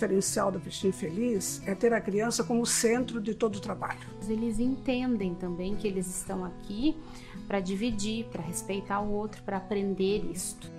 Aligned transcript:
diferencial 0.00 0.50
da 0.50 0.58
Festinha 0.58 0.92
Feliz 0.92 1.62
é 1.66 1.74
ter 1.74 1.92
a 1.92 2.00
criança 2.00 2.42
como 2.42 2.64
centro 2.64 3.20
de 3.20 3.34
todo 3.34 3.56
o 3.56 3.60
trabalho. 3.60 4.00
Eles 4.26 4.58
entendem 4.58 5.34
também 5.34 5.76
que 5.76 5.86
eles 5.86 6.06
estão 6.06 6.42
aqui 6.42 6.96
para 7.46 7.60
dividir, 7.60 8.24
para 8.26 8.40
respeitar 8.42 9.00
o 9.00 9.12
outro, 9.12 9.42
para 9.42 9.58
aprender 9.58 10.24
isto. 10.32 10.70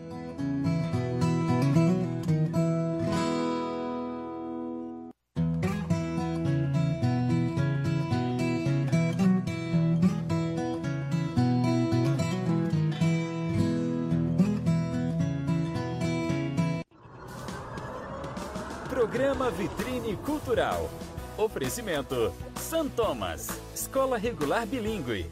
Cultural. 20.51 20.89
Oferecimento: 21.37 22.33
San 22.57 22.89
Thomas, 22.89 23.47
Escola 23.73 24.17
Regular 24.17 24.65
Bilingue. 24.67 25.31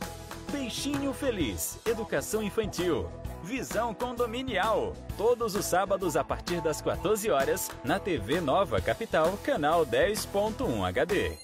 Peixinho 0.50 1.12
Feliz, 1.12 1.78
Educação 1.86 2.42
Infantil. 2.42 3.06
Visão 3.44 3.94
Condominial. 3.94 4.94
Todos 5.18 5.56
os 5.56 5.66
sábados 5.66 6.16
a 6.16 6.24
partir 6.24 6.62
das 6.62 6.82
14 6.82 7.30
horas 7.30 7.70
na 7.84 8.00
TV 8.00 8.40
Nova 8.40 8.80
Capital, 8.80 9.38
canal 9.44 9.86
10.1 9.86 10.88
HD. 10.88 11.38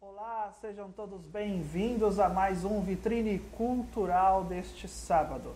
Olá, 0.00 0.52
sejam 0.60 0.90
todos 0.90 1.24
bem-vindos 1.28 2.18
a 2.18 2.28
mais 2.28 2.64
um 2.64 2.82
Vitrine 2.82 3.38
Cultural 3.56 4.42
deste 4.42 4.88
sábado. 4.88 5.54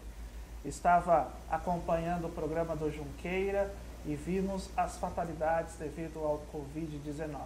Estava 0.64 1.32
acompanhando 1.50 2.28
o 2.28 2.30
programa 2.30 2.76
do 2.76 2.92
Junqueira 2.92 3.74
e 4.06 4.14
vimos 4.14 4.68
as 4.76 4.96
fatalidades 4.96 5.74
devido 5.78 6.18
ao 6.20 6.42
Covid-19. 6.52 7.38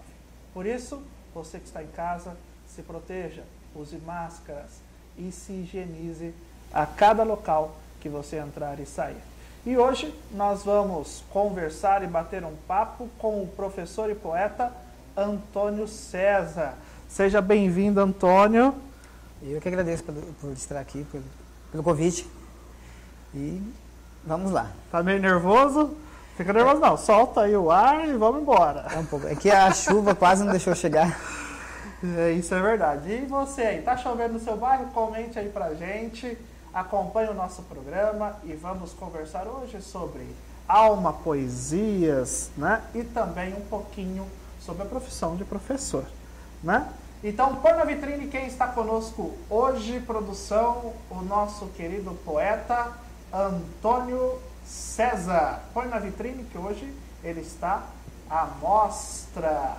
Por 0.53 0.67
isso, 0.67 1.03
você 1.35 1.59
que 1.59 1.67
está 1.67 1.83
em 1.83 1.89
casa, 1.89 2.37
se 2.67 2.83
proteja, 2.83 3.43
use 3.75 3.97
máscaras 3.99 4.81
e 5.17 5.31
se 5.33 5.53
higienize 5.53 6.35
a 6.73 6.87
cada 6.87 7.23
local 7.23 7.77
que 8.01 8.09
você 8.09 8.37
entrar 8.37 8.79
e 8.81 8.87
sair. 8.87 9.23
E 9.65 9.77
hoje 9.77 10.13
nós 10.33 10.65
vamos 10.65 11.23
conversar 11.31 12.03
e 12.03 12.07
bater 12.07 12.45
um 12.45 12.57
papo 12.67 13.09
com 13.19 13.43
o 13.43 13.47
professor 13.47 14.11
e 14.11 14.15
poeta 14.15 14.73
Antônio 15.17 15.87
César. 15.87 16.75
Seja 17.09 17.41
bem-vindo, 17.41 18.01
Antônio. 18.01 18.75
Eu 19.43 19.61
que 19.61 19.69
agradeço 19.69 20.03
por, 20.03 20.15
por 20.15 20.53
estar 20.53 20.79
aqui, 20.79 21.05
pelo, 21.13 21.25
pelo 21.71 21.83
convite. 21.83 22.27
E 23.35 23.63
vamos 24.25 24.51
lá. 24.51 24.71
Tá 24.91 25.03
meio 25.03 25.21
nervoso? 25.21 25.97
Fica 26.37 26.53
nervoso 26.53 26.81
não, 26.81 26.97
solta 26.97 27.43
aí 27.43 27.55
o 27.55 27.71
ar 27.71 28.09
e 28.09 28.15
vamos 28.15 28.43
embora. 28.43 28.87
É 28.95 28.99
um 28.99 29.05
pouco. 29.05 29.27
É 29.27 29.35
que 29.35 29.51
a 29.51 29.71
chuva 29.73 30.15
quase 30.15 30.43
não 30.45 30.51
deixou 30.51 30.75
chegar. 30.75 31.19
É, 32.19 32.33
isso 32.33 32.55
é 32.55 32.61
verdade. 32.61 33.13
E 33.13 33.27
você 33.27 33.63
aí, 33.63 33.83
tá 33.83 33.97
chovendo 33.97 34.35
no 34.35 34.41
seu 34.41 34.57
bairro? 34.57 34.87
Comente 34.87 35.39
aí 35.39 35.49
pra 35.49 35.75
gente, 35.75 36.37
acompanhe 36.75 37.29
o 37.29 37.35
nosso 37.35 37.63
programa 37.63 38.37
e 38.45 38.55
vamos 38.55 38.93
conversar 38.93 39.47
hoje 39.47 39.81
sobre 39.81 40.27
alma, 40.67 41.13
poesias, 41.13 42.51
né? 42.57 42.83
E 42.95 43.05
também 43.05 43.55
um 43.55 43.61
pouquinho 43.61 44.27
sobre 44.59 44.83
a 44.83 44.87
profissão 44.87 45.37
de 45.37 45.45
professor, 45.45 46.05
né? 46.63 46.89
Então, 47.23 47.55
põe 47.57 47.73
na 47.75 47.85
vitrine 47.85 48.27
quem 48.27 48.47
está 48.47 48.67
conosco 48.67 49.33
hoje, 49.49 50.01
produção, 50.01 50.93
o 51.09 51.23
nosso 51.23 51.67
querido 51.69 52.13
poeta 52.25 52.89
Antônio 53.33 54.41
César. 54.65 55.61
Põe 55.73 55.89
na 55.89 55.99
vitrine 55.99 56.45
que 56.45 56.59
hoje 56.59 56.93
ele 57.23 57.41
está 57.41 57.83
à 58.29 58.47
mostra. 58.61 59.77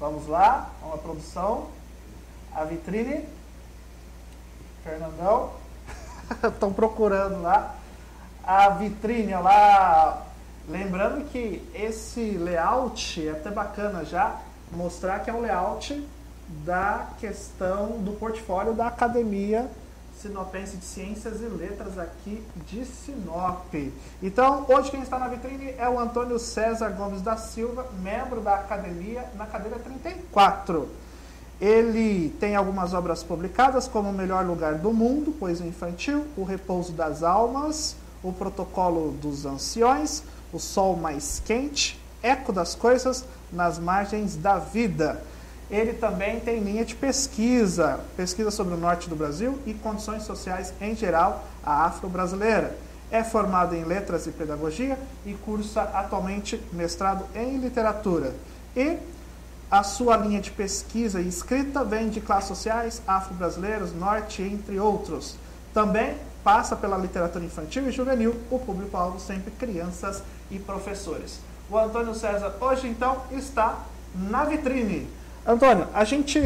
Vamos 0.00 0.26
lá, 0.26 0.70
uma 0.82 0.98
produção. 0.98 1.68
A 2.54 2.64
vitrine. 2.64 3.24
Fernandão. 4.82 5.52
Estão 6.44 6.72
procurando 6.72 7.42
lá. 7.42 7.74
A 8.42 8.70
vitrine 8.70 9.34
lá. 9.34 10.26
Lembrando 10.68 11.28
que 11.30 11.66
esse 11.74 12.32
layout 12.32 13.26
é 13.26 13.32
até 13.32 13.50
bacana 13.50 14.04
já 14.04 14.38
mostrar 14.70 15.20
que 15.20 15.30
é 15.30 15.32
um 15.32 15.40
layout 15.40 16.06
da 16.64 17.08
questão 17.18 17.98
do 17.98 18.12
portfólio 18.12 18.74
da 18.74 18.86
academia 18.86 19.70
Sinopense 20.20 20.76
de 20.76 20.84
Ciências 20.84 21.40
e 21.40 21.44
Letras 21.44 21.96
aqui 21.96 22.42
de 22.66 22.84
Sinop. 22.84 23.72
Então, 24.20 24.66
hoje 24.68 24.90
quem 24.90 25.00
está 25.00 25.16
na 25.18 25.28
vitrine 25.28 25.74
é 25.78 25.88
o 25.88 25.98
Antônio 25.98 26.38
César 26.40 26.90
Gomes 26.90 27.22
da 27.22 27.36
Silva, 27.36 27.86
membro 28.02 28.40
da 28.40 28.56
academia, 28.56 29.24
na 29.36 29.46
cadeira 29.46 29.78
34. 29.78 30.88
Ele 31.60 32.30
tem 32.40 32.56
algumas 32.56 32.94
obras 32.94 33.22
publicadas, 33.22 33.86
como 33.86 34.10
O 34.10 34.12
Melhor 34.12 34.44
Lugar 34.44 34.74
do 34.74 34.92
Mundo, 34.92 35.30
Poesia 35.32 35.66
Infantil, 35.66 36.26
O 36.36 36.42
Repouso 36.42 36.92
das 36.92 37.22
Almas, 37.22 37.96
O 38.22 38.32
Protocolo 38.32 39.12
dos 39.12 39.46
Anciões, 39.46 40.24
O 40.52 40.58
Sol 40.58 40.96
Mais 40.96 41.40
Quente, 41.44 42.00
Eco 42.22 42.52
das 42.52 42.74
Coisas 42.74 43.24
nas 43.52 43.78
Margens 43.78 44.36
da 44.36 44.58
Vida. 44.58 45.22
Ele 45.70 45.92
também 45.92 46.40
tem 46.40 46.60
linha 46.60 46.84
de 46.84 46.94
pesquisa, 46.94 48.00
pesquisa 48.16 48.50
sobre 48.50 48.74
o 48.74 48.76
norte 48.78 49.08
do 49.08 49.14
Brasil 49.14 49.58
e 49.66 49.74
condições 49.74 50.22
sociais 50.22 50.72
em 50.80 50.94
geral, 50.94 51.44
a 51.62 51.84
afro-brasileira. 51.84 52.76
É 53.10 53.22
formado 53.22 53.74
em 53.74 53.84
letras 53.84 54.26
e 54.26 54.30
pedagogia 54.30 54.98
e 55.26 55.34
cursa 55.34 55.82
atualmente 55.82 56.60
mestrado 56.72 57.24
em 57.34 57.58
literatura. 57.58 58.34
E 58.76 58.98
a 59.70 59.82
sua 59.82 60.16
linha 60.16 60.40
de 60.40 60.50
pesquisa 60.50 61.20
e 61.20 61.28
escrita 61.28 61.84
vem 61.84 62.08
de 62.08 62.20
classes 62.20 62.48
sociais, 62.48 63.02
afro-brasileiros, 63.06 63.94
norte, 63.94 64.42
entre 64.42 64.80
outros. 64.80 65.36
Também 65.74 66.16
passa 66.42 66.74
pela 66.74 66.96
literatura 66.96 67.44
infantil 67.44 67.86
e 67.86 67.92
juvenil, 67.92 68.34
o 68.50 68.58
público-alvo 68.58 69.20
sempre 69.20 69.50
crianças 69.50 70.22
e 70.50 70.58
professores. 70.58 71.40
O 71.70 71.76
Antônio 71.76 72.14
César 72.14 72.54
hoje 72.58 72.88
então 72.88 73.22
está 73.30 73.84
na 74.14 74.44
vitrine. 74.44 75.17
Antônio, 75.48 75.88
a 75.94 76.04
gente 76.04 76.38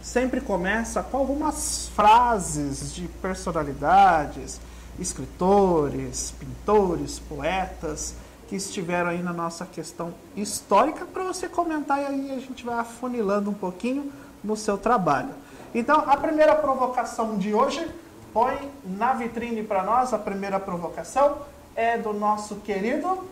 sempre 0.00 0.40
começa 0.40 1.02
com 1.02 1.16
algumas 1.16 1.88
frases 1.88 2.94
de 2.94 3.08
personalidades, 3.20 4.60
escritores, 4.96 6.32
pintores, 6.38 7.18
poetas 7.18 8.14
que 8.46 8.54
estiveram 8.54 9.10
aí 9.10 9.20
na 9.20 9.32
nossa 9.32 9.66
questão 9.66 10.14
histórica 10.36 11.04
para 11.04 11.24
você 11.24 11.48
comentar 11.48 12.00
e 12.00 12.06
aí 12.06 12.30
a 12.30 12.38
gente 12.38 12.64
vai 12.64 12.78
afunilando 12.78 13.50
um 13.50 13.54
pouquinho 13.54 14.12
no 14.44 14.56
seu 14.56 14.78
trabalho. 14.78 15.34
Então, 15.74 16.04
a 16.06 16.16
primeira 16.16 16.54
provocação 16.54 17.38
de 17.38 17.52
hoje, 17.52 17.84
põe 18.32 18.70
na 18.84 19.14
vitrine 19.14 19.64
para 19.64 19.82
nós, 19.82 20.12
a 20.12 20.18
primeira 20.18 20.60
provocação 20.60 21.38
é 21.74 21.98
do 21.98 22.12
nosso 22.12 22.54
querido 22.56 23.28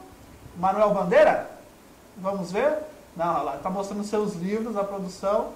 Manuel 0.56 0.92
Bandeira. 0.92 1.48
Vamos 2.16 2.50
ver? 2.50 2.88
Não, 3.18 3.42
lá 3.42 3.56
está 3.56 3.68
mostrando 3.68 4.04
seus 4.04 4.36
livros, 4.36 4.76
a 4.76 4.84
produção. 4.84 5.48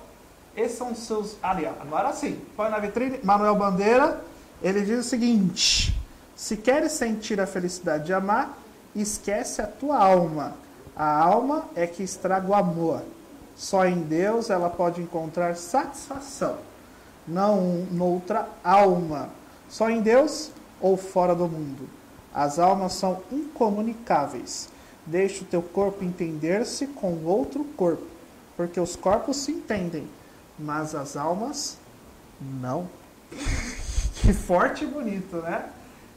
Esses 0.57 0.77
são 0.77 0.91
os 0.91 0.99
seus. 0.99 1.37
Ali, 1.41 1.65
ó, 1.65 1.71
agora 1.81 2.13
sim. 2.13 2.37
Põe 2.57 2.69
na 2.69 2.81
vitrine. 2.81 3.21
Manuel 3.23 3.55
Bandeira, 3.55 4.21
ele 4.61 4.83
diz 4.83 5.07
o 5.07 5.09
seguinte: 5.09 5.97
Se 6.35 6.57
queres 6.57 6.91
sentir 6.91 7.41
a 7.41 7.47
felicidade 7.47 8.07
de 8.07 8.13
amar, 8.13 8.59
esquece 8.97 9.63
a 9.63 9.67
tua 9.69 9.97
alma. 9.97 10.55
A 10.97 11.23
alma 11.23 11.67
é 11.77 11.87
que 11.87 12.03
estraga 12.03 12.49
o 12.49 12.55
amor. 12.55 13.01
Só 13.55 13.87
em 13.87 14.01
Deus 14.01 14.51
ela 14.51 14.69
pode 14.69 15.01
encontrar 15.01 15.55
satisfação, 15.55 16.57
não 17.29 17.87
noutra 17.93 18.49
alma. 18.65 19.29
Só 19.69 19.89
em 19.89 20.03
Deus 20.03 20.51
ou 20.81 20.97
fora 20.97 21.33
do 21.33 21.47
mundo. 21.47 21.89
As 22.35 22.59
almas 22.59 22.95
são 22.95 23.23
incomunicáveis. 23.31 24.72
Deixe 25.05 25.43
o 25.43 25.47
teu 25.47 25.63
corpo 25.63 26.05
entender-se 26.05 26.87
com 26.87 27.25
outro 27.25 27.65
corpo, 27.77 28.07
porque 28.57 28.79
os 28.79 28.95
corpos 28.95 29.39
se 29.39 29.53
entendem, 29.53 30.07
mas 30.59 30.95
as 30.95 31.17
almas 31.17 31.77
não. 32.41 32.89
que 34.17 34.33
forte 34.33 34.85
e 34.85 34.87
bonito, 34.87 35.37
né? 35.37 35.67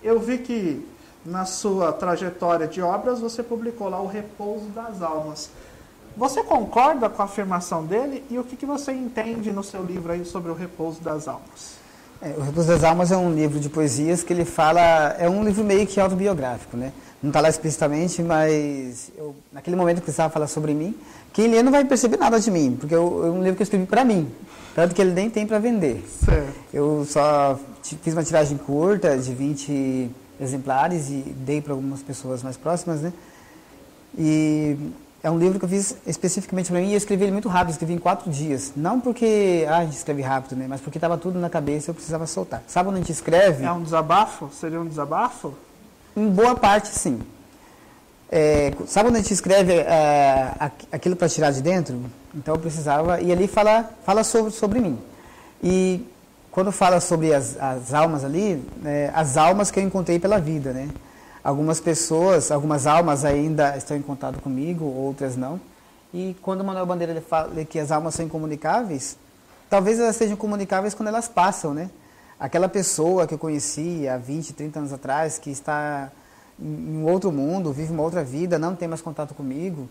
Eu 0.03 0.19
vi 0.19 0.37
que 0.37 0.85
na 1.25 1.45
sua 1.45 1.91
trajetória 1.91 2.67
de 2.67 2.81
obras 2.81 3.19
você 3.19 3.41
publicou 3.41 3.89
lá 3.89 3.99
o 3.99 4.05
Repouso 4.05 4.67
das 4.67 5.01
Almas. 5.01 5.49
Você 6.15 6.43
concorda 6.43 7.09
com 7.09 7.21
a 7.21 7.25
afirmação 7.25 7.85
dele 7.85 8.23
e 8.29 8.39
o 8.39 8.43
que, 8.43 8.55
que 8.55 8.65
você 8.65 8.93
entende 8.93 9.51
no 9.51 9.63
seu 9.63 9.83
livro 9.83 10.13
aí 10.13 10.23
sobre 10.23 10.49
o 10.49 10.53
repouso 10.53 11.01
das 11.01 11.27
almas? 11.27 11.75
É, 12.21 12.29
o 12.37 12.41
Repouso 12.41 12.69
das 12.69 12.83
Almas 12.85 13.11
é 13.11 13.17
um 13.17 13.33
livro 13.33 13.59
de 13.59 13.67
poesias 13.67 14.23
que 14.23 14.31
ele 14.31 14.45
fala, 14.45 14.79
é 15.19 15.29
um 15.29 15.43
livro 15.43 15.63
meio 15.63 15.85
que 15.85 15.99
autobiográfico, 15.99 16.77
né? 16.77 16.93
Não 17.21 17.29
está 17.29 17.41
lá 17.41 17.49
explicitamente, 17.49 18.21
mas 18.21 19.11
eu, 19.17 19.35
naquele 19.51 19.75
momento 19.75 19.97
que 19.97 20.03
precisava 20.03 20.31
falar 20.31 20.47
sobre 20.47 20.73
mim, 20.73 20.95
quem 21.33 21.47
lê 21.47 21.63
não 21.63 21.71
vai 21.71 21.83
perceber 21.83 22.17
nada 22.17 22.39
de 22.39 22.51
mim, 22.51 22.77
porque 22.79 22.93
eu, 22.93 23.25
é 23.25 23.29
um 23.29 23.41
livro 23.41 23.55
que 23.55 23.61
eu 23.61 23.65
escrevi 23.65 23.85
para 23.85 24.05
mim, 24.05 24.31
tanto 24.73 24.93
que 24.93 25.01
ele 25.01 25.11
nem 25.11 25.29
tem 25.29 25.45
para 25.45 25.59
vender. 25.59 26.03
Certo. 26.23 26.53
Eu 26.73 27.05
só 27.07 27.59
fiz 27.81 28.13
uma 28.13 28.23
tiragem 28.23 28.57
curta 28.57 29.17
de 29.17 29.33
20 29.33 30.11
exemplares 30.39 31.09
e 31.09 31.35
dei 31.37 31.61
para 31.61 31.73
algumas 31.73 32.01
pessoas 32.01 32.43
mais 32.43 32.57
próximas, 32.57 33.01
né? 33.01 33.11
E 34.17 34.77
é 35.23 35.31
um 35.31 35.39
livro 35.39 35.57
que 35.57 35.65
eu 35.65 35.69
fiz 35.69 35.97
especificamente 36.05 36.71
para 36.71 36.79
mim 36.79 36.89
e 36.89 36.91
eu 36.91 36.97
escrevi 36.97 37.23
ele 37.23 37.31
muito 37.31 37.49
rápido, 37.49 37.71
escrevi 37.71 37.93
em 37.93 37.97
quatro 37.97 38.29
dias. 38.29 38.71
Não 38.75 38.99
porque 38.99 39.65
ah, 39.67 39.79
a 39.79 39.83
gente 39.83 39.97
escreve 39.97 40.21
rápido, 40.21 40.55
né? 40.55 40.67
Mas 40.69 40.81
porque 40.81 40.97
estava 40.97 41.17
tudo 41.17 41.39
na 41.39 41.49
cabeça 41.49 41.89
e 41.89 41.91
eu 41.91 41.95
precisava 41.95 42.27
soltar. 42.27 42.61
Sabe 42.67 42.89
quando 42.89 42.97
a 42.97 42.99
gente 42.99 43.11
escreve? 43.11 43.63
É 43.63 43.71
um 43.71 43.81
desabafo? 43.81 44.49
Seria 44.53 44.79
um 44.79 44.87
desabafo? 44.87 45.53
Em 46.15 46.29
boa 46.29 46.55
parte, 46.55 46.87
sim. 46.89 47.21
É, 48.31 48.73
sabe 48.87 49.09
quando 49.09 49.15
a 49.17 49.19
gente 49.19 49.33
escreve 49.33 49.73
é, 49.73 50.53
aquilo 50.91 51.15
para 51.15 51.29
tirar 51.29 51.51
de 51.51 51.61
dentro? 51.61 52.01
Então 52.33 52.55
eu 52.55 52.59
precisava. 52.59 53.21
E 53.21 53.31
ali 53.31 53.47
fala, 53.47 53.89
fala 54.05 54.23
sobre, 54.23 54.51
sobre 54.51 54.79
mim. 54.79 54.97
E 55.63 56.05
quando 56.51 56.71
fala 56.71 57.01
sobre 57.01 57.33
as, 57.33 57.57
as 57.59 57.93
almas 57.93 58.23
ali, 58.23 58.63
é, 58.85 59.11
as 59.13 59.35
almas 59.35 59.69
que 59.69 59.79
eu 59.79 59.83
encontrei 59.83 60.17
pela 60.17 60.39
vida, 60.39 60.71
né? 60.71 60.87
Algumas 61.43 61.79
pessoas, 61.79 62.49
algumas 62.49 62.87
almas 62.87 63.25
ainda 63.25 63.75
estão 63.77 63.95
em 63.95 64.01
contato 64.01 64.39
comigo, 64.39 64.85
outras 64.85 65.35
não. 65.35 65.59
E 66.13 66.35
quando 66.41 66.61
o 66.61 66.63
Manuel 66.63 66.85
Bandeira 66.85 67.21
fala 67.21 67.65
que 67.65 67.77
as 67.77 67.91
almas 67.91 68.15
são 68.15 68.25
incomunicáveis, 68.25 69.17
talvez 69.69 69.99
elas 69.99 70.15
sejam 70.15 70.37
comunicáveis 70.37 70.93
quando 70.93 71.09
elas 71.09 71.27
passam, 71.27 71.73
né? 71.73 71.89
Aquela 72.39 72.67
pessoa 72.67 73.25
que 73.25 73.33
eu 73.33 73.37
conheci 73.37 74.07
há 74.07 74.17
20, 74.17 74.53
30 74.53 74.79
anos 74.79 74.93
atrás, 74.93 75.37
que 75.37 75.49
está 75.49 76.11
em 76.59 76.97
um 76.97 77.05
outro 77.05 77.31
mundo, 77.31 77.71
vive 77.71 77.93
uma 77.93 78.03
outra 78.03 78.23
vida, 78.23 78.59
não 78.59 78.75
tem 78.75 78.87
mais 78.87 79.01
contato 79.01 79.33
comigo, 79.33 79.87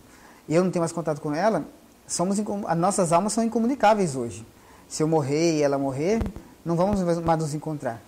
eu 0.48 0.62
não 0.62 0.70
tenho 0.70 0.82
mais 0.82 0.92
contato 0.92 1.20
com 1.20 1.34
ela, 1.34 1.64
somos 2.06 2.38
as 2.38 2.78
nossas 2.78 3.12
almas 3.12 3.32
são 3.32 3.42
incomunicáveis 3.42 4.14
hoje. 4.14 4.46
Se 4.88 5.02
eu 5.02 5.08
morrer 5.08 5.58
e 5.58 5.62
ela 5.62 5.78
morrer, 5.78 6.22
não 6.64 6.76
vamos 6.76 7.00
mais 7.00 7.38
nos 7.38 7.54
encontrar. 7.54 8.00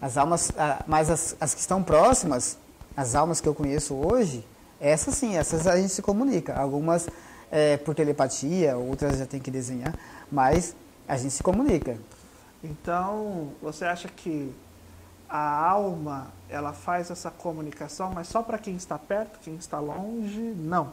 As 0.00 0.16
almas, 0.16 0.50
mas 0.86 1.08
as, 1.08 1.36
as 1.40 1.54
que 1.54 1.60
estão 1.60 1.82
próximas, 1.82 2.58
as 2.96 3.14
almas 3.14 3.40
que 3.40 3.48
eu 3.48 3.54
conheço 3.54 3.94
hoje, 3.94 4.44
essas 4.80 5.14
sim, 5.14 5.36
essas 5.36 5.66
a 5.66 5.76
gente 5.76 5.92
se 5.92 6.02
comunica. 6.02 6.54
Algumas 6.54 7.08
é, 7.50 7.76
por 7.76 7.94
telepatia, 7.94 8.76
outras 8.76 9.18
já 9.18 9.26
tem 9.26 9.40
que 9.40 9.50
desenhar, 9.50 9.94
mas 10.30 10.74
a 11.08 11.16
gente 11.16 11.32
se 11.32 11.42
comunica. 11.42 11.96
Então, 12.66 13.52
você 13.62 13.84
acha 13.84 14.08
que 14.08 14.52
a 15.28 15.68
alma 15.68 16.28
ela 16.48 16.72
faz 16.72 17.10
essa 17.10 17.30
comunicação, 17.30 18.12
mas 18.12 18.28
só 18.28 18.42
para 18.42 18.58
quem 18.58 18.74
está 18.76 18.98
perto, 18.98 19.38
quem 19.40 19.54
está 19.56 19.78
longe, 19.78 20.40
não? 20.56 20.92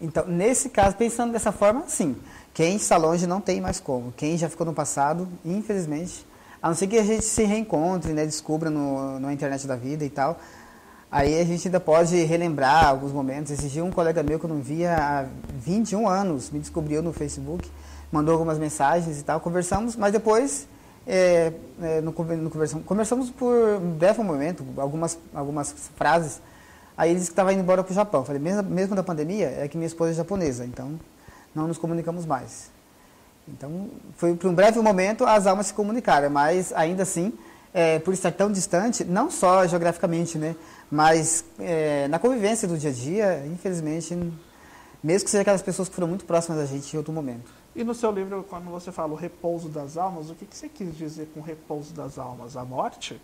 Então, 0.00 0.26
nesse 0.26 0.68
caso, 0.68 0.96
pensando 0.96 1.32
dessa 1.32 1.52
forma, 1.52 1.84
sim. 1.86 2.16
Quem 2.52 2.76
está 2.76 2.96
longe 2.96 3.26
não 3.26 3.40
tem 3.40 3.60
mais 3.60 3.78
como. 3.78 4.12
Quem 4.12 4.36
já 4.36 4.48
ficou 4.48 4.66
no 4.66 4.74
passado, 4.74 5.28
infelizmente, 5.44 6.26
a 6.60 6.68
não 6.68 6.74
ser 6.74 6.86
que 6.88 6.98
a 6.98 7.04
gente 7.04 7.24
se 7.24 7.44
reencontre, 7.44 8.12
né, 8.12 8.26
descubra 8.26 8.70
no, 8.70 9.20
na 9.20 9.32
internet 9.32 9.66
da 9.66 9.76
vida 9.76 10.04
e 10.04 10.10
tal, 10.10 10.38
Aí 11.14 11.40
a 11.40 11.44
gente 11.44 11.68
ainda 11.68 11.78
pode 11.78 12.16
relembrar 12.24 12.88
alguns 12.88 13.12
momentos. 13.12 13.52
Esse 13.52 13.68
dia 13.68 13.84
um 13.84 13.90
colega 13.92 14.20
meu 14.20 14.36
que 14.36 14.46
eu 14.46 14.50
não 14.50 14.60
via 14.60 14.96
há 14.96 15.26
21 15.60 16.08
anos 16.08 16.50
me 16.50 16.58
descobriu 16.58 17.00
no 17.04 17.12
Facebook, 17.12 17.70
mandou 18.14 18.34
algumas 18.34 18.58
mensagens 18.58 19.18
e 19.20 19.24
tal, 19.24 19.40
conversamos, 19.40 19.96
mas 19.96 20.12
depois 20.12 20.68
é, 21.04 21.52
é, 21.82 22.00
no, 22.00 22.12
no 22.12 22.50
conversamos, 22.50 22.86
conversamos 22.86 23.30
por 23.30 23.52
um 23.82 23.90
breve 23.90 24.22
momento, 24.22 24.64
algumas, 24.76 25.18
algumas 25.34 25.74
frases. 25.96 26.40
Aí 26.96 27.10
ele 27.10 27.18
disse 27.18 27.30
que 27.30 27.32
estava 27.32 27.52
indo 27.52 27.60
embora 27.60 27.82
para 27.82 27.90
o 27.90 27.94
Japão. 27.94 28.24
Falei, 28.24 28.40
mesmo, 28.40 28.62
mesmo 28.62 28.94
da 28.94 29.02
pandemia, 29.02 29.52
é 29.58 29.66
que 29.66 29.76
minha 29.76 29.88
esposa 29.88 30.12
é 30.12 30.14
japonesa, 30.14 30.64
então 30.64 30.98
não 31.52 31.66
nos 31.66 31.76
comunicamos 31.76 32.24
mais. 32.24 32.70
Então, 33.48 33.90
foi 34.16 34.34
por 34.34 34.48
um 34.48 34.54
breve 34.54 34.78
momento 34.78 35.26
as 35.26 35.48
almas 35.48 35.66
se 35.66 35.74
comunicaram, 35.74 36.30
mas 36.30 36.72
ainda 36.72 37.02
assim, 37.02 37.32
é, 37.74 37.98
por 37.98 38.14
estar 38.14 38.30
tão 38.30 38.50
distante, 38.50 39.04
não 39.04 39.28
só 39.28 39.66
geograficamente, 39.66 40.38
né, 40.38 40.54
mas 40.88 41.44
é, 41.58 42.06
na 42.06 42.20
convivência 42.20 42.68
do 42.68 42.78
dia 42.78 42.90
a 42.90 42.92
dia, 42.92 43.46
infelizmente, 43.46 44.14
mesmo 45.02 45.24
que 45.24 45.30
seja 45.30 45.42
aquelas 45.42 45.62
pessoas 45.62 45.88
que 45.88 45.94
foram 45.96 46.08
muito 46.08 46.24
próximas 46.24 46.60
da 46.60 46.64
gente 46.64 46.94
em 46.94 46.96
outro 46.96 47.12
momento. 47.12 47.63
E 47.76 47.82
no 47.82 47.94
seu 47.94 48.12
livro, 48.12 48.44
quando 48.48 48.70
você 48.70 48.92
fala 48.92 49.12
o 49.12 49.16
repouso 49.16 49.68
das 49.68 49.96
almas, 49.96 50.30
o 50.30 50.34
que, 50.34 50.46
que 50.46 50.56
você 50.56 50.68
quis 50.68 50.96
dizer 50.96 51.28
com 51.34 51.40
repouso 51.40 51.92
das 51.92 52.18
almas? 52.18 52.56
A 52.56 52.64
morte? 52.64 53.20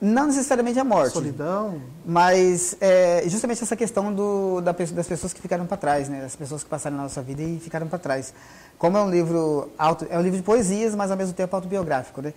Não 0.00 0.26
necessariamente 0.26 0.78
a 0.78 0.84
morte. 0.84 1.14
Solidão. 1.14 1.80
Mas 2.04 2.76
é, 2.80 3.22
justamente 3.26 3.62
essa 3.62 3.74
questão 3.74 4.12
do, 4.12 4.60
da, 4.60 4.72
das 4.72 5.08
pessoas 5.08 5.32
que 5.32 5.40
ficaram 5.40 5.66
para 5.66 5.76
trás, 5.76 6.08
né? 6.08 6.20
Das 6.20 6.36
pessoas 6.36 6.62
que 6.62 6.70
passaram 6.70 6.96
na 6.96 7.04
nossa 7.04 7.22
vida 7.22 7.42
e 7.42 7.58
ficaram 7.58 7.88
para 7.88 7.98
trás. 7.98 8.32
Como 8.78 8.96
é 8.96 9.02
um 9.02 9.10
livro 9.10 9.70
auto, 9.76 10.06
é 10.08 10.16
um 10.16 10.22
livro 10.22 10.36
de 10.36 10.44
poesias, 10.44 10.94
mas 10.94 11.10
ao 11.10 11.16
mesmo 11.16 11.34
tempo 11.34 11.54
autobiográfico, 11.56 12.20
né? 12.20 12.32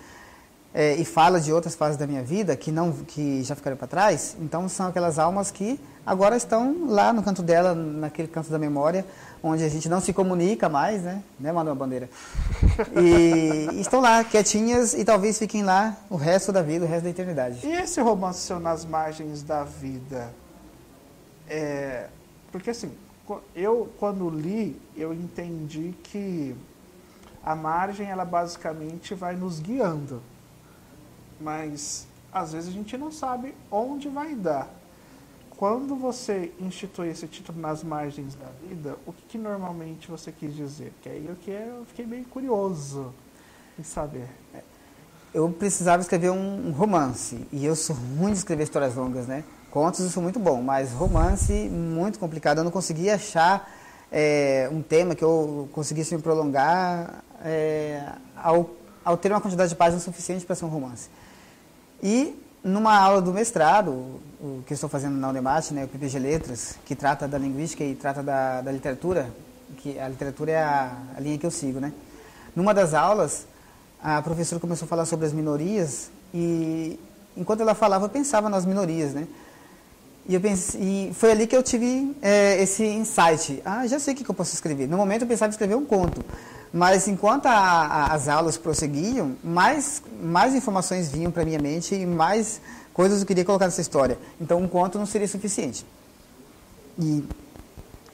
É, 0.74 0.96
e 0.96 1.04
fala 1.04 1.40
de 1.40 1.52
outras 1.52 1.76
fases 1.76 1.98
da 1.98 2.08
minha 2.08 2.24
vida 2.24 2.56
que 2.56 2.72
não 2.72 2.92
que 2.92 3.44
já 3.44 3.56
ficaram 3.56 3.76
para 3.76 3.88
trás, 3.88 4.36
então 4.40 4.68
são 4.70 4.88
aquelas 4.88 5.20
almas 5.20 5.52
que 5.52 5.80
agora 6.06 6.36
estão 6.38 6.88
lá 6.88 7.12
no 7.12 7.22
canto 7.22 7.42
dela, 7.44 7.76
naquele 7.76 8.28
canto 8.28 8.50
da 8.50 8.58
memória, 8.58 9.06
onde 9.44 9.64
a 9.64 9.70
gente 9.70 9.90
não 9.90 10.00
se 10.00 10.14
comunica 10.14 10.70
mais, 10.70 11.02
né? 11.02 11.22
Né, 11.40 11.52
Manuel 11.52 11.76
Bandeira? 11.76 12.10
E, 12.96 13.68
e 13.74 13.82
estão 13.82 14.00
lá, 14.00 14.24
quietinhas, 14.24 14.94
e 14.94 15.04
talvez 15.04 15.38
fiquem 15.38 15.64
lá 15.64 15.98
o 16.10 16.16
resto 16.16 16.52
da 16.52 16.62
vida, 16.62 16.86
o 16.86 16.88
resto 16.88 17.04
da 17.04 17.10
eternidade. 17.10 17.66
E 17.66 17.72
esse 17.74 18.00
romance 18.00 18.40
seu 18.40 18.60
Nas 18.60 18.86
Margens 18.86 19.44
da 19.44 19.64
Vida? 19.64 20.34
É, 21.50 22.08
porque 22.52 22.70
assim, 22.70 22.92
eu 23.54 23.92
quando 24.00 24.30
li, 24.30 24.80
eu 24.96 25.14
entendi 25.14 25.94
que 26.02 26.56
a 27.44 27.56
margem, 27.56 28.08
ela 28.08 28.24
basicamente 28.24 29.14
vai 29.14 29.36
nos 29.36 29.60
guiando 29.60 30.22
mas 31.42 32.08
às 32.32 32.54
vezes 32.54 32.70
a 32.70 32.72
gente 32.72 32.98
não 32.98 33.12
sabe 33.12 33.54
onde 33.70 34.08
vai 34.08 34.36
dar. 34.36 34.70
Quando 35.50 35.96
você 35.96 36.52
institui 36.60 37.10
esse 37.10 37.28
título 37.28 37.60
nas 37.60 37.84
margens 37.84 38.34
da 38.36 38.48
vida, 38.68 38.98
o 39.06 39.14
que, 39.14 39.22
que 39.30 39.38
normalmente 39.38 40.10
você 40.10 40.32
quis 40.32 40.56
dizer? 40.56 40.92
Que 41.02 41.10
aí 41.10 41.26
eu, 41.28 41.36
que 41.36 41.52
eu 41.52 41.86
fiquei 41.86 42.06
bem 42.06 42.24
curioso 42.24 43.14
em 43.78 43.84
saber. 43.84 44.28
Eu 45.34 45.50
precisava 45.50 46.02
escrever 46.02 46.32
um 46.32 46.72
romance 46.72 47.48
e 47.52 47.64
eu 47.64 47.76
sou 47.76 47.96
ruim 47.96 48.32
de 48.32 48.40
escrever 48.40 48.64
histórias 48.64 48.96
longas, 48.96 49.28
né? 49.28 49.44
Contos 49.70 50.02
eu 50.02 50.10
sou 50.10 50.22
muito 50.22 50.40
bom, 50.40 50.62
mas 50.62 50.92
romance 50.92 51.54
muito 51.70 52.20
complicado. 52.20 52.58
Eu 52.58 52.64
não 52.64 52.72
conseguia 52.72 53.16
achar 53.16 53.72
é, 54.12 54.68
um 54.72 54.82
tema 54.82 55.16
que 55.16 55.24
eu 55.24 55.70
conseguisse 55.72 56.14
me 56.16 56.22
prolongar 56.22 57.24
é, 57.46 58.14
ao, 58.36 58.70
ao 59.06 59.16
ter 59.16 59.32
uma 59.32 59.40
quantidade 59.40 59.70
de 59.70 59.76
páginas 59.76 60.04
suficiente 60.04 60.46
para 60.46 60.56
ser 60.56 60.66
um 60.66 60.70
romance. 60.70 61.10
E 62.02 62.36
numa 62.64 62.96
aula 62.98 63.22
do 63.22 63.34
mestrado, 63.34 63.92
o 64.40 64.64
que 64.66 64.74
estou 64.74 64.90
fazendo 64.90 65.18
na 65.18 65.30
Unemat, 65.30 65.72
né, 65.72 65.86
o 65.86 65.88
PPG 65.88 66.20
Letras, 66.20 66.76
que 66.86 66.96
trata 66.96 67.28
da 67.28 67.38
linguística 67.38 67.84
e 67.84 67.96
trata 67.96 68.24
da, 68.24 68.62
da 68.62 68.72
literatura, 68.72 69.30
que 69.78 70.00
a 70.00 70.08
literatura 70.08 70.52
é 70.52 70.62
a, 70.62 70.96
a, 71.16 71.20
linha 71.20 71.38
que 71.38 71.46
eu 71.46 71.52
sigo, 71.52 71.80
né? 71.80 71.94
Numa 72.56 72.74
das 72.74 72.94
aulas, 72.94 73.46
a 74.02 74.22
professora 74.22 74.60
começou 74.60 74.86
a 74.86 74.90
falar 74.90 75.06
sobre 75.06 75.26
as 75.26 75.34
minorias 75.34 76.12
e 76.34 77.00
enquanto 77.38 77.62
ela 77.62 77.74
falava, 77.74 78.06
eu 78.06 78.10
pensava 78.10 78.50
nas 78.50 78.66
minorias, 78.66 79.14
né? 79.14 79.28
E, 80.28 80.36
eu 80.36 80.42
pensei, 80.42 80.82
e 80.82 81.14
foi 81.14 81.32
ali 81.32 81.48
que 81.48 81.56
eu 81.56 81.64
tive 81.64 82.16
é, 82.22 82.62
esse 82.62 82.84
insight. 82.84 83.62
Ah, 83.66 83.88
já 83.88 84.00
sei 84.00 84.14
o 84.14 84.18
que, 84.18 84.24
que 84.24 84.30
eu 84.30 84.36
posso 84.36 84.54
escrever. 84.54 84.88
No 84.88 84.98
momento 84.98 85.24
eu 85.24 85.28
pensava 85.28 85.50
em 85.50 85.52
escrever 85.52 85.76
um 85.76 85.86
conto. 85.86 86.24
Mas 86.74 87.08
enquanto 87.08 87.48
a, 87.48 87.52
a, 87.52 88.14
as 88.14 88.28
aulas 88.28 88.58
prosseguiam, 88.58 89.36
mais, 89.44 90.02
mais 90.22 90.56
informações 90.56 91.10
vinham 91.12 91.32
para 91.32 91.44
minha 91.44 91.60
mente 91.60 91.94
e 91.96 92.06
mais 92.06 92.62
coisas 92.94 93.22
eu 93.22 93.28
queria 93.28 93.44
colocar 93.44 93.66
nessa 93.66 93.82
história. 93.82 94.18
Então 94.40 94.60
um 94.60 94.68
conto 94.68 94.98
não 94.98 95.06
seria 95.06 95.28
suficiente. 95.28 95.86
E 96.98 97.24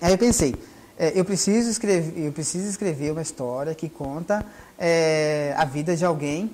aí 0.02 0.12
eu 0.12 0.18
pensei, 0.18 0.56
é, 0.98 1.12
eu, 1.14 1.24
preciso 1.24 1.70
escrever, 1.70 2.26
eu 2.26 2.32
preciso 2.32 2.68
escrever 2.68 3.12
uma 3.12 3.22
história 3.22 3.76
que 3.76 3.88
conta 3.88 4.44
é, 4.78 5.54
a 5.56 5.66
vida 5.66 5.96
de 5.96 6.04
alguém 6.04 6.50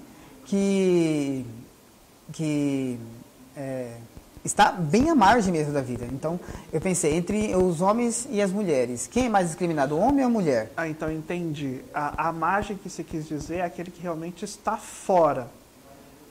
que, 0.46 1.46
que 2.34 3.00
é, 3.56 3.96
está 4.44 4.72
bem 4.72 5.10
à 5.10 5.16
margem 5.16 5.54
mesmo 5.54 5.74
da 5.74 5.82
vida. 5.82 6.06
Então, 6.12 6.40
eu 6.72 6.82
pensei, 6.82 7.16
entre 7.16 7.56
os 7.56 7.82
homens 7.82 8.28
e 8.30 8.42
as 8.42 8.52
mulheres, 8.52 9.08
quem 9.08 9.26
é 9.26 9.30
mais 9.30 9.48
discriminado, 9.48 9.96
o 9.96 10.00
homem 10.00 10.24
ou 10.24 10.28
a 10.28 10.30
mulher? 10.30 10.72
Ah, 10.76 10.88
então 10.88 11.12
entendi. 11.12 11.80
A, 11.94 12.30
a 12.30 12.34
margem 12.34 12.78
que 12.78 12.90
você 12.90 13.04
quis 13.04 13.28
dizer 13.28 13.58
é 13.58 13.62
aquele 13.62 13.90
que 13.90 14.02
realmente 14.02 14.44
está 14.44 14.78
fora 14.78 15.48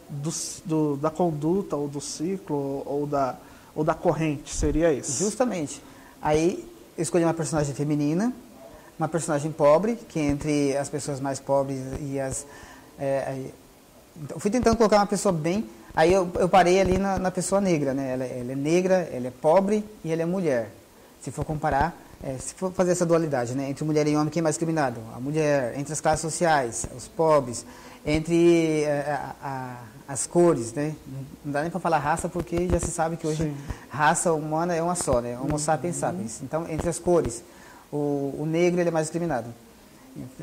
do, 0.08 0.30
do, 0.64 0.96
da 0.96 1.10
conduta, 1.10 1.76
ou 1.76 1.88
do 1.88 2.00
ciclo, 2.00 2.82
ou 2.84 3.06
da, 3.06 3.36
ou 3.74 3.82
da 3.82 3.94
corrente, 3.94 4.54
seria 4.54 4.92
isso? 4.92 5.18
Justamente. 5.18 5.82
Aí, 6.20 6.68
eu 6.96 7.02
escolhi 7.02 7.24
uma 7.24 7.34
personagem 7.34 7.74
feminina, 7.74 8.32
uma 8.98 9.08
personagem 9.08 9.50
pobre, 9.50 9.96
que 9.96 10.20
entre 10.20 10.76
as 10.76 10.88
pessoas 10.88 11.18
mais 11.18 11.40
pobres 11.40 11.78
e 12.00 12.20
as... 12.20 12.46
É, 12.98 13.46
então, 14.22 14.38
fui 14.38 14.50
tentando 14.50 14.76
colocar 14.76 14.98
uma 14.98 15.06
pessoa 15.06 15.32
bem 15.32 15.66
Aí 15.94 16.12
eu, 16.12 16.30
eu 16.38 16.48
parei 16.48 16.80
ali 16.80 16.96
na, 16.96 17.18
na, 17.18 17.30
pessoa 17.30 17.60
negra, 17.60 17.92
né? 17.92 18.12
Ela, 18.12 18.24
ela, 18.24 18.52
é 18.52 18.56
negra, 18.56 19.08
ela 19.12 19.26
é 19.26 19.30
pobre 19.30 19.84
e 20.02 20.10
ela 20.10 20.22
é 20.22 20.24
mulher. 20.24 20.70
Se 21.20 21.30
for 21.30 21.44
comparar, 21.44 21.94
é, 22.22 22.36
se 22.38 22.54
for 22.54 22.72
fazer 22.72 22.92
essa 22.92 23.04
dualidade, 23.04 23.54
né, 23.54 23.68
entre 23.68 23.84
mulher 23.84 24.06
e 24.06 24.16
homem, 24.16 24.30
quem 24.30 24.40
é 24.40 24.42
mais 24.42 24.54
discriminado? 24.54 25.00
A 25.14 25.20
mulher, 25.20 25.74
entre 25.76 25.92
as 25.92 26.00
classes 26.00 26.20
sociais, 26.20 26.86
os 26.96 27.08
pobres, 27.08 27.66
entre 28.06 28.84
é, 28.84 29.12
a, 29.12 29.34
a, 30.08 30.12
as 30.12 30.26
cores, 30.26 30.72
né? 30.72 30.94
Não 31.44 31.52
dá 31.52 31.62
nem 31.62 31.70
para 31.70 31.78
falar 31.78 31.98
raça 31.98 32.28
porque 32.28 32.68
já 32.68 32.80
se 32.80 32.90
sabe 32.90 33.16
que 33.16 33.26
hoje 33.26 33.44
Sim. 33.44 33.56
raça 33.90 34.32
humana 34.32 34.74
é 34.74 34.82
uma 34.82 34.94
só, 34.94 35.20
né? 35.20 35.38
Homo 35.38 35.58
sapiens 35.58 35.96
sapiens. 35.96 36.40
Então, 36.42 36.66
entre 36.68 36.88
as 36.88 36.98
cores, 36.98 37.44
o, 37.92 38.34
o 38.38 38.46
negro 38.46 38.80
ele 38.80 38.88
é 38.88 38.92
mais 38.92 39.06
discriminado. 39.06 39.52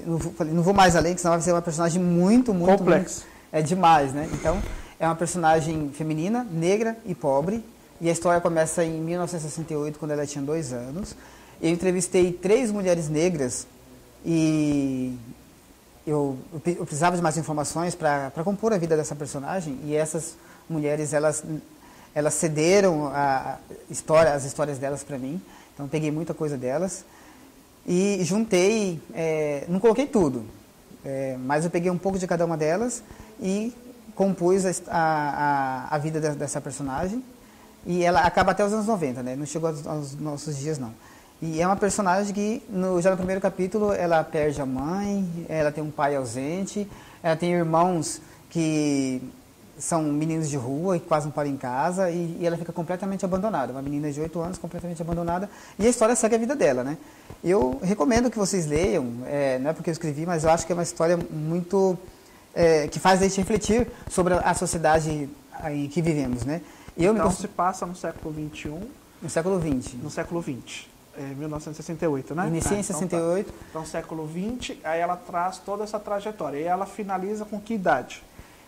Não 0.06 0.18
vou, 0.18 0.46
não 0.46 0.64
vou 0.64 0.74
mais 0.74 0.96
além, 0.96 1.16
que 1.16 1.22
senão 1.22 1.34
vai 1.34 1.42
ser 1.42 1.52
uma 1.52 1.62
personagem 1.62 2.02
muito, 2.02 2.54
muito... 2.54 2.78
Complexo. 2.78 3.22
Muito, 3.22 3.40
é 3.52 3.62
demais, 3.62 4.14
né? 4.14 4.30
Então, 4.34 4.62
é 5.00 5.06
uma 5.06 5.16
personagem 5.16 5.90
feminina, 5.94 6.46
negra 6.52 6.98
e 7.06 7.16
pobre. 7.16 7.64
E 8.02 8.10
a 8.10 8.12
história 8.12 8.42
começa 8.42 8.84
em 8.84 9.00
1968, 9.00 9.98
quando 9.98 10.12
ela 10.12 10.26
tinha 10.26 10.44
dois 10.44 10.74
anos. 10.74 11.16
Eu 11.62 11.70
entrevistei 11.70 12.32
três 12.32 12.72
mulheres 12.72 13.10
negras 13.10 13.66
e 14.26 15.18
eu, 16.06 16.38
eu 16.66 16.86
precisava 16.86 17.16
de 17.16 17.22
mais 17.22 17.38
informações 17.38 17.96
para 17.96 18.32
compor 18.44 18.74
a 18.74 18.78
vida 18.78 18.96
dessa 18.96 19.16
personagem. 19.16 19.80
E 19.86 19.96
essas 19.96 20.36
mulheres, 20.70 21.14
elas, 21.14 21.44
elas 22.14 22.34
cederam 22.34 23.08
a 23.08 23.58
história, 23.90 24.34
as 24.34 24.44
histórias 24.44 24.78
delas 24.78 25.04
para 25.04 25.18
mim. 25.18 25.42
Então, 25.74 25.88
peguei 25.88 26.12
muita 26.12 26.34
coisa 26.34 26.58
delas. 26.58 27.06
E 27.88 28.20
juntei, 28.24 29.02
é, 29.14 29.66
não 29.68 29.80
coloquei 29.80 30.06
tudo, 30.06 30.46
é, 31.04 31.38
mas 31.40 31.64
eu 31.64 31.72
peguei 31.72 31.90
um 31.90 31.98
pouco 31.98 32.20
de 32.20 32.28
cada 32.28 32.46
uma 32.46 32.58
delas 32.58 33.02
e 33.42 33.74
compus 34.20 34.66
a, 34.66 34.74
a, 34.92 35.96
a 35.96 35.98
vida 35.98 36.20
dessa 36.36 36.60
personagem. 36.60 37.24
E 37.86 38.04
ela 38.04 38.20
acaba 38.20 38.52
até 38.52 38.66
os 38.66 38.74
anos 38.74 38.86
90, 38.86 39.24
né? 39.24 39.34
Não 39.34 39.46
chegou 39.46 39.70
aos, 39.70 39.88
aos 39.88 40.16
nossos 40.16 40.58
dias, 40.58 40.78
não. 40.78 40.94
E 41.42 41.62
é 41.62 41.66
uma 41.66 41.78
personagem 41.78 42.34
que, 42.34 42.62
no, 42.68 43.02
já 43.02 43.12
no 43.12 43.16
primeiro 43.16 43.40
capítulo, 43.40 43.94
ela 43.94 44.22
perde 44.22 44.62
a 44.62 44.66
mãe, 44.66 45.26
ela 45.48 45.72
tem 45.72 45.82
um 45.82 45.90
pai 45.90 46.18
ausente, 46.18 46.86
ela 47.24 47.38
tem 47.38 47.54
irmãos 47.54 48.22
que 48.50 49.22
são 49.78 50.04
meninos 50.04 50.50
de 50.50 50.58
rua 50.58 50.98
e 50.98 51.00
quase 51.00 51.28
não 51.28 51.32
param 51.32 51.50
em 51.50 51.56
casa, 51.56 52.12
e, 52.12 52.40
e, 52.42 52.46
ela 52.46 52.58
fica 52.58 52.74
completamente 52.74 53.24
abandonada. 53.24 53.72
Uma 53.72 53.82
menina 53.82 54.12
de 54.12 54.20
8 54.20 54.38
anos 54.42 54.58
completamente 54.58 55.02
abandonada, 55.02 55.50
e 55.80 55.88
a 55.88 55.90
história 55.90 56.14
segue 56.14 56.36
a 56.36 56.38
vida 56.38 56.58
dela, 56.58 56.84
né? 56.84 56.98
Eu 57.42 57.80
recomendo 57.82 58.30
que 58.30 58.38
vocês 58.38 58.66
leiam, 58.66 59.08
é, 59.28 59.58
não 59.60 59.70
é 59.70 59.74
porque 59.74 59.90
eu 59.90 59.94
escrevi, 59.94 60.26
mas 60.26 60.44
eu 60.44 60.50
acho 60.50 60.66
que 60.66 60.74
é 60.74 60.76
uma 60.76 60.84
história 60.84 61.18
muito... 61.32 61.98
É, 62.62 62.90
que 62.90 63.00
faz 63.00 63.22
a 63.22 63.24
gente 63.24 63.38
refletir 63.38 63.88
sobre 64.10 64.34
a 64.34 64.54
sociedade 64.54 65.30
em 65.72 65.88
que 65.88 66.02
vivemos, 66.02 66.44
né? 66.44 66.62
Eu 66.98 67.14
então 67.14 67.30
me... 67.30 67.36
se 67.36 67.48
passa 67.48 67.86
no 67.86 67.96
século 67.96 68.34
XXI. 68.34 68.74
No 69.22 69.30
século 69.30 69.60
XX. 69.60 69.94
No 70.04 70.10
século 70.10 70.42
XX. 70.42 70.88
É, 71.18 71.22
1968, 71.22 72.36
né? 72.36 72.48
Inicia 72.48 72.78
ah, 72.78 72.80
em 72.80 72.84
68. 72.84 73.40
Então, 73.40 73.44
tá. 73.44 73.66
então, 73.70 73.86
século 73.86 74.28
XX, 74.28 74.78
aí 74.84 75.00
ela 75.00 75.16
traz 75.16 75.58
toda 75.58 75.84
essa 75.86 76.00
trajetória. 76.00 76.58
E 76.58 76.64
ela 76.64 76.86
finaliza 76.86 77.46
com 77.46 77.60
que 77.60 77.74
idade? 77.74 78.24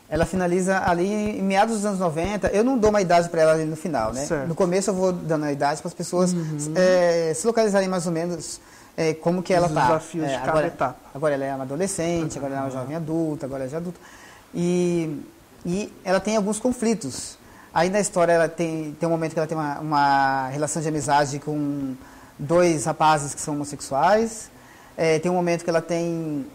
Ela 0.10 0.26
finaliza 0.26 0.82
ali 0.86 1.40
em 1.40 1.42
meados 1.42 1.76
dos 1.76 1.86
anos 1.86 2.00
90. 2.00 2.48
Eu 2.50 2.66
não 2.66 2.78
dou 2.78 2.90
uma 2.90 3.02
idade 3.02 3.30
para 3.30 3.42
ela 3.42 3.54
ali 3.54 3.64
no 3.64 3.78
final, 3.78 4.12
né? 4.12 4.26
Certo. 4.26 4.48
No 4.48 4.56
começo 4.56 4.90
eu 4.90 4.94
vou 4.94 5.14
dando 5.14 5.46
a 5.46 5.52
idade 5.52 5.82
para 5.82 5.88
as 5.88 5.94
pessoas 5.94 6.34
uhum. 6.34 6.74
é, 6.76 7.34
se 7.34 7.48
localizarem 7.48 7.88
mais 7.88 8.06
ou 8.06 8.12
menos 8.12 8.60
é, 8.96 9.14
como 9.14 9.42
que 9.42 9.54
ela 9.54 9.68
está. 9.68 9.82
desafios 9.82 10.26
é, 10.26 10.30
de 10.30 10.38
cada 10.40 10.50
agora, 10.50 10.68
etapa. 10.68 11.00
Agora 11.14 11.34
ela 11.34 11.46
é 11.46 11.56
uma 11.56 11.64
adolescente, 11.64 12.38
agora 12.38 12.54
ela 12.54 12.62
é 12.62 12.66
uma 12.66 12.72
jovem 12.72 12.96
adulta, 12.96 13.46
agora 13.46 13.64
ela 13.64 13.72
é 13.72 13.76
adulta. 13.76 14.00
E, 14.54 15.22
e 15.66 15.94
ela 16.04 16.20
tem 16.20 16.36
alguns 16.36 16.60
conflitos. 16.60 17.38
Aí 17.74 17.90
na 17.90 18.00
história 18.00 18.34
ela 18.34 18.50
tem, 18.50 18.96
tem 19.00 19.08
um 19.08 19.12
momento 19.12 19.34
que 19.34 19.40
ela 19.40 19.48
tem 19.48 19.58
uma, 19.58 19.80
uma 19.80 20.48
relação 20.50 20.82
de 20.82 20.88
amizade 20.88 21.40
com 21.40 21.96
dois 22.38 22.86
rapazes 22.86 23.34
que 23.34 23.42
são 23.42 23.54
homossexuais. 23.54 24.52
É, 24.98 25.20
tem 25.20 25.32
um 25.32 25.36
momento 25.36 25.64
que 25.64 25.70
ela 25.70 25.82
tem 25.82 26.46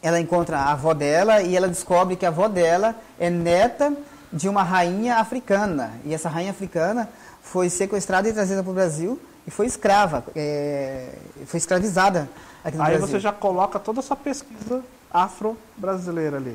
ela 0.00 0.20
encontra 0.20 0.58
a 0.58 0.72
avó 0.72 0.94
dela 0.94 1.42
e 1.42 1.56
ela 1.56 1.68
descobre 1.68 2.14
que 2.14 2.24
a 2.24 2.28
avó 2.28 2.46
dela 2.48 2.94
é 3.18 3.28
neta 3.28 3.92
de 4.32 4.48
uma 4.48 4.62
rainha 4.62 5.16
africana. 5.16 5.92
E 6.04 6.14
essa 6.14 6.28
rainha 6.28 6.52
africana 6.52 7.08
foi 7.42 7.68
sequestrada 7.68 8.28
e 8.28 8.32
trazida 8.32 8.62
para 8.62 8.70
o 8.70 8.74
Brasil 8.74 9.20
e 9.48 9.50
foi 9.50 9.64
escrava, 9.64 10.24
é, 10.36 11.08
foi 11.46 11.56
escravizada 11.56 12.28
aqui 12.62 12.76
no 12.76 12.82
Aí 12.82 12.98
Brasil. 12.98 13.06
você 13.08 13.18
já 13.18 13.32
coloca 13.32 13.78
toda 13.78 14.00
essa 14.00 14.14
pesquisa 14.14 14.84
afro-brasileira 15.10 16.36
ali. 16.36 16.54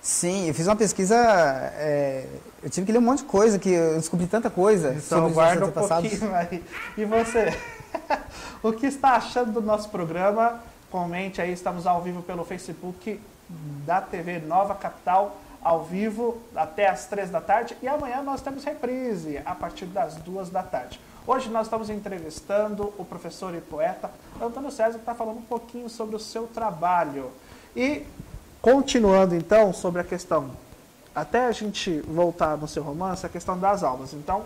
Sim, 0.00 0.48
eu 0.48 0.54
fiz 0.54 0.66
uma 0.66 0.74
pesquisa, 0.74 1.14
é, 1.16 2.26
eu 2.60 2.68
tive 2.68 2.86
que 2.86 2.90
ler 2.90 2.98
um 2.98 3.02
monte 3.02 3.18
de 3.18 3.26
coisa, 3.26 3.60
que 3.60 3.68
eu 3.68 3.94
descobri 3.94 4.26
tanta 4.26 4.50
coisa 4.50 4.88
então, 4.88 5.18
sobre 5.20 5.32
guarda 5.34 5.66
os 5.66 5.68
um 5.68 5.72
pouquinho 5.72 6.34
aí. 6.34 6.64
E 6.98 7.04
você, 7.04 7.56
o 8.60 8.72
que 8.72 8.86
está 8.86 9.10
achando 9.10 9.52
do 9.52 9.62
nosso 9.62 9.88
programa? 9.90 10.58
Comente 10.90 11.40
aí, 11.40 11.52
estamos 11.52 11.86
ao 11.86 12.02
vivo 12.02 12.24
pelo 12.24 12.44
Facebook 12.44 13.20
da 13.86 14.00
TV 14.00 14.40
Nova 14.40 14.74
Capital, 14.74 15.36
ao 15.62 15.84
vivo 15.84 16.42
até 16.56 16.88
as 16.88 17.06
três 17.06 17.30
da 17.30 17.40
tarde. 17.40 17.76
E 17.80 17.86
amanhã 17.86 18.20
nós 18.20 18.42
temos 18.42 18.64
reprise 18.64 19.40
a 19.44 19.54
partir 19.54 19.86
das 19.86 20.16
duas 20.16 20.50
da 20.50 20.64
tarde. 20.64 20.98
Hoje 21.24 21.48
nós 21.50 21.66
estamos 21.66 21.88
entrevistando 21.88 22.92
o 22.98 23.04
professor 23.04 23.54
e 23.54 23.60
poeta 23.60 24.10
Antônio 24.40 24.72
César, 24.72 24.94
que 24.94 25.02
está 25.02 25.14
falando 25.14 25.38
um 25.38 25.42
pouquinho 25.42 25.88
sobre 25.88 26.16
o 26.16 26.18
seu 26.18 26.48
trabalho. 26.48 27.30
E 27.76 28.04
continuando 28.60 29.32
então 29.36 29.72
sobre 29.72 30.00
a 30.00 30.04
questão, 30.04 30.50
até 31.14 31.46
a 31.46 31.52
gente 31.52 32.00
voltar 32.00 32.56
no 32.56 32.66
seu 32.66 32.82
romance, 32.82 33.24
a 33.24 33.28
questão 33.28 33.56
das 33.56 33.84
almas. 33.84 34.12
Então, 34.12 34.42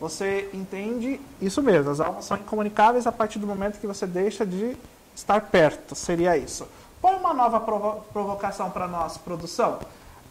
você 0.00 0.48
entende 0.54 1.20
isso 1.40 1.60
mesmo, 1.60 1.90
as 1.90 2.00
almas 2.00 2.24
são 2.24 2.38
incomunicáveis 2.38 3.06
a 3.06 3.12
partir 3.12 3.38
do 3.38 3.46
momento 3.46 3.78
que 3.78 3.86
você 3.86 4.06
deixa 4.06 4.46
de 4.46 4.74
estar 5.14 5.42
perto, 5.42 5.94
seria 5.94 6.34
isso. 6.34 6.66
Põe 7.00 7.14
uma 7.16 7.34
nova 7.34 7.60
provo 7.60 8.02
provocação 8.10 8.70
para 8.70 8.88
nós, 8.88 9.18
produção. 9.18 9.80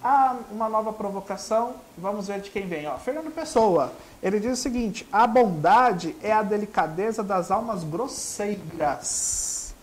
Ah, 0.07 0.37
uma 0.51 0.69
nova 0.69 0.93
provocação, 0.93 1.77
vamos 1.97 2.27
ver 2.27 2.39
de 2.39 2.51
quem 2.51 2.67
vem. 2.67 2.85
Ó, 2.85 2.95
Fernando 2.99 3.33
Pessoa, 3.33 3.91
ele 4.21 4.39
diz 4.39 4.59
o 4.59 4.61
seguinte: 4.61 5.07
a 5.11 5.25
bondade 5.25 6.15
é 6.21 6.31
a 6.31 6.43
delicadeza 6.43 7.23
das 7.23 7.49
almas 7.49 7.83
grosseiras. 7.83 9.73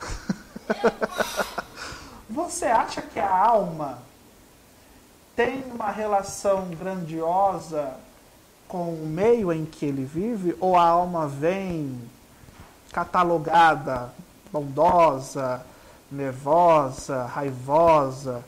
Você 2.30 2.64
acha 2.64 3.02
que 3.02 3.20
a 3.20 3.30
alma 3.30 3.98
tem 5.36 5.62
uma 5.70 5.90
relação 5.90 6.70
grandiosa 6.70 7.92
com 8.66 8.94
o 8.94 9.06
meio 9.06 9.52
em 9.52 9.66
que 9.66 9.84
ele 9.84 10.06
vive? 10.06 10.56
Ou 10.60 10.78
a 10.78 10.88
alma 10.88 11.28
vem 11.28 12.00
catalogada 12.90 14.14
bondosa, 14.50 15.62
nervosa, 16.10 17.26
raivosa? 17.26 18.42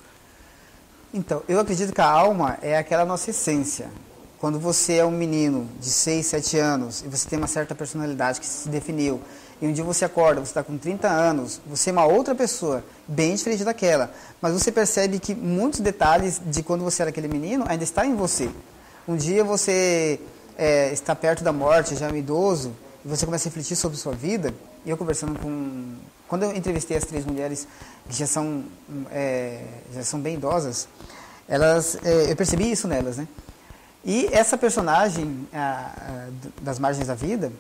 Então, 1.13 1.43
eu 1.49 1.59
acredito 1.59 1.93
que 1.93 2.01
a 2.01 2.09
alma 2.09 2.59
é 2.63 2.79
aquela 2.79 3.05
nossa 3.05 3.31
essência. 3.31 3.91
Quando 4.39 4.59
você 4.59 4.95
é 4.95 5.05
um 5.05 5.11
menino 5.11 5.69
de 5.79 5.91
6, 5.91 6.25
7 6.25 6.59
anos 6.59 7.03
e 7.05 7.09
você 7.09 7.29
tem 7.29 7.39
uma 7.39 7.49
certa 7.49 7.75
personalidade 7.75 8.41
que 8.41 8.47
se 8.47 8.69
definiu, 8.69 9.21
e 9.61 9.67
um 9.67 9.73
dia 9.73 9.85
você 9.85 10.07
acorda, 10.07 10.41
você 10.41 10.51
está 10.51 10.63
com 10.63 10.79
30 10.79 11.07
anos, 11.07 11.61
você 11.67 11.91
é 11.91 11.93
uma 11.93 12.07
outra 12.07 12.35
pessoa, 12.35 12.83
bem 13.07 13.35
diferente 13.35 13.63
daquela, 13.63 14.11
mas 14.41 14.55
você 14.55 14.73
percebe 14.73 15.19
que 15.19 15.35
muitos 15.35 15.81
detalhes 15.81 16.41
de 16.47 16.63
quando 16.63 16.83
você 16.83 17.03
era 17.03 17.11
aquele 17.11 17.29
menino 17.29 17.65
ainda 17.69 17.85
está 17.85 18.07
em 18.07 18.15
você. 18.15 18.49
Um 19.07 19.17
dia 19.17 19.45
você 19.45 20.19
é, 20.57 20.91
está 20.93 21.15
perto 21.15 21.45
da 21.45 21.53
morte, 21.53 21.95
já 21.97 22.09
é 22.09 22.13
um 22.13 22.17
idoso, 22.17 22.73
e 23.05 23.09
você 23.09 23.27
começa 23.27 23.47
a 23.47 23.49
refletir 23.49 23.77
sobre 23.77 23.99
sua 23.99 24.13
vida, 24.13 24.55
eu 24.87 24.97
conversando 24.97 25.39
com. 25.39 25.95
Quando 26.31 26.45
eu 26.45 26.55
entrevistei 26.55 26.97
as 26.97 27.05
três 27.05 27.27
mulheres 27.27 27.67
que 28.09 28.17
já 28.17 28.25
são, 28.25 28.63
é, 29.11 29.65
já 29.93 30.05
são 30.05 30.21
bem 30.21 30.37
idosas, 30.37 30.87
elas, 31.49 31.99
é, 32.05 32.31
eu 32.31 32.37
percebi 32.37 32.71
isso 32.71 32.87
nelas, 32.87 33.17
né? 33.17 33.27
E 34.05 34.29
essa 34.31 34.57
personagem 34.57 35.49
a, 35.53 35.59
a, 35.59 36.29
das 36.63 36.79
margens 36.79 37.09
da 37.09 37.17
vida, 37.17 37.53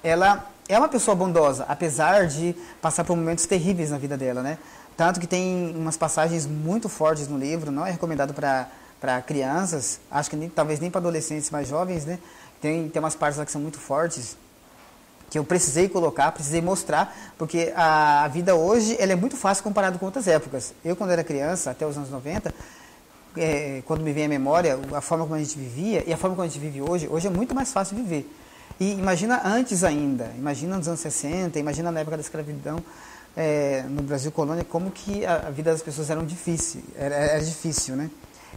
ela 0.00 0.48
é 0.68 0.78
uma 0.78 0.86
pessoa 0.86 1.16
bondosa, 1.16 1.64
apesar 1.68 2.28
de 2.28 2.54
passar 2.80 3.02
por 3.02 3.16
momentos 3.16 3.46
terríveis 3.46 3.90
na 3.90 3.98
vida 3.98 4.16
dela, 4.16 4.42
né? 4.42 4.58
Tanto 4.96 5.18
que 5.18 5.26
tem 5.26 5.74
umas 5.76 5.96
passagens 5.96 6.46
muito 6.46 6.88
fortes 6.88 7.26
no 7.26 7.36
livro, 7.36 7.72
não 7.72 7.84
é 7.84 7.90
recomendado 7.90 8.32
para 8.32 9.22
crianças, 9.22 9.98
acho 10.08 10.30
que 10.30 10.36
nem, 10.36 10.48
talvez 10.48 10.78
nem 10.78 10.88
para 10.88 11.00
adolescentes 11.00 11.50
mais 11.50 11.66
jovens, 11.66 12.04
né? 12.04 12.20
Tem, 12.60 12.88
tem 12.88 13.02
umas 13.02 13.16
partes 13.16 13.40
lá 13.40 13.44
que 13.44 13.50
são 13.50 13.60
muito 13.60 13.80
fortes 13.80 14.36
que 15.34 15.38
eu 15.38 15.42
precisei 15.42 15.88
colocar, 15.88 16.30
precisei 16.30 16.62
mostrar, 16.62 17.12
porque 17.36 17.72
a 17.74 18.28
vida 18.28 18.54
hoje 18.54 18.96
ela 19.00 19.10
é 19.10 19.16
muito 19.16 19.36
fácil 19.36 19.64
comparado 19.64 19.98
com 19.98 20.06
outras 20.06 20.28
épocas. 20.28 20.72
Eu, 20.84 20.94
quando 20.94 21.10
era 21.10 21.24
criança, 21.24 21.72
até 21.72 21.84
os 21.84 21.96
anos 21.96 22.08
90, 22.08 22.54
é, 23.36 23.82
quando 23.84 24.02
me 24.02 24.12
vem 24.12 24.26
a 24.26 24.28
memória, 24.28 24.78
a 24.92 25.00
forma 25.00 25.24
como 25.24 25.34
a 25.34 25.40
gente 25.40 25.58
vivia 25.58 26.04
e 26.06 26.12
a 26.12 26.16
forma 26.16 26.36
como 26.36 26.46
a 26.46 26.48
gente 26.48 26.60
vive 26.60 26.80
hoje, 26.80 27.08
hoje 27.08 27.26
é 27.26 27.30
muito 27.30 27.52
mais 27.52 27.72
fácil 27.72 27.96
viver. 27.96 28.32
E 28.78 28.92
imagina 28.92 29.42
antes 29.44 29.82
ainda, 29.82 30.30
imagina 30.38 30.76
nos 30.76 30.86
anos 30.86 31.00
60, 31.00 31.58
imagina 31.58 31.90
na 31.90 31.98
época 31.98 32.16
da 32.16 32.20
escravidão 32.20 32.80
é, 33.36 33.82
no 33.88 34.02
Brasil 34.02 34.30
colônia, 34.30 34.62
como 34.62 34.92
que 34.92 35.26
a, 35.26 35.48
a, 35.48 35.50
vida 35.50 35.72
das 35.72 35.82
pessoas 35.82 36.10
era 36.10 36.22
difícil, 36.22 36.80
era, 36.96 37.12
era 37.12 37.40
difícil, 37.44 37.96
né? 37.96 38.08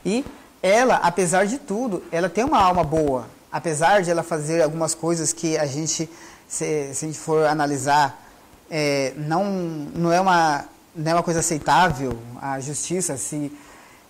E 0.06 0.24
ela, 0.62 0.98
apesar 0.98 1.48
de 1.48 1.58
tudo, 1.58 2.04
ela 2.12 2.30
tem 2.30 2.44
uma 2.44 2.62
alma 2.62 2.84
boa, 2.84 3.26
apesar 3.52 4.04
de 4.04 4.12
ela 4.12 4.22
fazer 4.22 4.62
algumas 4.62 4.94
coisas 4.94 5.34
que 5.34 5.58
a 5.58 5.66
gente 5.66 6.08
se, 6.48 6.94
se 6.94 7.06
a 7.06 7.08
gente 7.08 7.20
for 7.20 7.46
analisar, 7.46 8.24
é, 8.70 9.14
não, 9.18 9.44
não, 9.46 10.12
é 10.12 10.20
uma, 10.20 10.66
não 10.96 11.12
é 11.12 11.14
uma 11.16 11.24
coisa 11.24 11.40
aceitável 11.40 12.18
a 12.42 12.60
justiça 12.60 13.18
se, 13.18 13.52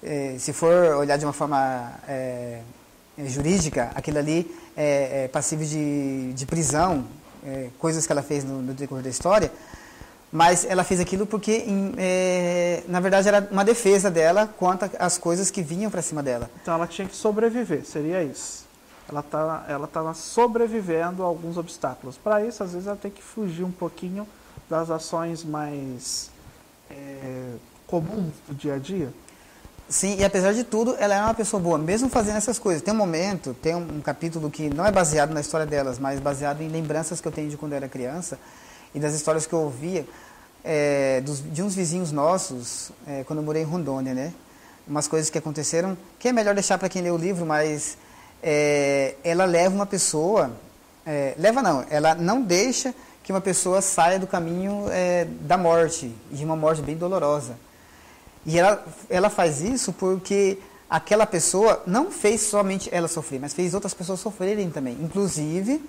é, 0.03 0.36
se 0.38 0.53
for 0.53 0.74
olhar 0.98 1.17
de 1.17 1.25
uma 1.25 1.34
forma 1.34 1.94
é, 2.08 2.62
jurídica, 3.25 3.91
aquilo 3.96 4.20
ali 4.20 4.50
é, 4.75 5.24
é 5.24 5.27
passível 5.27 5.65
de, 5.65 6.34
de 6.34 6.46
prisão, 6.46 7.06
é, 7.46 7.70
coisas 7.79 8.06
que 8.06 8.12
ela 8.12 8.22
fez 8.22 8.44
no, 8.44 8.62
no 8.62 8.74
decorrer 8.74 9.03
da 9.03 9.10
história, 9.10 9.51
mas 10.32 10.65
ela 10.65 10.84
fez 10.84 11.00
aquilo 11.00 11.25
porque, 11.25 11.65
é, 11.98 12.84
na 12.88 13.00
verdade, 13.00 13.27
era 13.27 13.48
uma 13.50 13.63
defesa 13.63 14.12
dela 14.12 14.53
quanto 14.58 14.89
às 15.00 15.17
coisas 15.17 15.50
que 15.50 15.62
vinham 15.62 15.89
para 15.89 16.01
cima 16.01 16.22
dela. 16.22 16.50
Então 16.62 16.74
ela 16.74 16.86
tinha 16.86 17.08
que 17.08 17.15
sobreviver, 17.15 17.86
seria 17.86 18.22
isso. 18.24 18.66
Ela 19.10 19.24
tá, 19.24 19.66
ela 19.70 19.86
estava 19.86 20.14
sobrevivendo 20.14 21.24
a 21.24 21.26
alguns 21.26 21.58
obstáculos. 21.58 22.18
Para 22.18 22.44
isso, 22.46 22.64
às 22.64 22.74
vezes, 22.74 22.88
ela 22.88 22.98
tem 22.98 23.12
que 23.12 23.22
fugir 23.22 23.64
um 23.64 23.72
pouquinho 23.72 24.28
das 24.70 24.90
ações 24.90 25.44
mais 25.44 26.30
é, 26.90 27.54
comuns 27.86 28.34
do 28.48 28.54
dia 28.54 28.76
a 28.76 28.78
dia. 28.78 29.14
Sim, 29.90 30.18
e 30.20 30.26
apesar 30.26 30.54
de 30.54 30.66
tudo, 30.66 30.96
ela 31.00 31.16
é 31.16 31.22
uma 31.22 31.34
pessoa 31.34 31.62
boa, 31.62 31.78
mesmo 31.78 32.10
fazendo 32.10 32.36
essas 32.36 32.60
coisas. 32.60 32.82
Tem 32.82 32.94
um 32.94 32.98
momento, 32.98 33.54
tem 33.54 33.74
um, 33.74 33.98
um 33.98 34.02
capítulo 34.02 34.52
que 34.52 34.70
não 34.70 34.86
é 34.86 34.92
baseado 34.92 35.34
na 35.34 35.40
história 35.40 35.66
delas, 35.66 35.98
mas 35.98 36.20
baseado 36.20 36.62
em 36.62 36.68
lembranças 36.68 37.22
que 37.22 37.28
eu 37.28 37.32
tenho 37.32 37.50
de 37.50 37.56
quando 37.56 37.72
era 37.72 37.88
criança 37.88 38.38
e 38.94 39.00
das 39.00 39.14
histórias 39.14 39.46
que 39.46 39.54
eu 39.54 39.60
ouvia 39.60 40.06
é, 40.64 41.22
dos, 41.22 41.42
de 41.42 41.64
uns 41.64 41.74
vizinhos 41.74 42.12
nossos, 42.12 42.92
é, 43.08 43.24
quando 43.24 43.40
eu 43.40 43.46
morei 43.46 43.62
em 43.62 43.66
Rondônia, 43.66 44.14
né? 44.14 44.34
Umas 44.86 45.08
coisas 45.08 45.30
que 45.30 45.38
aconteceram, 45.38 45.98
que 46.20 46.28
é 46.28 46.34
melhor 46.34 46.54
deixar 46.54 46.78
para 46.78 46.90
quem 46.90 47.02
lê 47.02 47.10
o 47.10 47.18
livro, 47.18 47.46
mas 47.46 47.98
é, 48.41 49.15
ela 49.24 49.46
leva 49.46 49.74
uma 49.74 49.86
pessoa, 49.86 50.51
é, 51.06 51.34
leva 51.38 51.62
não, 51.62 51.86
ela 51.89 52.15
não 52.15 52.41
deixa 52.41 52.94
que 53.24 53.32
uma 53.32 53.41
pessoa 53.41 53.82
saia 53.82 54.17
do 54.17 54.27
caminho 54.27 54.86
é, 54.89 55.25
da 55.25 55.58
morte, 55.58 56.13
de 56.32 56.46
uma 56.46 56.56
morte 56.56 56.82
bem 56.82 56.96
dolorosa. 56.96 57.58
E 58.46 58.58
ela, 58.58 58.86
ela 59.10 59.29
faz 59.29 59.62
isso 59.62 59.91
porque 59.91 60.58
aquela 60.89 61.25
pessoa 61.25 61.84
não 61.86 62.10
fez 62.10 62.41
somente 62.41 62.89
ela 62.94 63.08
sofrer, 63.10 63.39
mas 63.39 63.53
fez 63.53 63.74
outras 63.74 63.94
pessoas 63.94 64.22
sofrerem 64.22 64.70
também. 64.70 64.98
Inclusive, 65.01 65.84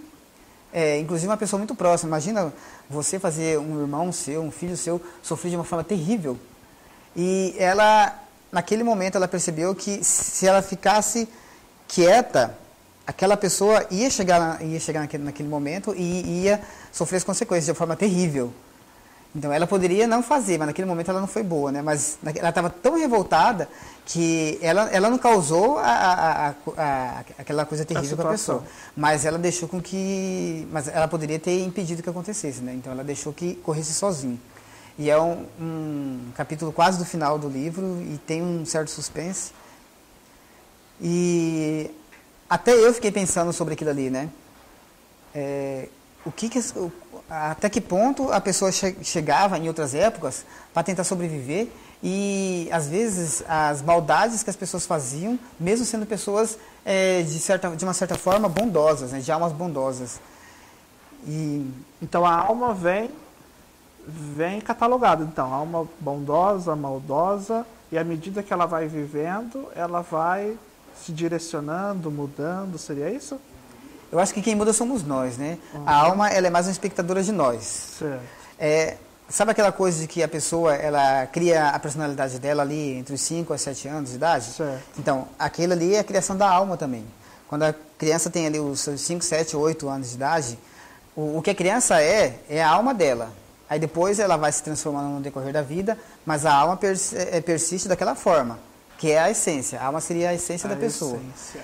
é, 0.72 0.98
inclusive 0.98 1.30
uma 1.30 1.36
pessoa 1.36 1.58
muito 1.58 1.74
próxima. 1.74 2.08
Imagina 2.08 2.52
você 2.90 3.18
fazer 3.18 3.58
um 3.58 3.80
irmão 3.80 4.10
seu, 4.10 4.42
um 4.42 4.50
filho 4.50 4.76
seu, 4.76 5.00
sofrer 5.22 5.50
de 5.50 5.56
uma 5.56 5.64
forma 5.64 5.84
terrível. 5.84 6.36
E 7.16 7.54
ela, 7.58 8.18
naquele 8.50 8.82
momento, 8.82 9.16
ela 9.16 9.28
percebeu 9.28 9.74
que 9.74 10.02
se 10.02 10.46
ela 10.46 10.60
ficasse 10.60 11.28
quieta, 11.88 12.56
aquela 13.06 13.36
pessoa 13.36 13.86
ia 13.90 14.10
chegar, 14.10 14.62
ia 14.62 14.78
chegar 14.78 15.00
naquele, 15.00 15.24
naquele 15.24 15.48
momento 15.48 15.94
e 15.96 16.42
ia 16.44 16.60
sofrer 16.92 17.16
as 17.16 17.24
consequências 17.24 17.64
de 17.64 17.70
uma 17.70 17.76
forma 17.76 17.96
terrível. 17.96 18.52
Então 19.34 19.52
ela 19.52 19.66
poderia 19.66 20.06
não 20.06 20.22
fazer, 20.22 20.58
mas 20.58 20.68
naquele 20.68 20.88
momento 20.88 21.10
ela 21.10 21.20
não 21.20 21.26
foi 21.26 21.42
boa, 21.42 21.70
né? 21.70 21.82
Mas 21.82 22.18
ela 22.34 22.48
estava 22.48 22.70
tão 22.70 22.98
revoltada 22.98 23.68
que 24.06 24.58
ela, 24.62 24.88
ela 24.90 25.10
não 25.10 25.18
causou 25.18 25.78
a, 25.78 25.84
a, 25.84 26.54
a, 26.76 27.20
aquela 27.38 27.66
coisa 27.66 27.84
terrível 27.84 28.16
para 28.16 28.28
a 28.30 28.32
pessoa, 28.32 28.64
mas 28.96 29.26
ela 29.26 29.38
deixou 29.38 29.68
com 29.68 29.82
que, 29.82 30.66
mas 30.72 30.88
ela 30.88 31.06
poderia 31.06 31.38
ter 31.38 31.62
impedido 31.62 32.02
que 32.02 32.08
acontecesse, 32.08 32.62
né? 32.62 32.72
Então 32.74 32.90
ela 32.90 33.04
deixou 33.04 33.32
que 33.32 33.54
corresse 33.56 33.92
sozinho. 33.92 34.40
E 34.98 35.10
é 35.10 35.20
um, 35.20 35.44
um 35.60 36.20
capítulo 36.34 36.72
quase 36.72 36.98
do 36.98 37.04
final 37.04 37.38
do 37.38 37.48
livro 37.48 38.02
e 38.02 38.18
tem 38.26 38.42
um 38.42 38.64
certo 38.64 38.90
suspense. 38.90 39.52
E 41.00 41.90
até 42.48 42.72
eu 42.72 42.92
fiquei 42.92 43.12
pensando 43.12 43.52
sobre 43.52 43.74
aquilo 43.74 43.90
ali, 43.90 44.10
né? 44.10 44.28
É, 45.34 45.88
o 46.24 46.32
que, 46.32 46.48
que 46.48 46.60
até 47.28 47.68
que 47.68 47.80
ponto 47.80 48.32
a 48.32 48.40
pessoa 48.40 48.72
che 48.72 48.96
chegava 49.02 49.58
em 49.58 49.68
outras 49.68 49.94
épocas 49.94 50.44
para 50.72 50.82
tentar 50.82 51.04
sobreviver 51.04 51.68
e 52.02 52.68
às 52.72 52.88
vezes 52.88 53.42
as 53.48 53.82
maldades 53.82 54.42
que 54.42 54.50
as 54.50 54.56
pessoas 54.56 54.86
faziam, 54.86 55.38
mesmo 55.58 55.84
sendo 55.84 56.06
pessoas 56.06 56.58
é, 56.84 57.22
de, 57.22 57.38
certa, 57.38 57.70
de 57.70 57.84
uma 57.84 57.92
certa 57.92 58.14
forma 58.14 58.48
bondosas, 58.48 59.12
né, 59.12 59.20
de 59.20 59.30
almas 59.30 59.52
bondosas. 59.52 60.20
E 61.26 61.68
então 62.00 62.24
a 62.24 62.34
alma 62.34 62.72
vem 62.72 63.10
vem 64.06 64.60
catalogada, 64.60 65.22
então 65.22 65.52
alma 65.52 65.86
bondosa, 66.00 66.74
maldosa 66.74 67.66
e 67.92 67.98
à 67.98 68.04
medida 68.04 68.42
que 68.42 68.52
ela 68.52 68.64
vai 68.64 68.86
vivendo, 68.86 69.68
ela 69.74 70.00
vai 70.00 70.56
se 71.04 71.12
direcionando, 71.12 72.10
mudando, 72.10 72.78
seria 72.78 73.10
isso? 73.10 73.38
Eu 74.10 74.18
acho 74.18 74.32
que 74.32 74.40
quem 74.40 74.54
muda 74.54 74.72
somos 74.72 75.02
nós, 75.02 75.36
né? 75.36 75.58
Uhum. 75.74 75.82
A 75.86 75.94
alma, 75.94 76.30
ela 76.30 76.46
é 76.46 76.50
mais 76.50 76.66
uma 76.66 76.72
espectadora 76.72 77.22
de 77.22 77.30
nós. 77.30 77.96
Certo. 77.98 78.22
É, 78.58 78.96
sabe 79.28 79.50
aquela 79.50 79.70
coisa 79.70 80.00
de 80.00 80.06
que 80.06 80.22
a 80.22 80.28
pessoa, 80.28 80.74
ela 80.74 81.26
cria 81.26 81.68
a 81.68 81.78
personalidade 81.78 82.38
dela 82.38 82.62
ali 82.62 82.94
entre 82.94 83.14
os 83.14 83.20
5 83.20 83.52
a 83.52 83.58
7 83.58 83.88
anos 83.88 84.10
de 84.10 84.16
idade? 84.16 84.46
Certo. 84.46 84.82
Então, 84.98 85.28
aquilo 85.38 85.74
ali 85.74 85.94
é 85.94 86.00
a 86.00 86.04
criação 86.04 86.36
da 86.36 86.48
alma 86.48 86.76
também. 86.76 87.04
Quando 87.48 87.64
a 87.64 87.74
criança 87.98 88.30
tem 88.30 88.46
ali 88.46 88.58
os 88.58 88.80
seus 88.80 89.00
5, 89.02 89.24
7, 89.24 89.56
8 89.56 89.88
anos 89.88 90.10
de 90.10 90.14
idade, 90.16 90.58
o, 91.14 91.38
o 91.38 91.42
que 91.42 91.50
a 91.50 91.54
criança 91.54 92.00
é, 92.02 92.40
é 92.48 92.62
a 92.62 92.68
alma 92.68 92.94
dela. 92.94 93.30
Aí 93.68 93.78
depois 93.78 94.18
ela 94.18 94.36
vai 94.36 94.50
se 94.50 94.62
transformando 94.62 95.08
no 95.08 95.20
decorrer 95.20 95.52
da 95.52 95.60
vida, 95.60 95.98
mas 96.24 96.46
a 96.46 96.52
alma 96.52 96.76
pers 96.76 97.12
é, 97.12 97.40
persiste 97.40 97.86
daquela 97.88 98.14
forma, 98.14 98.58
que 98.98 99.12
é 99.12 99.18
a 99.18 99.30
essência. 99.30 99.80
A 99.80 99.86
alma 99.86 100.00
seria 100.00 100.30
a 100.30 100.34
essência 100.34 100.68
a 100.68 100.74
da 100.74 100.78
pessoa. 100.78 101.16
Essência. 101.16 101.62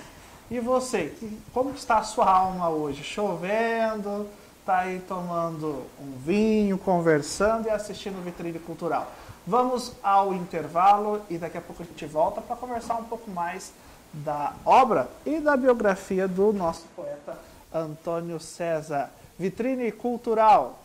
E 0.51 0.61
você, 0.61 1.13
como 1.53 1.71
está 1.71 1.99
a 1.99 2.03
sua 2.05 2.31
alma 2.31 2.69
hoje? 2.69 3.03
Chovendo, 3.03 4.29
está 4.61 4.79
aí 4.79 5.01
tomando 5.01 5.85
um 6.01 6.17
vinho, 6.25 6.79
conversando 6.79 7.67
e 7.67 7.71
assistindo 7.71 8.23
Vitrine 8.25 8.59
Cultural. 8.59 9.11
Vamos 9.47 9.93
ao 10.03 10.33
intervalo 10.33 11.21
e 11.29 11.37
daqui 11.37 11.59
a 11.59 11.61
pouco 11.61 11.83
a 11.83 11.87
gente 11.87 12.07
volta 12.07 12.41
para 12.41 12.57
conversar 12.57 12.95
um 12.95 13.05
pouco 13.05 13.31
mais 13.31 13.73
da 14.13 14.55
obra 14.65 15.09
e 15.27 15.41
da 15.41 15.57
biografia 15.57 16.29
do 16.29 16.53
nosso 16.53 16.87
poeta 16.95 17.37
Antônio 17.73 18.39
César. 18.39 19.11
Vitrine 19.39 19.91
Cultural. 19.91 20.79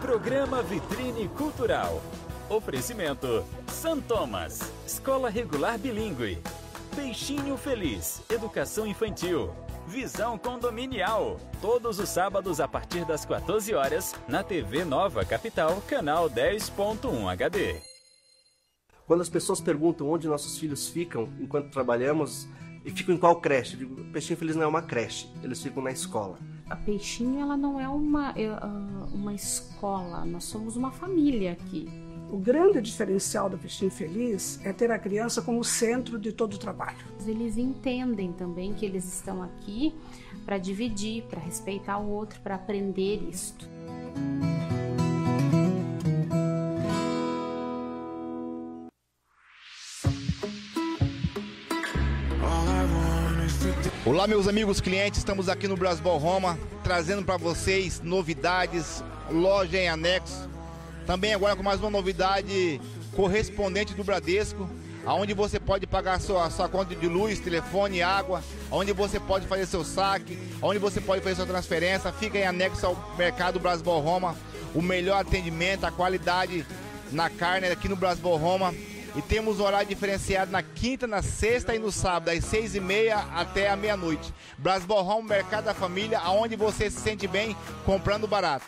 Programa 0.00 0.62
Vitrine 0.62 1.28
Cultural. 1.36 2.00
Oferecimento: 2.48 3.44
San 3.66 4.00
Thomas, 4.00 4.72
Escola 4.86 5.28
Regular 5.28 5.78
Bilingue. 5.78 6.38
Peixinho 6.96 7.58
Feliz, 7.58 8.22
Educação 8.30 8.86
Infantil. 8.86 9.50
Visão 9.86 10.38
Condominial. 10.38 11.38
Todos 11.60 11.98
os 11.98 12.08
sábados 12.08 12.58
a 12.58 12.66
partir 12.66 13.04
das 13.04 13.24
14 13.26 13.74
horas, 13.74 14.14
na 14.26 14.42
TV 14.42 14.84
Nova 14.84 15.24
Capital, 15.24 15.82
canal 15.86 16.28
10.1 16.28 17.30
HD. 17.30 17.76
Quando 19.06 19.20
as 19.20 19.28
pessoas 19.28 19.60
perguntam 19.60 20.08
onde 20.08 20.26
nossos 20.26 20.58
filhos 20.58 20.88
ficam 20.88 21.28
enquanto 21.38 21.70
trabalhamos, 21.70 22.48
e 22.84 22.90
ficam 22.90 23.14
em 23.14 23.18
qual 23.18 23.40
creche? 23.40 23.74
Eu 23.74 23.80
digo, 23.80 24.12
Peixinho 24.12 24.38
Feliz 24.38 24.56
não 24.56 24.62
é 24.62 24.66
uma 24.66 24.82
creche, 24.82 25.28
eles 25.42 25.62
ficam 25.62 25.82
na 25.82 25.90
escola. 25.90 26.38
A 26.70 26.76
Peixinho 26.76 27.40
ela 27.40 27.56
não 27.56 27.78
é 27.78 27.88
uma, 27.88 28.30
é, 28.30 28.48
ah, 28.48 29.08
uma 29.12 29.34
escola, 29.34 30.24
nós 30.24 30.44
somos 30.44 30.76
uma 30.76 30.90
família 30.90 31.52
aqui. 31.52 32.07
O 32.30 32.36
grande 32.36 32.82
diferencial 32.82 33.48
da 33.48 33.56
Peixinho 33.56 33.90
Feliz 33.90 34.60
é 34.62 34.70
ter 34.70 34.90
a 34.90 34.98
criança 34.98 35.40
como 35.40 35.64
centro 35.64 36.18
de 36.18 36.30
todo 36.30 36.54
o 36.54 36.58
trabalho. 36.58 36.98
Eles 37.26 37.56
entendem 37.56 38.32
também 38.32 38.74
que 38.74 38.84
eles 38.84 39.06
estão 39.06 39.42
aqui 39.42 39.94
para 40.44 40.58
dividir, 40.58 41.22
para 41.22 41.40
respeitar 41.40 41.96
o 41.98 42.10
outro, 42.10 42.38
para 42.40 42.56
aprender 42.56 43.26
isto. 43.30 43.66
Olá, 54.04 54.26
meus 54.26 54.46
amigos 54.46 54.82
clientes, 54.82 55.18
estamos 55.18 55.48
aqui 55.48 55.66
no 55.66 55.76
Brasbol 55.76 56.18
Roma 56.18 56.58
trazendo 56.84 57.24
para 57.24 57.38
vocês 57.38 58.00
novidades, 58.02 59.02
loja 59.30 59.78
em 59.78 59.88
anexo 59.88 60.57
também 61.08 61.32
agora 61.32 61.56
com 61.56 61.62
mais 61.62 61.80
uma 61.80 61.88
novidade 61.88 62.78
correspondente 63.16 63.94
do 63.94 64.04
Bradesco, 64.04 64.68
onde 65.06 65.32
você 65.32 65.58
pode 65.58 65.86
pagar 65.86 66.20
sua, 66.20 66.50
sua 66.50 66.68
conta 66.68 66.94
de 66.94 67.08
luz, 67.08 67.40
telefone, 67.40 68.02
água, 68.02 68.44
onde 68.70 68.92
você 68.92 69.18
pode 69.18 69.46
fazer 69.46 69.64
seu 69.64 69.82
saque, 69.82 70.38
onde 70.60 70.78
você 70.78 71.00
pode 71.00 71.22
fazer 71.22 71.36
sua 71.36 71.46
transferência. 71.46 72.12
Fica 72.12 72.36
em 72.36 72.46
anexo 72.46 72.84
ao 72.84 73.14
Mercado 73.16 73.58
Brasbol 73.58 74.02
Roma. 74.02 74.36
O 74.74 74.82
melhor 74.82 75.18
atendimento, 75.18 75.84
a 75.84 75.90
qualidade 75.90 76.66
na 77.10 77.30
carne 77.30 77.68
aqui 77.68 77.88
no 77.88 77.96
Brasbol 77.96 78.36
Roma. 78.36 78.74
E 79.16 79.22
temos 79.22 79.60
horário 79.60 79.88
diferenciado 79.88 80.52
na 80.52 80.62
quinta, 80.62 81.06
na 81.06 81.22
sexta 81.22 81.74
e 81.74 81.78
no 81.78 81.90
sábado, 81.90 82.26
das 82.26 82.44
seis 82.44 82.74
e 82.74 82.80
meia 82.80 83.16
até 83.34 83.70
a 83.70 83.76
meia-noite. 83.76 84.30
Brasbol 84.58 85.00
Roma, 85.00 85.26
Mercado 85.26 85.64
da 85.64 85.74
Família, 85.74 86.18
aonde 86.18 86.54
você 86.54 86.90
se 86.90 87.00
sente 87.00 87.26
bem 87.26 87.56
comprando 87.86 88.28
barato. 88.28 88.66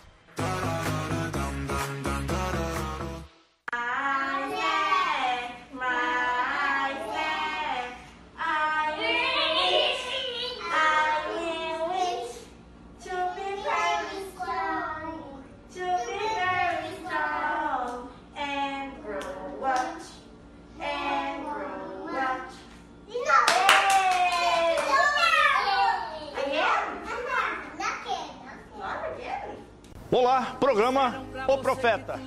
Olá, 30.30 30.56
programa 30.60 31.24
O 31.48 31.58
Profeta. 31.58 32.20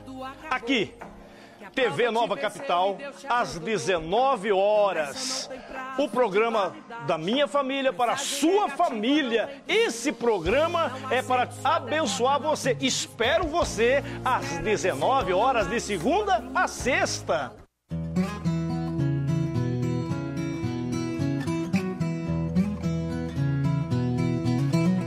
Aqui, 0.49 0.93
TV 1.73 2.11
Nova 2.11 2.35
Capital, 2.35 2.97
às 3.29 3.57
19 3.57 4.51
horas. 4.51 5.49
O 5.97 6.09
programa 6.09 6.75
da 7.07 7.17
minha 7.17 7.47
família 7.47 7.93
para 7.93 8.11
a 8.11 8.17
sua 8.17 8.67
família. 8.67 9.63
Esse 9.69 10.11
programa 10.11 10.91
é 11.09 11.21
para 11.21 11.47
abençoar 11.63 12.41
você. 12.41 12.75
Espero 12.81 13.47
você 13.47 14.03
às 14.25 14.57
19 14.57 15.31
horas 15.31 15.69
de 15.69 15.79
segunda 15.79 16.43
a 16.53 16.67
sexta. 16.67 17.62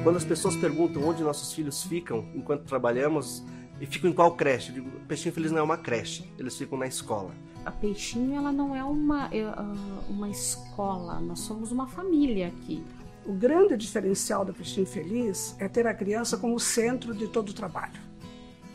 Quando 0.07 0.19
as 0.19 0.25
pessoas 0.25 0.55
perguntam 0.55 1.03
onde 1.03 1.21
nossos 1.25 1.53
filhos 1.53 1.83
ficam 1.83 2.25
enquanto 2.33 2.63
trabalhamos 2.63 3.45
e 3.81 3.87
ficam 3.87 4.09
em 4.09 4.13
qual 4.13 4.37
creche, 4.37 4.69
eu 4.69 4.75
digo, 4.77 5.01
Peixinho 5.01 5.35
Feliz 5.35 5.51
não 5.51 5.59
é 5.59 5.63
uma 5.65 5.77
creche, 5.77 6.33
eles 6.39 6.57
ficam 6.57 6.79
na 6.79 6.87
escola. 6.87 7.35
A 7.65 7.73
Peixinho 7.73 8.37
ela 8.37 8.53
não 8.53 8.77
é 8.77 8.85
uma, 8.85 9.29
é, 9.35 9.45
uma 10.09 10.31
escola, 10.31 11.19
nós 11.19 11.41
somos 11.41 11.73
uma 11.73 11.89
família 11.89 12.47
aqui. 12.47 12.85
O 13.27 13.33
grande 13.33 13.77
diferencial 13.77 14.45
da 14.45 14.53
Peixinho 14.53 14.87
Feliz 14.87 15.57
é 15.59 15.67
ter 15.69 15.89
a 15.89 15.93
criança 15.93 16.37
como 16.37 16.61
centro 16.61 17.13
de 17.13 17.27
todo 17.27 17.49
o 17.49 17.53
trabalho. 17.53 18.01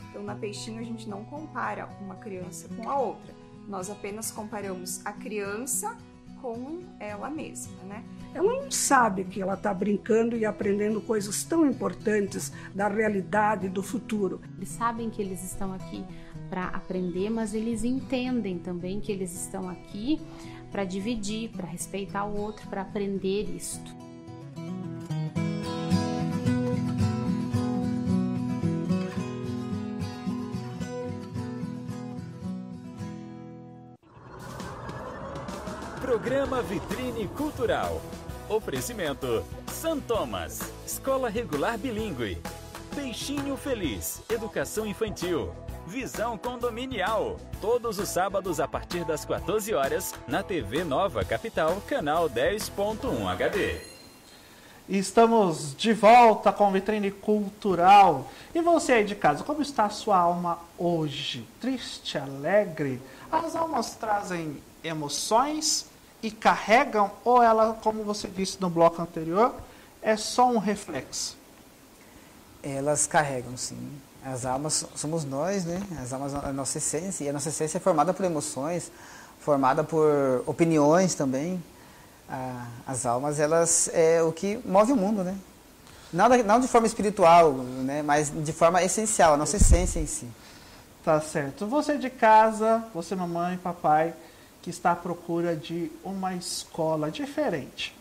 Então, 0.10 0.24
na 0.24 0.36
Peixinho, 0.36 0.82
a 0.82 0.84
gente 0.84 1.08
não 1.08 1.24
compara 1.24 1.88
uma 2.02 2.16
criança 2.16 2.68
com 2.76 2.90
a 2.90 3.00
outra. 3.00 3.34
Nós 3.70 3.90
apenas 3.90 4.32
comparamos 4.32 5.00
a 5.06 5.14
criança 5.14 5.98
com 6.42 6.82
ela 7.00 7.30
mesma, 7.30 7.82
né? 7.84 8.04
Ela 8.34 8.62
não 8.62 8.72
sabe 8.72 9.26
que 9.26 9.42
ela 9.42 9.56
está 9.56 9.74
brincando 9.74 10.38
e 10.38 10.46
aprendendo 10.46 11.02
coisas 11.02 11.44
tão 11.44 11.66
importantes 11.66 12.52
da 12.74 12.88
realidade 12.88 13.68
do 13.68 13.84
futuro. 13.84 14.42
Eles 14.58 14.70
sabem 14.70 15.10
que 15.10 15.22
eles 15.22 15.44
estão 15.44 15.74
aqui 15.74 16.04
para 16.50 16.68
aprender, 16.68 17.30
mas 17.30 17.54
eles 17.54 17.84
entendem 17.84 18.58
também 18.58 19.00
que 19.00 19.12
eles 19.12 19.34
estão 19.34 19.70
aqui 19.70 20.22
para 20.72 20.86
dividir, 20.86 21.50
para 21.50 21.68
respeitar 21.68 22.24
o 22.26 22.38
outro, 22.38 22.68
para 22.70 22.82
aprender 22.82 23.44
isto. 23.56 24.02
Programa 36.00 36.62
Vitrine 36.62 37.28
Cultural. 37.30 38.02
Oferecimento: 38.52 39.46
San 39.72 39.98
Thomas, 40.02 40.60
Escola 40.86 41.30
Regular 41.30 41.78
Bilíngue. 41.78 42.38
Peixinho 42.94 43.56
Feliz, 43.56 44.22
Educação 44.30 44.86
Infantil. 44.86 45.54
Visão 45.88 46.38
Condominial. 46.38 47.38
Todos 47.62 47.98
os 47.98 48.10
sábados 48.10 48.60
a 48.60 48.68
partir 48.68 49.06
das 49.06 49.24
14 49.24 49.74
horas 49.74 50.14
na 50.28 50.44
TV 50.44 50.84
Nova 50.84 51.24
Capital, 51.24 51.82
canal 51.88 52.30
10.1 52.30 53.26
HD. 53.26 53.80
Estamos 54.90 55.74
de 55.74 55.94
volta 55.94 56.52
com 56.52 56.74
Vitrine 56.74 57.10
Cultural. 57.10 58.30
E 58.54 58.60
você 58.60 58.92
aí 58.92 59.06
de 59.06 59.16
casa, 59.16 59.46
como 59.46 59.62
está 59.62 59.86
a 59.86 59.90
sua 59.90 60.18
alma 60.18 60.60
hoje? 60.78 61.48
Triste, 61.62 62.18
alegre? 62.18 63.02
As 63.32 63.56
almas 63.56 63.96
trazem 63.96 64.62
emoções 64.84 65.90
e 66.22 66.30
carregam, 66.30 67.12
ou 67.24 67.42
ela, 67.42 67.78
como 67.82 68.04
você 68.04 68.28
disse 68.28 68.58
no 68.60 68.70
bloco 68.70 69.02
anterior, 69.02 69.54
é 70.02 70.16
só 70.16 70.48
um 70.50 70.58
reflexo? 70.58 71.38
Elas 72.64 73.08
carregam, 73.08 73.58
sim. 73.58 73.78
As 74.24 74.46
almas 74.46 74.86
somos 74.96 75.26
nós, 75.26 75.66
né? 75.66 75.82
As 76.02 76.14
almas, 76.14 76.34
a 76.36 76.54
nossa 76.54 76.78
essência. 76.78 77.24
E 77.24 77.30
a 77.30 77.34
nossa 77.34 77.50
essência 77.50 77.78
é 77.78 77.82
formada 77.82 78.14
por 78.14 78.24
emoções, 78.24 78.92
formada 79.40 79.84
por 79.84 80.44
opiniões 80.46 81.16
também. 81.16 81.62
as 82.88 83.06
almas, 83.06 83.40
elas 83.40 83.90
é 83.94 84.22
o 84.22 84.32
que 84.32 84.60
move 84.64 84.92
o 84.94 84.96
mundo, 84.96 85.24
né? 85.24 85.36
Não, 86.14 86.30
não 86.44 86.60
de 86.60 86.68
forma 86.68 86.86
espiritual, 86.86 87.54
né? 87.54 88.04
Mas 88.04 88.32
de 88.32 88.54
forma 88.54 88.84
essencial, 88.84 89.34
a 89.34 89.38
nossa 89.38 89.58
essência 89.58 90.00
em 90.00 90.06
si. 90.06 90.28
Tá 91.04 91.20
certo. 91.20 91.66
Você 91.66 91.98
de 91.98 92.10
casa, 92.10 92.84
você 92.94 93.16
mamãe, 93.16 93.58
papai, 93.58 94.14
que 94.62 94.70
está 94.70 94.92
à 94.92 94.96
procura 94.96 95.56
de 95.56 95.92
uma 96.04 96.36
escola 96.36 97.10
diferente. 97.10 97.96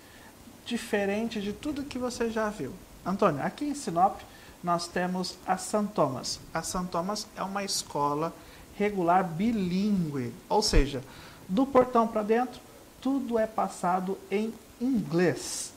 Diferente 0.66 1.40
de 1.40 1.52
tudo 1.52 1.84
que 1.84 1.98
você 1.98 2.30
já 2.30 2.48
viu. 2.50 2.72
Antônio, 3.04 3.42
aqui 3.42 3.64
em 3.64 3.74
Sinop 3.74 4.20
nós 4.62 4.86
temos 4.86 5.38
a 5.46 5.56
São 5.56 5.86
Thomas. 5.86 6.38
A 6.52 6.62
São 6.62 6.84
Thomas 6.86 7.26
é 7.36 7.42
uma 7.42 7.64
escola 7.64 8.32
regular 8.76 9.24
bilíngue, 9.24 10.32
ou 10.48 10.62
seja, 10.62 11.02
do 11.48 11.66
portão 11.66 12.06
para 12.06 12.22
dentro, 12.22 12.60
tudo 13.00 13.38
é 13.38 13.46
passado 13.46 14.18
em 14.30 14.52
inglês. 14.80 15.72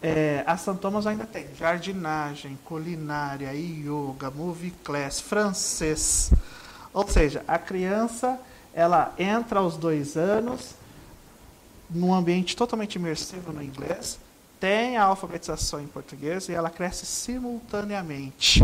É, 0.00 0.44
a 0.46 0.56
São 0.56 0.76
Thomas 0.76 1.06
ainda 1.06 1.24
tem 1.24 1.46
jardinagem, 1.56 2.58
culinária, 2.64 3.52
yoga, 3.52 4.30
movie 4.30 4.70
class, 4.84 5.20
francês. 5.20 6.30
Ou 6.92 7.06
seja, 7.08 7.44
a 7.48 7.58
criança 7.58 8.38
ela 8.74 9.14
entra 9.18 9.60
aos 9.60 9.76
dois 9.76 10.16
anos 10.16 10.74
num 11.90 12.12
ambiente 12.12 12.56
totalmente 12.56 12.96
imersivo 12.96 13.52
no 13.52 13.62
inglês, 13.62 14.18
tem 14.60 14.96
a 14.96 15.04
alfabetização 15.04 15.80
em 15.80 15.86
português 15.86 16.48
e 16.48 16.52
ela 16.52 16.70
cresce 16.70 17.06
simultaneamente. 17.06 18.62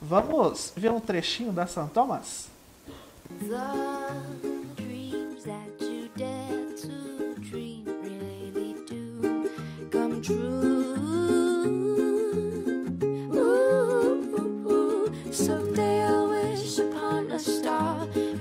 Vamos 0.00 0.72
ver 0.76 0.90
um 0.90 1.00
trechinho 1.00 1.52
da 1.52 1.66
São 1.66 1.88
Thomas? 1.88 2.48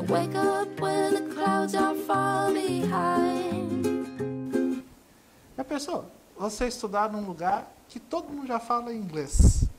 Wake 0.08 0.36
up 0.36 0.45
Já 5.66 5.70
pensou? 5.70 6.06
Você 6.38 6.68
estudar 6.68 7.12
num 7.12 7.26
lugar 7.26 7.68
que 7.90 8.00
todo 8.00 8.30
mundo 8.30 8.48
já 8.48 8.60
fala 8.60 8.94
inglês. 8.94 9.66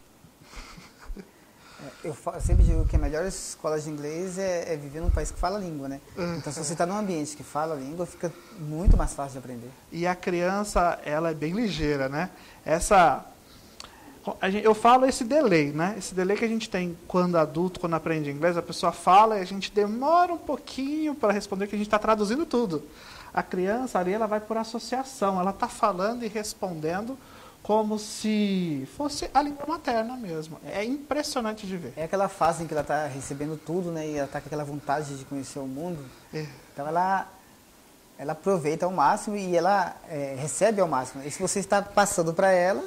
É, 2.03 2.09
eu, 2.09 2.16
sempre 2.40 2.64
digo 2.64 2.87
que 2.87 2.96
a 2.96 2.99
melhor 2.99 3.27
escola 3.27 3.79
de 3.79 3.90
inglês 3.90 4.38
é, 4.38 4.72
é, 4.72 4.77
viver 4.77 5.01
num 5.01 5.11
país 5.11 5.31
que 5.31 5.38
fala 5.38 5.59
a 5.59 5.61
língua, 5.61 5.87
né? 5.87 6.01
Então, 6.38 6.51
se 6.51 6.64
você 6.64 6.72
está 6.72 6.87
num 6.87 6.96
ambiente 6.96 7.37
que 7.37 7.42
fala 7.44 7.75
a 7.75 7.77
língua, 7.77 8.07
fica 8.07 8.33
muito 8.59 8.96
mais 8.96 9.12
fácil 9.12 9.33
de 9.33 9.38
aprender. 9.38 9.70
E 9.92 10.07
a 10.07 10.14
criança, 10.14 10.99
ela 11.05 11.31
é 11.31 11.35
bem 11.35 11.53
ligeira, 11.53 12.09
né? 12.09 12.31
Essa 12.64 13.27
eu 14.64 14.75
falo 14.75 15.05
esse 15.05 15.22
delay, 15.22 15.70
né? 15.70 15.94
Esse 15.99 16.14
delay 16.14 16.37
que 16.37 16.46
a 16.46 16.49
gente 16.49 16.68
tem 16.68 16.96
quando 17.07 17.37
adulto, 17.37 17.79
quando 17.79 17.94
aprende 17.94 18.31
inglês, 18.31 18.57
a 18.57 18.62
pessoa 18.62 18.90
fala 18.90 19.38
e 19.38 19.42
a 19.42 19.44
gente 19.44 19.70
demora 19.70 20.33
um 20.33 20.38
pouquinho 20.38 21.14
para 21.14 21.33
responder, 21.33 21.66
que 21.66 21.75
a 21.75 21.79
gente 21.79 21.87
está 21.87 21.99
traduzindo 21.99 22.46
tudo. 22.46 22.83
A 23.37 23.42
criança 23.42 23.99
ali, 23.99 24.14
ela 24.14 24.27
vai 24.27 24.40
por 24.40 24.57
associação, 24.57 25.38
ela 25.38 25.51
está 25.51 25.68
falando 25.68 26.25
e 26.25 26.29
respondendo 26.29 27.18
como 27.62 27.99
se 27.99 28.88
fosse 28.96 29.29
a 29.35 29.42
língua 29.42 29.66
materna 29.66 30.16
mesmo. 30.16 30.59
É 30.64 30.83
impressionante 30.83 31.66
de 31.66 31.77
ver. 31.77 31.92
É 31.96 32.05
aquela 32.05 32.29
fase 32.29 32.64
em 32.64 32.66
que 32.66 32.72
ela 32.72 32.81
está 32.81 33.07
recebendo 33.07 33.59
tudo, 33.59 33.90
né? 33.90 34.07
E 34.07 34.16
ela 34.16 34.25
está 34.25 34.40
com 34.40 34.46
aquela 34.46 34.64
vontade 34.64 35.18
de 35.18 35.25
conhecer 35.27 35.59
o 35.59 35.66
mundo. 35.66 36.03
É. 36.33 36.46
Então 36.72 36.87
ela, 36.87 37.29
ela 38.18 38.33
aproveita 38.33 38.87
ao 38.87 38.92
máximo 38.92 39.37
e 39.37 39.55
ela 39.55 39.96
é, 40.09 40.37
recebe 40.38 40.81
ao 40.81 40.88
máximo. 40.88 41.22
E 41.25 41.31
se 41.31 41.38
você 41.38 41.59
está 41.59 41.83
passando 41.83 42.33
para 42.33 42.51
ela, 42.53 42.83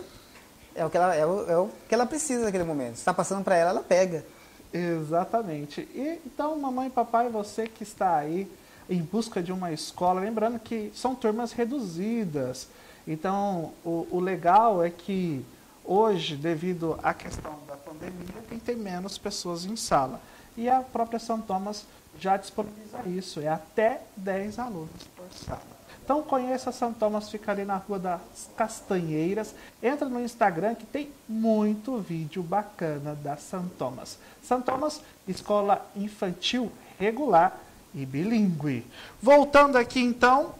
é 0.73 0.85
o 0.85 0.89
que 0.89 0.97
ela, 0.97 1.13
é 1.13 1.25
o, 1.25 1.51
é 1.51 1.57
o 1.57 1.69
que 1.87 1.93
ela 1.93 2.05
precisa 2.05 2.45
naquele 2.45 2.63
momento. 2.63 2.95
Se 2.95 3.01
está 3.01 3.13
passando 3.13 3.43
para 3.43 3.55
ela, 3.55 3.69
ela 3.69 3.83
pega. 3.83 4.25
Exatamente. 4.73 5.81
E 5.93 6.21
então, 6.25 6.57
mamãe 6.57 6.87
e 6.87 6.89
papai, 6.89 7.27
você 7.27 7.67
que 7.67 7.83
está 7.83 8.15
aí 8.15 8.49
em 8.89 9.01
busca 9.01 9.41
de 9.41 9.51
uma 9.51 9.71
escola, 9.71 10.21
lembrando 10.21 10.59
que 10.59 10.91
são 10.95 11.13
turmas 11.13 11.51
reduzidas. 11.51 12.67
Então, 13.07 13.71
o, 13.85 14.07
o 14.11 14.19
legal 14.19 14.83
é 14.83 14.89
que 14.89 15.45
hoje, 15.85 16.35
devido 16.35 16.99
à 17.03 17.13
questão 17.13 17.59
da 17.67 17.75
pandemia, 17.75 18.41
tem, 18.49 18.59
tem 18.59 18.75
menos 18.75 19.17
pessoas 19.17 19.65
em 19.65 19.75
sala. 19.75 20.19
E 20.57 20.67
a 20.67 20.81
própria 20.81 21.19
São 21.19 21.39
Thomas 21.39 21.85
já 22.19 22.35
disponibiliza 22.35 23.01
isso, 23.07 23.39
é 23.39 23.47
até 23.47 24.01
10 24.17 24.59
alunos 24.59 25.07
por 25.15 25.31
sala. 25.31 25.79
Então 26.03 26.23
conheça 26.23 26.71
São 26.71 26.91
Thomas, 26.91 27.29
fica 27.29 27.51
ali 27.51 27.63
na 27.63 27.77
Rua 27.77 27.99
das 27.99 28.49
Castanheiras. 28.57 29.53
Entra 29.81 30.09
no 30.09 30.19
Instagram 30.19 30.73
que 30.73 30.85
tem 30.85 31.11
muito 31.27 31.99
vídeo 31.99 32.41
bacana 32.41 33.13
da 33.13 33.37
São 33.37 33.67
Thomas. 33.77 34.17
São 34.41 34.59
Thomas, 34.59 35.01
escola 35.27 35.85
infantil 35.95 36.71
regular 36.97 37.55
e 37.93 38.05
bilíngue. 38.05 38.85
Voltando 39.21 39.77
aqui 39.77 39.99
então, 39.99 40.53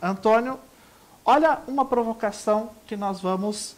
Antônio, 0.00 0.58
olha 1.24 1.60
uma 1.66 1.84
provocação 1.84 2.70
que 2.86 2.96
nós 2.96 3.20
vamos 3.20 3.76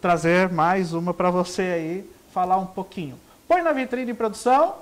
trazer 0.00 0.48
mais 0.50 0.92
uma 0.92 1.14
para 1.14 1.30
você 1.30 1.62
aí 1.62 2.10
falar 2.32 2.58
um 2.58 2.66
pouquinho. 2.66 3.18
Põe 3.46 3.62
na 3.62 3.72
vitrine 3.72 4.06
de 4.06 4.14
produção. 4.14 4.74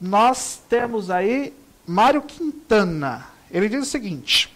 Nós 0.00 0.60
temos 0.68 1.10
aí 1.10 1.54
Mário 1.86 2.22
Quintana. 2.22 3.26
Ele 3.50 3.68
diz 3.68 3.82
o 3.82 3.90
seguinte: 3.90 4.52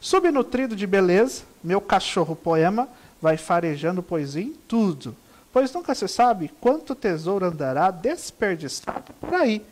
Subnutrido 0.00 0.76
de 0.76 0.86
beleza, 0.86 1.42
meu 1.62 1.80
cachorro 1.80 2.36
poema 2.36 2.88
vai 3.20 3.36
farejando 3.36 4.02
poesia 4.02 4.42
em 4.42 4.54
tudo, 4.68 5.14
pois 5.52 5.72
nunca 5.72 5.94
se 5.94 6.06
sabe 6.06 6.50
quanto 6.60 6.94
tesouro 6.94 7.46
andará 7.46 7.90
desperdiçado 7.90 9.12
por 9.20 9.34
aí, 9.34 9.64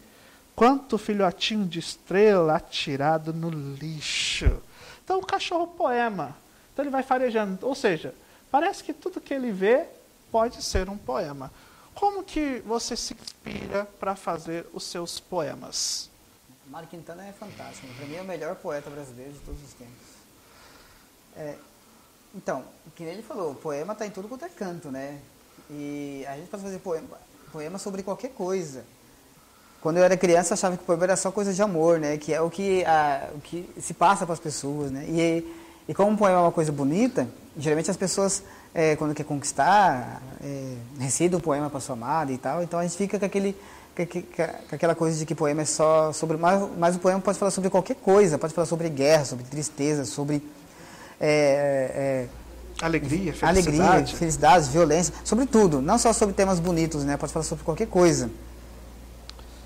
quanto 0.57 0.97
filhotinho 0.97 1.67
de 1.67 1.79
estrela 1.79 2.57
atirado 2.57 3.33
no 3.33 3.51
lixo. 3.51 4.61
Então, 5.05 5.19
o 5.19 5.27
cachorro 5.27 5.67
poema. 5.67 6.35
Então, 6.73 6.83
ele 6.83 6.91
vai 6.91 7.03
farejando. 7.03 7.67
Ou 7.67 7.75
seja, 7.75 8.15
parece 8.51 8.83
que 8.83 8.95
tudo 8.95 9.21
que 9.21 9.35
ele 9.35 9.53
vê 9.53 9.87
pode 10.33 10.63
ser 10.63 10.89
um 10.89 10.97
poema. 10.97 11.53
Como 11.95 12.25
que 12.25 12.63
você 12.67 12.97
se 12.97 13.15
inspira 13.15 13.85
para 14.01 14.17
fazer 14.17 14.67
os 14.73 14.85
seus 14.85 15.21
poemas? 15.21 16.11
Mário 16.69 16.89
Quintana 16.89 17.27
é 17.27 17.33
fantástico. 17.33 17.87
Para 17.95 18.07
mim 18.07 18.17
é 18.17 18.23
o 18.23 18.25
melhor 18.25 18.57
poeta 18.57 18.91
brasileiro 18.91 19.33
de 19.33 19.39
todos 19.41 19.63
os 19.63 19.73
tempos. 19.75 20.17
É, 21.37 21.55
então, 22.35 22.65
o 22.87 22.91
que 22.91 23.05
ele 23.05 23.23
falou, 23.23 23.55
poema 23.55 23.93
está 23.93 24.07
em 24.07 24.11
tudo 24.11 24.27
quanto 24.27 24.45
é 24.45 24.49
canto, 24.49 24.91
né? 24.91 25.21
E 25.71 26.25
a 26.27 26.37
gente 26.37 26.49
pode 26.49 26.63
fazer 26.63 26.79
poema, 26.79 27.19
poema 27.53 27.79
sobre 27.79 28.03
qualquer 28.03 28.31
coisa. 28.31 28.85
Quando 29.81 29.99
eu 29.99 30.05
era 30.05 30.17
criança, 30.17 30.53
eu 30.53 30.55
achava 30.55 30.77
que 30.77 30.85
poema 30.85 31.05
era 31.05 31.17
só 31.17 31.31
coisa 31.31 31.53
de 31.53 31.63
amor, 31.63 31.99
né? 31.99 32.17
Que 32.17 32.33
é 32.35 32.41
o 32.41 32.51
que, 32.51 32.85
a, 32.85 33.29
o 33.35 33.41
que 33.41 33.69
se 33.81 33.95
passa 33.95 34.25
para 34.25 34.33
as 34.33 34.41
pessoas, 34.41 34.91
né? 34.91 35.05
E, 35.09 35.45
e 35.89 35.95
como 35.95 36.11
um 36.11 36.17
poema 36.17 36.39
é 36.39 36.41
uma 36.43 36.53
coisa 36.53 36.73
bonita, 36.73 37.29
geralmente 37.57 37.91
as 37.91 37.97
pessoas, 37.97 38.43
é, 38.75 38.97
quando 38.97 39.15
quer 39.15 39.25
conquistar, 39.25 40.21
é, 40.43 40.75
recita 40.99 41.37
um 41.37 41.41
poema 41.41 41.71
para 41.71 41.81
sua 41.81 41.95
amada 41.95 42.33
e 42.33 42.39
tal. 42.39 42.63
Então 42.63 42.79
a 42.79 42.83
gente 42.83 42.97
fica 42.97 43.19
com 43.19 43.25
aquele 43.25 43.57
com 44.69 44.75
aquela 44.75 44.95
coisa 44.95 45.19
de 45.19 45.25
que 45.25 45.35
poema 45.35 45.63
é 45.63 45.65
só 45.65 46.13
sobre. 46.13 46.37
Mas, 46.37 46.63
mas 46.77 46.97
o 46.97 46.99
poema 46.99 47.19
pode 47.19 47.39
falar 47.39 47.51
sobre 47.51 47.71
qualquer 47.71 47.97
coisa, 47.97 48.37
pode 48.37 48.53
falar 48.53 48.67
sobre 48.67 48.91
guerra, 48.91 49.25
sobre 49.25 49.45
tristeza, 49.45 50.05
sobre. 50.05 50.43
É, 51.19 52.27
é, 52.29 52.85
alegria, 52.85 53.33
felicidade. 53.33 53.79
Alegria, 53.79 54.17
felicidade, 54.17 54.71
violência, 54.71 55.15
sobre 55.25 55.47
tudo. 55.47 55.81
Não 55.81 55.97
só 55.97 56.13
sobre 56.13 56.35
temas 56.35 56.61
bonitos, 56.61 57.05
né? 57.05 57.17
Pode 57.17 57.33
falar 57.33 57.45
sobre 57.45 57.65
qualquer 57.65 57.87
coisa. 57.87 58.31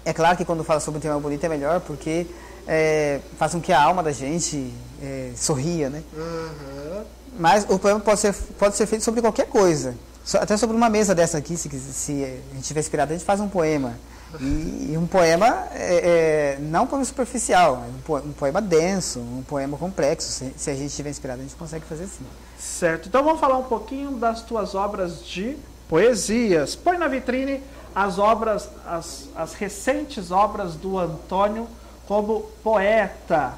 É 0.05 0.13
claro 0.13 0.37
que 0.37 0.45
quando 0.45 0.65
fala 0.65 0.81
sobre 0.81 0.99
um 0.99 1.01
tema 1.01 1.19
bonito 1.21 1.45
é 1.45 1.49
melhor, 1.49 1.81
porque 1.81 2.27
é, 2.67 3.21
faz 3.39 3.53
com 3.53 3.61
que 3.61 3.73
a 3.73 3.83
alma 3.83 4.03
da 4.03 4.13
gente 4.13 4.73
é, 5.03 5.31
sorria, 5.37 5.91
né? 5.91 6.03
Uhum. 6.15 7.03
Mas 7.39 7.67
o 7.69 7.79
poema 7.79 8.01
pode 8.01 8.21
ser, 8.21 8.35
pode 8.59 8.77
ser 8.77 8.87
feito 8.87 9.05
sobre 9.05 9.21
qualquer 9.21 9.47
coisa. 9.47 9.95
Até 10.35 10.57
sobre 10.57 10.77
uma 10.77 10.91
mesa 10.91 11.15
dessa 11.15 11.39
aqui, 11.39 11.57
se, 11.57 11.69
se 11.69 12.25
a 12.25 12.55
gente 12.55 12.67
tiver 12.67 12.81
inspirado, 12.81 13.13
a 13.13 13.17
gente 13.17 13.25
faz 13.25 13.41
um 13.41 13.49
poema. 13.49 13.95
E, 14.41 14.93
e 14.93 14.97
um 14.97 15.09
poema 15.09 15.67
é, 15.75 16.55
é, 16.55 16.59
não 16.61 16.85
um 16.85 16.87
poema 16.87 17.05
superficial, 17.05 17.85
é 17.85 18.17
um 18.17 18.33
poema 18.33 18.63
denso, 18.63 19.19
um 19.19 19.43
poema 19.43 19.77
complexo. 19.77 20.31
Se, 20.31 20.55
se 20.57 20.71
a 20.71 20.75
gente 20.75 20.87
estiver 20.87 21.11
inspirado, 21.11 21.41
a 21.41 21.43
gente 21.43 21.57
consegue 21.57 21.85
fazer 21.85 22.05
assim. 22.05 22.25
Certo. 22.57 23.09
Então 23.09 23.25
vamos 23.25 23.41
falar 23.41 23.59
um 23.59 23.65
pouquinho 23.65 24.13
das 24.13 24.43
tuas 24.43 24.77
obras 24.77 25.27
de 25.27 25.57
poesias. 25.89 26.77
Põe 26.77 26.97
na 26.97 27.09
vitrine 27.09 27.61
as 27.95 28.19
obras, 28.19 28.69
as, 28.87 29.29
as 29.35 29.55
recentes 29.55 30.31
obras 30.31 30.75
do 30.75 30.99
Antônio 30.99 31.69
como 32.07 32.43
poeta. 32.63 33.55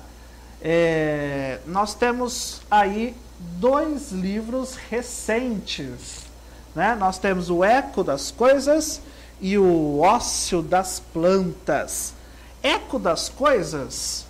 É, 0.61 1.59
nós 1.67 1.95
temos 1.95 2.61
aí 2.71 3.17
dois 3.39 4.13
livros 4.13 4.75
recentes. 4.75 6.27
Né? 6.75 6.95
Nós 6.95 7.19
temos 7.19 7.51
o 7.51 7.65
Eco 7.65 8.05
das 8.05 8.31
Coisas 8.31 9.01
e 9.41 9.59
o 9.59 9.99
ócio 10.01 10.63
das 10.63 11.01
plantas. 11.01 12.15
Eco 12.63 12.99
das 12.99 13.29
coisas. 13.29 14.27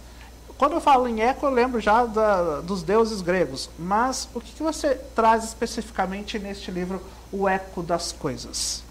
Quando 0.56 0.74
eu 0.74 0.80
falo 0.80 1.08
em 1.08 1.20
eco, 1.20 1.44
eu 1.44 1.50
lembro 1.50 1.80
já 1.80 2.06
da, 2.06 2.60
dos 2.60 2.82
deuses 2.82 3.20
gregos. 3.20 3.68
Mas 3.78 4.28
o 4.32 4.40
que, 4.40 4.52
que 4.52 4.62
você 4.62 4.94
traz 5.14 5.44
especificamente 5.44 6.38
neste 6.38 6.70
livro, 6.70 7.02
O 7.32 7.48
Eco 7.48 7.82
das 7.82 8.12
Coisas? 8.12 8.82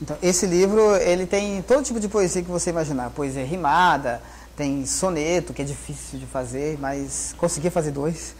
Então, 0.00 0.16
esse 0.22 0.46
livro 0.46 0.96
ele 0.96 1.26
tem 1.26 1.62
todo 1.62 1.82
tipo 1.82 2.00
de 2.00 2.08
poesia 2.08 2.42
que 2.42 2.50
você 2.50 2.70
imaginar. 2.70 3.10
Poesia 3.10 3.44
rimada, 3.44 4.20
tem 4.56 4.84
soneto, 4.86 5.52
que 5.52 5.62
é 5.62 5.64
difícil 5.64 6.18
de 6.18 6.26
fazer, 6.26 6.78
mas 6.80 7.34
consegui 7.38 7.70
fazer 7.70 7.90
dois. 7.90 8.34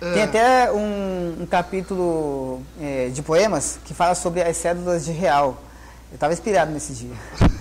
É. 0.00 0.12
Tem 0.14 0.22
até 0.22 0.72
um, 0.72 1.42
um 1.42 1.46
capítulo 1.46 2.62
é, 2.80 3.08
de 3.08 3.22
poemas 3.22 3.78
que 3.84 3.92
fala 3.92 4.14
sobre 4.14 4.42
as 4.42 4.56
cédulas 4.56 5.04
de 5.04 5.12
real. 5.12 5.62
Eu 6.10 6.14
estava 6.14 6.32
inspirado 6.32 6.70
nesse 6.70 6.92
dia. 6.92 7.14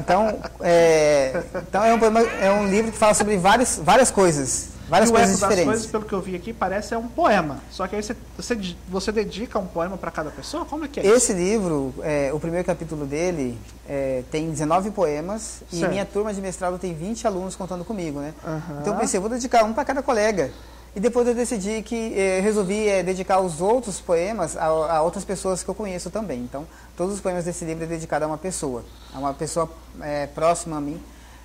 Então, 0.00 0.40
é, 0.60 1.44
então 1.54 1.84
é, 1.84 1.94
um 1.94 1.98
poema, 2.00 2.20
é 2.20 2.50
um 2.50 2.68
livro 2.68 2.90
que 2.90 2.98
fala 2.98 3.14
sobre 3.14 3.36
várias, 3.36 3.80
várias 3.80 4.10
coisas. 4.10 4.69
Várias 4.90 5.08
e 5.08 5.12
o 5.12 5.14
coisas 5.14 5.30
eco 5.30 5.38
diferentes. 5.38 5.56
das 5.56 5.74
coisas, 5.74 5.86
pelo 5.86 6.04
que 6.04 6.12
eu 6.12 6.20
vi 6.20 6.34
aqui, 6.34 6.52
parece 6.52 6.92
é 6.92 6.98
um 6.98 7.06
poema. 7.06 7.60
Só 7.70 7.86
que 7.86 7.94
aí 7.94 8.02
você, 8.02 8.16
você, 8.36 8.74
você 8.88 9.12
dedica 9.12 9.58
um 9.58 9.66
poema 9.66 9.96
para 9.96 10.10
cada 10.10 10.30
pessoa? 10.30 10.64
Como 10.64 10.84
é 10.84 10.88
que 10.88 10.98
é 10.98 11.06
Esse 11.06 11.32
isso? 11.32 11.40
livro, 11.40 11.94
é, 12.02 12.32
o 12.34 12.40
primeiro 12.40 12.66
capítulo 12.66 13.06
dele, 13.06 13.56
é, 13.88 14.24
tem 14.32 14.50
19 14.50 14.90
poemas. 14.90 15.62
Certo. 15.70 15.84
E 15.84 15.88
minha 15.88 16.04
turma 16.04 16.34
de 16.34 16.40
mestrado 16.40 16.76
tem 16.76 16.92
20 16.92 17.24
alunos 17.26 17.54
contando 17.54 17.84
comigo, 17.84 18.18
né? 18.18 18.34
Uhum. 18.44 18.80
Então 18.80 18.94
eu 18.94 18.98
pensei, 18.98 19.18
eu 19.18 19.22
vou 19.22 19.30
dedicar 19.30 19.64
um 19.64 19.72
para 19.72 19.84
cada 19.84 20.02
colega. 20.02 20.50
E 20.94 20.98
depois 20.98 21.26
eu 21.28 21.34
decidi 21.34 21.82
que 21.82 22.18
eh, 22.18 22.40
resolvi 22.40 22.88
eh, 22.88 23.02
dedicar 23.04 23.38
os 23.38 23.60
outros 23.60 24.00
poemas 24.00 24.56
a, 24.56 24.64
a, 24.64 25.02
outras 25.02 25.24
pessoas 25.24 25.62
que 25.62 25.68
eu 25.68 25.74
conheço 25.74 26.10
também. 26.10 26.40
Então, 26.40 26.66
todos 26.96 27.14
os 27.14 27.20
poemas 27.20 27.44
desse 27.44 27.64
livro 27.64 27.84
é 27.84 27.86
dedicado 27.86 28.24
a 28.24 28.28
uma 28.28 28.38
pessoa, 28.38 28.84
a 29.14 29.18
uma 29.20 29.32
pessoa 29.32 29.70
eh, 30.00 30.26
próxima 30.34 30.78
a 30.78 30.80
mim, 30.80 31.00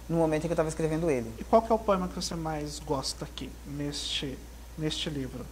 no 0.07 0.17
momento 0.17 0.43
em 0.43 0.47
que 0.47 0.51
eu 0.51 0.53
estava 0.53 0.69
escrevendo 0.69 1.09
ele. 1.09 1.33
E 1.39 1.43
qual 1.43 1.65
é 1.69 1.73
o 1.73 1.79
poema 1.79 2.07
que 2.07 2.15
você 2.15 2.35
mais 2.35 2.79
gosta 2.79 3.25
aqui, 3.25 3.51
neste, 3.65 4.37
neste 4.77 5.09
livro? 5.09 5.45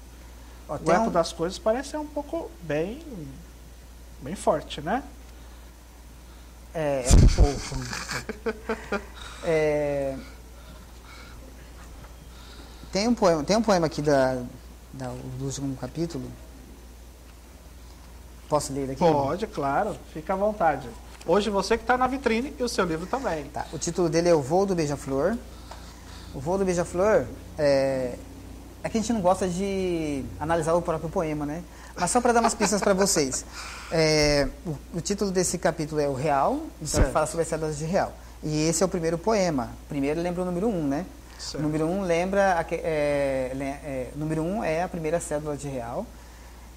Ó, 0.70 0.78
o 0.78 0.92
Eco 0.92 1.08
um... 1.08 1.12
das 1.12 1.32
Coisas 1.32 1.58
parece 1.58 1.90
ser 1.90 1.98
um 1.98 2.08
pouco 2.08 2.50
bem, 2.62 3.02
bem 4.22 4.36
forte, 4.36 4.82
né? 4.82 5.04
É, 6.74 7.06
é 7.06 7.16
um 7.16 7.28
pouco. 7.28 9.02
é... 9.44 10.18
Tem 12.92 13.08
um 13.08 13.16
poema, 13.16 13.44
tem 13.44 13.58
um 13.58 13.62
poema 13.62 13.88
aqui 13.88 14.02
da, 14.02 14.44
da, 14.94 15.08
do 15.08 15.46
último 15.46 15.76
capítulo. 15.78 16.32
Posso 18.48 18.72
ler 18.72 18.92
aqui? 18.92 19.00
Pode, 19.00 19.48
claro. 19.48 19.98
Fica 20.14 20.34
à 20.34 20.36
vontade. 20.36 20.88
Hoje 21.26 21.50
você 21.50 21.78
que 21.78 21.84
está 21.84 21.98
na 21.98 22.06
vitrine 22.06 22.54
e 22.60 22.64
o 22.64 22.68
seu 22.68 22.84
livro 22.84 23.06
também. 23.06 23.46
Tá. 23.46 23.66
O 23.72 23.78
título 23.78 24.10
dele 24.10 24.28
é 24.28 24.36
O 24.36 24.42
Voo 24.42 24.66
do 24.66 24.76
Beija-Flor. 24.76 25.38
O 26.34 26.40
Voo 26.40 26.58
do 26.58 26.66
Beija-Flor 26.66 27.26
é... 27.58 28.16
é 28.84 28.90
que 28.90 28.98
a 28.98 29.02
gente 29.02 29.14
não 29.14 29.22
gosta 29.22 29.48
de 29.48 30.26
analisar 30.38 30.74
o 30.74 30.82
próprio 30.82 31.10
poema, 31.10 31.46
né? 31.46 31.64
Mas 31.96 32.12
só 32.12 32.20
para 32.20 32.34
dar 32.34 32.42
umas 32.42 32.54
pistas 32.54 32.82
para 32.82 32.94
vocês. 32.94 33.46
É... 33.90 34.50
O, 34.66 34.98
o, 34.98 35.02
título 35.02 35.32
desse 35.32 35.58
capítulo 35.58 36.02
é 36.02 36.10
O 36.10 36.14
Real, 36.14 36.60
então 36.82 37.02
ele 37.02 37.12
fala 37.12 37.26
sobre 37.26 37.44
as 37.44 37.48
cédulas 37.48 37.78
de 37.78 37.86
real. 37.86 38.12
E 38.44 38.68
esse 38.68 38.84
é 38.84 38.86
o 38.86 38.90
primeiro 38.90 39.18
poema. 39.18 39.70
Primeiro 39.88 40.20
lembra 40.22 40.42
o 40.42 40.46
número 40.46 40.68
1, 40.68 40.78
um, 40.78 40.88
né? 40.88 41.06
Certo. 41.40 41.64
Número 41.64 41.86
um 41.86 42.02
lembra, 42.02 42.66
é, 42.72 43.52
é, 43.54 44.08
número 44.16 44.42
um 44.42 44.64
é 44.64 44.84
a 44.84 44.88
primeira 44.90 45.20
cédula 45.20 45.58
de 45.58 45.68
real, 45.68 46.06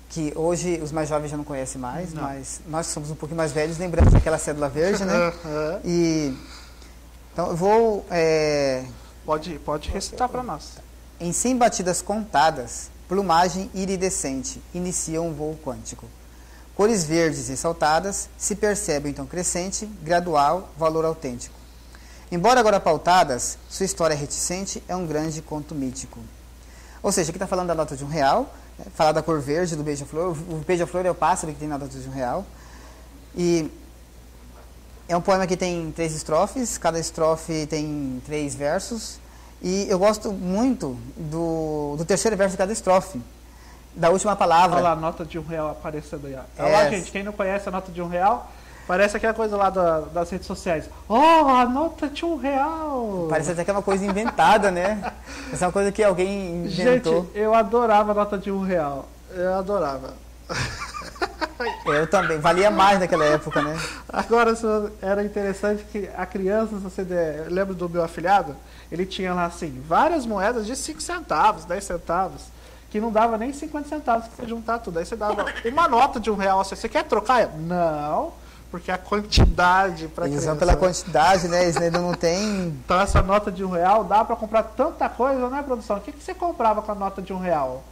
que 0.09 0.33
hoje 0.37 0.81
os 0.83 0.93
mais 0.93 1.09
jovens 1.09 1.31
já 1.31 1.37
não 1.37 1.45
conhecem 1.45 1.81
mais, 1.81 2.13
não. 2.13 2.23
mas 2.23 2.61
nós 2.69 2.87
que 2.87 2.93
somos 2.93 3.11
um 3.11 3.15
pouquinho 3.15 3.37
mais 3.37 3.53
velhos 3.53 3.79
lembramos 3.79 4.13
daquela 4.13 4.39
cédula 4.39 4.69
verde, 4.69 5.05
né? 5.05 5.33
e 5.85 6.37
então 7.33 7.49
eu 7.49 7.57
vou 7.57 8.07
é, 8.11 8.85
pode 9.25 9.59
pode 9.59 9.91
recitar 9.91 10.29
para 10.29 10.43
nós. 10.43 10.79
Em 11.19 11.33
100 11.33 11.57
batidas 11.57 12.03
contadas, 12.03 12.91
plumagem 13.09 13.71
iridescente 13.75 14.63
inicia 14.75 15.21
um 15.21 15.33
voo 15.33 15.59
quântico. 15.65 16.07
Cores 16.75 17.05
verdes 17.05 17.49
ressaltadas 17.49 18.29
se 18.37 18.55
percebe 18.55 19.09
então 19.09 19.27
crescente, 19.27 19.87
gradual, 20.03 20.69
valor 20.77 21.05
autêntico. 21.05 21.57
Embora 22.31 22.61
agora 22.61 22.79
pautadas, 22.79 23.57
sua 23.69 23.87
história 23.87 24.15
reticente 24.15 24.83
é 24.89 24.95
um 24.95 25.07
grande 25.07 25.41
conto 25.41 25.75
mítico. 25.75 26.19
Ou 27.03 27.13
seja, 27.13 27.31
aqui 27.31 27.37
está 27.37 27.47
falando 27.47 27.69
da 27.69 27.75
nota 27.75 27.97
de 27.97 28.05
um 28.05 28.09
real? 28.09 28.53
Falar 28.95 29.13
da 29.13 29.23
cor 29.23 29.41
verde 29.41 29.77
do 29.77 29.83
beija-flor. 29.83 30.37
O 30.49 30.63
beija-flor 30.67 31.07
é 31.07 31.11
o 31.11 31.15
pássaro 31.15 31.53
que 31.53 31.59
tem 31.59 31.69
na 31.69 31.79
nota 31.79 31.99
de 31.99 32.09
um 32.09 32.13
real. 32.13 32.45
E 33.35 33.71
é 35.09 35.17
um 35.17 35.21
poema 35.21 35.47
que 35.47 35.57
tem 35.57 35.93
três 35.93 36.15
estrofes, 36.15 36.79
cada 36.79 36.99
estrofe 36.99 37.67
tem 37.67 38.21
três 38.25 38.55
versos. 38.55 39.19
E 39.63 39.87
eu 39.89 39.99
gosto 39.99 40.33
muito 40.33 40.99
do, 41.17 41.95
do 41.97 42.05
terceiro 42.05 42.37
verso 42.37 42.53
de 42.53 42.59
cada 42.59 42.73
estrofe, 42.73 43.21
da 43.95 44.11
última 44.11 44.37
palavra. 44.37 44.77
Olha 44.77 44.85
lá, 44.85 44.93
a 44.93 44.97
nota 44.97 45.25
de 45.25 45.39
um 45.39 45.45
real 45.45 45.71
aparecendo 45.71 46.27
aí. 46.27 46.35
Olha 46.35 46.69
é. 46.69 46.73
lá, 46.73 46.91
gente, 46.91 47.11
quem 47.11 47.23
não 47.23 47.33
conhece 47.33 47.69
a 47.69 47.73
nota 47.73 47.91
de 47.91 48.03
um 48.03 48.09
real, 48.09 48.51
Parece 48.87 49.17
aquela 49.17 49.35
coisa 49.35 49.57
lá 49.57 49.69
da, 49.69 50.01
das 50.01 50.31
redes 50.31 50.47
sociais. 50.47 50.89
Oh, 51.09 51.15
a 51.15 51.67
nota 51.67 52.09
de 52.09 52.25
um 52.25 52.37
real! 52.37 53.27
Parece 53.29 53.51
até 53.51 53.65
que 53.65 53.71
é 53.71 53.73
uma 53.73 53.83
coisa 53.83 54.05
inventada, 54.05 54.71
né? 54.71 55.13
Essa 55.53 55.65
é 55.65 55.67
uma 55.67 55.73
coisa 55.73 55.91
que 55.91 56.05
alguém 56.05 56.67
inventou. 56.67 57.25
Gente, 57.25 57.37
eu 57.37 57.53
adorava 57.53 58.13
a 58.13 58.15
nota 58.15 58.39
de 58.39 58.51
um 58.51 58.63
real. 58.63 59.09
Eu 59.35 59.55
adorava. 59.55 60.15
Eu 61.85 62.07
também, 62.07 62.39
valia 62.39 62.71
mais 62.71 63.01
naquela 63.01 63.25
época, 63.25 63.63
né? 63.63 63.77
Agora, 64.09 64.53
era 65.01 65.25
interessante 65.25 65.85
que 65.91 66.09
a 66.17 66.27
criança, 66.27 66.77
você 66.77 67.03
der, 67.03 67.47
lembra 67.49 67.75
do 67.75 67.89
meu 67.89 68.05
afilhado? 68.05 68.55
Ele 68.93 69.07
tinha 69.07 69.35
lá, 69.35 69.47
assim, 69.47 69.83
várias 69.87 70.27
moedas 70.27 70.67
de 70.67 70.77
5 70.77 71.01
centavos, 71.01 71.65
10 71.65 71.83
centavos, 71.83 72.43
que 72.91 73.01
não 73.01 73.11
dava 73.11 73.37
nem 73.39 73.53
50 73.53 73.89
centavos 73.89 74.29
pra 74.29 74.37
você 74.37 74.49
juntar 74.49 74.79
tudo. 74.79 74.99
Aí 74.99 75.07
você 75.07 75.17
dava 75.17 75.47
uma 75.65 75.89
nota 75.89 76.21
de 76.21 76.31
um 76.31 76.37
real, 76.37 76.61
assim, 76.61 76.77
você 76.77 76.89
quer 76.89 77.05
trocar? 77.05 77.49
Não, 77.57 78.33
porque 78.71 78.91
a 78.91 78.99
quantidade 78.99 80.09
para 80.09 80.27
Eles 80.27 80.45
vão 80.45 80.57
pela 80.57 80.77
quantidade, 80.77 81.49
né? 81.49 81.65
Eles 81.65 81.77
ainda 81.77 82.01
não 82.01 82.15
tem... 82.15 82.69
Então 82.85 83.01
essa 83.01 83.23
nota 83.23 83.51
de 83.51 83.65
um 83.65 83.71
real 83.71 84.05
dá 84.05 84.25
para 84.25 84.37
comprar 84.37 84.63
tanta 84.63 85.09
coisa, 85.09 85.49
né, 85.49 85.63
produção? 85.63 85.97
O 85.97 86.01
que, 86.01 86.13
que 86.13 86.23
você 86.23 86.35
comprava 86.35 86.83
com 86.83 86.93
a 86.93 86.95
nota 86.95 87.23
de 87.23 87.33
um 87.33 87.39
real? 87.39 87.83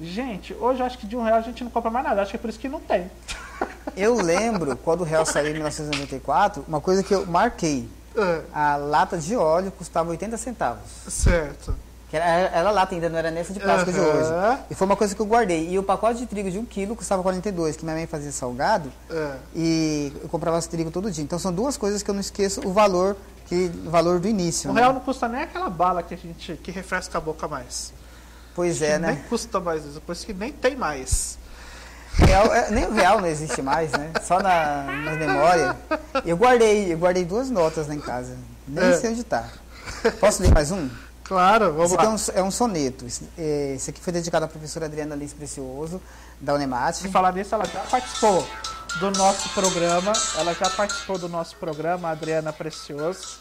Gente, 0.00 0.54
hoje 0.54 0.80
eu 0.80 0.86
acho 0.86 0.98
que 0.98 1.06
de 1.06 1.16
um 1.16 1.22
real 1.22 1.38
a 1.38 1.42
gente 1.42 1.62
não 1.62 1.70
compra 1.70 1.90
mais 1.90 2.04
nada. 2.04 2.22
Acho 2.22 2.30
que 2.30 2.36
é 2.36 2.40
por 2.40 2.50
isso 2.50 2.58
que 2.58 2.68
não 2.68 2.80
tem. 2.80 3.10
Eu 3.96 4.14
lembro, 4.14 4.76
quando 4.76 5.02
o 5.02 5.04
real 5.04 5.26
saiu 5.26 5.50
em 5.50 5.52
1994, 5.52 6.64
uma 6.66 6.80
coisa 6.80 7.02
que 7.02 7.14
eu 7.14 7.26
marquei. 7.26 7.88
É. 8.16 8.42
A 8.52 8.76
lata 8.76 9.18
de 9.18 9.36
óleo 9.36 9.70
custava 9.70 10.10
80 10.10 10.36
centavos. 10.36 10.82
Certo. 11.08 11.74
Era, 12.12 12.56
era 12.56 12.70
lata 12.70 12.94
ainda, 12.94 13.08
não 13.08 13.18
era 13.18 13.30
nessa 13.30 13.52
de 13.52 13.60
plástico 13.60 13.90
uhum. 13.90 13.96
de 13.96 14.10
hoje. 14.10 14.30
E 14.70 14.74
foi 14.74 14.86
uma 14.86 14.96
coisa 14.96 15.14
que 15.14 15.20
eu 15.20 15.26
guardei. 15.26 15.70
E 15.70 15.78
o 15.78 15.82
pacote 15.82 16.18
de 16.18 16.26
trigo 16.26 16.50
de 16.50 16.58
um 16.58 16.64
quilo 16.64 16.94
custava 16.94 17.22
42, 17.22 17.76
que 17.76 17.84
minha 17.84 17.96
mãe 17.96 18.06
fazia 18.06 18.30
salgado. 18.30 18.92
É. 19.10 19.36
E 19.54 20.12
eu 20.22 20.28
comprava 20.28 20.58
esse 20.58 20.68
trigo 20.68 20.90
todo 20.90 21.10
dia. 21.10 21.24
Então 21.24 21.38
são 21.38 21.52
duas 21.52 21.76
coisas 21.76 22.02
que 22.02 22.10
eu 22.10 22.14
não 22.14 22.20
esqueço 22.20 22.66
o 22.66 22.72
valor, 22.72 23.16
que, 23.46 23.70
o 23.86 23.90
valor 23.90 24.20
do 24.20 24.28
início. 24.28 24.70
O 24.70 24.74
né? 24.74 24.82
real 24.82 24.92
não 24.92 25.00
custa 25.00 25.26
nem 25.28 25.42
aquela 25.42 25.70
bala 25.70 26.02
que 26.02 26.12
a 26.12 26.16
gente 26.16 26.54
que 26.56 26.70
refresca 26.70 27.16
a 27.16 27.20
boca 27.20 27.48
mais. 27.48 27.92
Pois 28.54 28.82
é, 28.82 28.98
né? 28.98 29.12
Nem 29.12 29.22
custa 29.24 29.58
mais 29.58 29.84
isso, 29.84 30.00
por 30.00 30.12
isso 30.12 30.26
que 30.26 30.34
nem 30.34 30.52
tem 30.52 30.76
mais. 30.76 31.38
Real, 32.14 32.52
é, 32.52 32.70
nem 32.70 32.86
o 32.86 32.92
real 32.92 33.20
não 33.20 33.26
existe 33.28 33.62
mais, 33.62 33.90
né? 33.92 34.10
Só 34.22 34.38
na, 34.38 34.82
na 34.82 35.12
memória. 35.12 35.76
Eu 36.26 36.36
guardei, 36.36 36.92
eu 36.92 36.98
guardei 36.98 37.24
duas 37.24 37.48
notas 37.48 37.88
lá 37.88 37.94
em 37.94 38.00
casa. 38.00 38.36
Nem 38.68 38.84
é. 38.84 38.92
sei 38.98 39.10
onde 39.10 39.22
está. 39.22 39.48
Posso 40.20 40.42
ler 40.42 40.52
mais 40.52 40.70
um? 40.70 40.90
Claro, 41.32 41.72
vamos 41.72 41.92
esse 41.92 41.96
lá. 41.96 42.04
É 42.04 42.08
um, 42.08 42.40
é 42.40 42.42
um, 42.42 42.50
soneto. 42.50 43.06
É, 43.38 43.72
esse 43.74 43.88
aqui 43.88 44.02
foi 44.02 44.12
dedicado 44.12 44.44
à 44.44 44.48
professora 44.48 44.84
Adriana 44.84 45.14
Lins 45.14 45.32
Precioso, 45.32 45.98
da 46.38 46.52
Unemate. 46.52 46.98
Se 46.98 47.08
falar 47.08 47.32
nisso, 47.32 47.54
ela 47.54 47.64
já 47.64 47.80
participou 47.80 48.46
do 49.00 49.10
nosso 49.12 49.48
programa. 49.54 50.12
Ela 50.36 50.52
já 50.52 50.68
participou 50.68 51.16
do 51.16 51.30
nosso 51.30 51.56
programa, 51.56 52.10
Adriana 52.10 52.52
Precioso. 52.52 53.38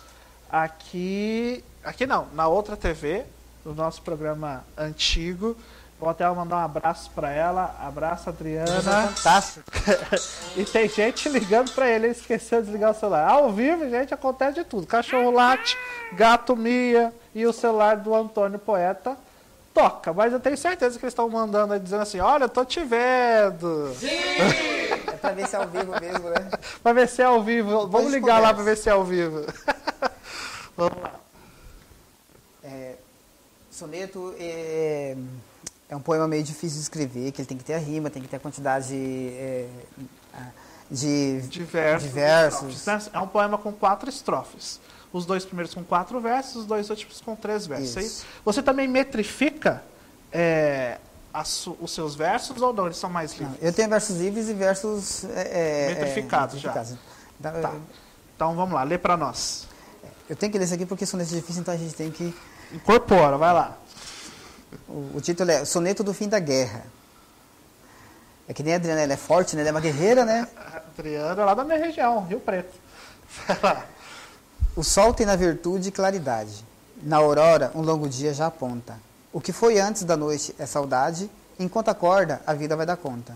Aqui. 0.49 1.65
Aqui 1.83 2.05
não, 2.05 2.27
na 2.33 2.47
outra 2.47 2.77
TV, 2.77 3.25
do 3.61 3.75
nosso 3.75 4.01
programa 4.03 4.63
antigo. 4.77 5.57
Vou 5.99 6.09
até 6.09 6.27
mandar 6.29 6.55
um 6.55 6.59
abraço 6.59 7.11
para 7.11 7.29
ela. 7.29 7.75
Abraço, 7.77 8.29
Adriana. 8.29 9.09
Fantástico. 9.09 9.69
e 10.55 10.63
tem 10.63 10.87
gente 10.87 11.27
ligando 11.27 11.73
para 11.73 11.89
ele, 11.89 12.05
ele 12.05 12.13
esqueceu 12.13 12.61
de 12.61 12.67
desligar 12.67 12.91
o 12.91 12.95
celular. 12.95 13.29
Ao 13.29 13.51
vivo, 13.51 13.89
gente, 13.89 14.13
acontece 14.13 14.55
de 14.55 14.63
tudo. 14.63 14.87
Cachorro 14.87 15.29
late, 15.29 15.77
gato 16.13 16.55
mia 16.55 17.13
e 17.33 17.45
o 17.45 17.53
celular 17.53 17.97
do 17.97 18.13
Antônio 18.13 18.59
Poeta 18.59 19.17
toca. 19.73 20.13
Mas 20.13 20.33
eu 20.33 20.39
tenho 20.39 20.57
certeza 20.57 20.97
que 20.97 21.05
eles 21.05 21.13
estão 21.13 21.29
mandando 21.29 21.73
aí 21.73 21.79
dizendo 21.79 22.01
assim: 22.01 22.19
Olha, 22.19 22.45
eu 22.45 22.49
tô 22.49 22.63
te 22.65 22.83
vendo. 22.83 23.93
Sim! 23.95 24.07
é 24.07 25.17
pra 25.19 25.31
ver 25.31 25.47
se 25.47 25.55
é 25.55 25.59
ao 25.59 25.67
vivo 25.67 25.91
mesmo, 25.99 26.29
né? 26.29 26.51
pra 26.83 26.93
ver 26.93 27.07
se 27.07 27.21
é 27.21 27.25
ao 27.25 27.43
vivo. 27.43 27.69
Depois 27.69 27.91
Vamos 27.91 28.11
ligar 28.11 28.39
lá 28.39 28.53
pra 28.53 28.63
ver 28.63 28.77
se 28.77 28.89
é 28.89 28.91
ao 28.91 29.03
vivo. 29.03 29.45
Vamos 30.75 31.01
lá. 31.01 31.13
É, 32.63 32.95
soneto 33.69 34.33
é, 34.39 35.15
é, 35.89 35.95
um 35.95 36.01
poema 36.01 36.27
meio 36.27 36.43
difícil 36.43 36.77
de 36.77 36.83
escrever, 36.83 37.31
que 37.31 37.41
ele 37.41 37.47
tem 37.47 37.57
que 37.57 37.63
ter 37.63 37.73
a 37.73 37.77
rima, 37.77 38.09
tem 38.09 38.21
que 38.21 38.27
ter 38.27 38.37
a 38.37 38.39
quantidade 38.39 38.95
é, 38.95 39.67
de, 40.89 41.41
de 41.41 41.63
versos. 41.63 42.07
De 42.07 42.13
versos. 42.13 42.85
Né? 42.85 43.01
É 43.13 43.19
um 43.19 43.27
poema 43.27 43.57
com 43.57 43.71
quatro 43.71 44.09
estrofes. 44.09 44.79
Os 45.13 45.25
dois 45.25 45.43
primeiros 45.43 45.73
com 45.73 45.83
quatro 45.83 46.19
versos, 46.21 46.57
os 46.57 46.65
dois 46.65 46.89
últimos 46.89 47.19
com 47.19 47.35
três 47.35 47.67
versos. 47.67 47.95
Isso. 47.97 48.25
Você 48.45 48.63
também 48.63 48.87
metrifica 48.87 49.83
é, 50.31 50.97
os 51.79 51.91
seus 51.91 52.15
versos 52.15 52.61
ou 52.61 52.73
não? 52.73 52.85
Eles 52.85 52.97
são 52.97 53.09
mais 53.09 53.33
livres? 53.33 53.59
Não, 53.59 53.67
eu 53.67 53.73
tenho 53.73 53.89
versos 53.89 54.17
livres 54.17 54.47
e 54.47 54.53
versos 54.53 55.25
é, 55.25 55.89
é 55.89 55.95
metrificados, 55.95 56.55
metrificados 56.55 56.97
já. 57.41 57.51
Tá. 57.51 57.73
Então 58.35 58.55
vamos 58.55 58.73
lá, 58.73 58.83
lê 58.83 58.97
para 58.97 59.17
nós. 59.17 59.67
Eu 60.29 60.35
tenho 60.35 60.51
que 60.51 60.57
ler 60.57 60.63
isso 60.63 60.73
aqui 60.73 60.85
porque 60.85 61.05
soneto 61.05 61.33
é 61.33 61.35
difícil, 61.35 61.61
então 61.61 61.73
a 61.73 61.77
gente 61.77 61.93
tem 61.93 62.09
que 62.09 62.33
Incorpora, 62.73 63.37
vai 63.37 63.53
lá. 63.53 63.77
O, 64.87 65.17
o, 65.17 65.21
título 65.21 65.51
é 65.51 65.65
Soneto 65.65 66.03
do 66.03 66.13
Fim 66.13 66.29
da 66.29 66.39
Guerra. 66.39 66.85
É 68.47 68.53
que 68.53 68.63
nem 68.63 68.73
a 68.73 68.77
Adriana, 68.77 69.01
ela 69.01 69.13
é 69.13 69.17
forte, 69.17 69.55
né? 69.55 69.61
Ela 69.61 69.69
é 69.69 69.71
uma 69.71 69.81
guerreira, 69.81 70.23
né? 70.25 70.47
Adriana 70.97 71.41
é 71.41 71.45
lá 71.45 71.53
da 71.53 71.63
minha 71.63 71.77
região, 71.77 72.25
Rio 72.25 72.39
Preto. 72.39 72.73
Vai 73.47 73.57
lá. 73.61 73.85
O 74.73 74.85
sol 74.85 75.13
tem 75.13 75.25
na 75.25 75.35
virtude 75.35 75.91
claridade. 75.91 76.63
Na 77.03 77.17
aurora, 77.17 77.73
um 77.75 77.81
longo 77.81 78.07
dia 78.07 78.33
já 78.33 78.45
aponta. 78.45 78.97
O 79.33 79.41
que 79.41 79.51
foi 79.51 79.77
antes 79.77 80.05
da 80.05 80.15
noite 80.15 80.55
é 80.57 80.65
saudade, 80.65 81.29
enquanto 81.59 81.89
acorda, 81.89 82.41
a 82.47 82.53
vida 82.53 82.73
vai 82.73 82.85
dar 82.85 82.95
conta. 82.95 83.35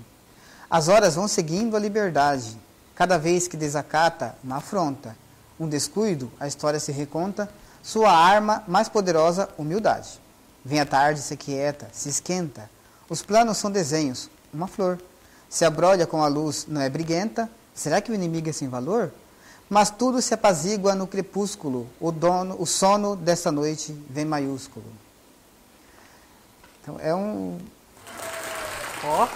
As 0.70 0.88
horas 0.88 1.16
vão 1.16 1.28
seguindo 1.28 1.76
a 1.76 1.80
liberdade. 1.80 2.58
Cada 2.96 3.18
vez 3.18 3.50
que 3.50 3.58
desacata, 3.58 4.34
uma 4.42 4.58
afronta. 4.58 5.14
Um 5.60 5.68
descuido, 5.68 6.32
a 6.40 6.48
história 6.48 6.80
se 6.80 6.94
reconta 6.94 7.50
sua 7.84 8.12
arma 8.14 8.64
mais 8.66 8.88
poderosa, 8.88 9.50
humildade. 9.58 10.22
Vem 10.64 10.80
a 10.80 10.86
tarde, 10.86 11.20
se 11.20 11.36
quieta, 11.36 11.90
se 11.92 12.08
esquenta. 12.08 12.70
Os 13.10 13.22
planos 13.22 13.58
são 13.58 13.70
desenhos, 13.70 14.30
uma 14.54 14.68
flor. 14.68 15.00
Se 15.50 15.66
abrolha 15.66 16.08
com 16.08 16.24
a 16.24 16.28
luz, 16.30 16.66
não 16.66 16.80
é 16.80 16.90
briguenta. 16.90 17.50
Será 17.74 18.00
que 18.00 18.10
o 18.10 18.16
inimigo 18.16 18.50
é 18.50 18.54
sem 18.54 18.70
valor? 18.70 19.12
Mas 19.76 19.90
tudo 19.90 20.22
se 20.22 20.34
apazigua 20.34 20.96
no 20.96 21.06
crepúsculo. 21.06 21.90
O 22.00 22.10
dono, 22.10 22.56
o 22.58 22.66
sono 22.66 23.14
dessa 23.14 23.52
noite 23.52 23.92
vem 24.10 24.24
maiúsculo. 24.24 24.86
Então 26.82 26.98
é 26.98 27.14
um. 27.14 27.60
Ó. 29.04 29.26
Oh. 29.26 29.28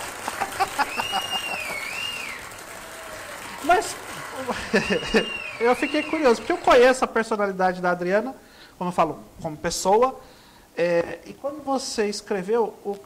Mas 3.68 3.94
eu 5.60 5.76
fiquei 5.76 6.04
curioso, 6.04 6.38
porque 6.38 6.54
eu 6.54 6.58
conheço 6.58 7.04
a 7.04 7.08
personalidade 7.08 7.82
da 7.82 7.92
Adriana, 7.92 8.34
como 8.78 8.92
eu 8.92 8.94
falo, 8.94 9.20
como 9.42 9.58
pessoa. 9.58 10.22
É, 10.78 11.20
e 11.26 11.34
quando 11.34 11.62
você 11.62 12.08
escreveu, 12.08 12.74
o, 12.86 12.98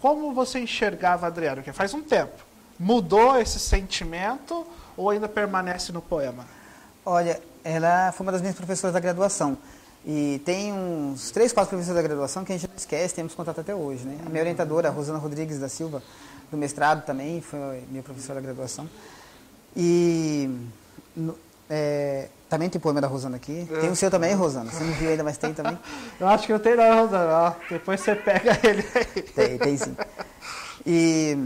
como 0.00 0.32
você 0.32 0.60
enxergava 0.60 1.26
a 1.26 1.28
Adriana? 1.28 1.56
Porque 1.56 1.74
faz 1.74 1.92
um 1.92 2.00
tempo. 2.00 2.42
Mudou 2.78 3.38
esse 3.38 3.60
sentimento 3.60 4.66
ou 4.96 5.10
ainda 5.10 5.28
permanece 5.28 5.92
no 5.92 6.00
poema? 6.00 6.58
Olha, 7.10 7.40
ela 7.64 8.12
foi 8.12 8.24
uma 8.24 8.30
das 8.30 8.40
minhas 8.40 8.54
professoras 8.54 8.94
da 8.94 9.00
graduação. 9.00 9.58
E 10.06 10.40
tem 10.44 10.72
uns 10.72 11.32
três, 11.32 11.52
quatro 11.52 11.70
professores 11.70 12.00
da 12.00 12.06
graduação 12.06 12.44
que 12.44 12.52
a 12.52 12.56
gente 12.56 12.68
não 12.68 12.76
esquece, 12.76 13.12
temos 13.12 13.34
contato 13.34 13.60
até 13.60 13.74
hoje. 13.74 14.04
Né? 14.04 14.16
A 14.24 14.28
minha 14.28 14.40
orientadora, 14.40 14.86
a 14.86 14.92
Rosana 14.92 15.18
Rodrigues 15.18 15.58
da 15.58 15.68
Silva, 15.68 16.00
do 16.52 16.56
mestrado 16.56 17.04
também, 17.04 17.40
foi 17.40 17.82
minha 17.90 18.00
professora 18.04 18.40
da 18.40 18.46
graduação. 18.46 18.88
E 19.76 20.56
no, 21.16 21.36
é, 21.68 22.28
também 22.48 22.70
tem 22.70 22.80
poema 22.80 23.00
da 23.00 23.08
Rosana 23.08 23.38
aqui. 23.38 23.66
É. 23.68 23.80
Tem 23.80 23.90
o 23.90 23.96
seu 23.96 24.08
também, 24.08 24.32
Rosana? 24.32 24.70
Você 24.70 24.84
não 24.84 24.92
viu 24.92 25.10
ainda, 25.10 25.24
mas 25.24 25.36
tem 25.36 25.52
também. 25.52 25.76
Eu 26.20 26.28
acho 26.28 26.46
que 26.46 26.52
não 26.52 26.60
tem 26.60 26.76
não, 26.76 27.02
Rosana. 27.02 27.32
Ó, 27.32 27.52
depois 27.68 28.00
você 28.00 28.14
pega 28.14 28.56
ele 28.62 28.84
aí. 28.94 29.22
Tem, 29.22 29.58
tem 29.58 29.76
sim. 29.76 29.96
E 30.86 31.36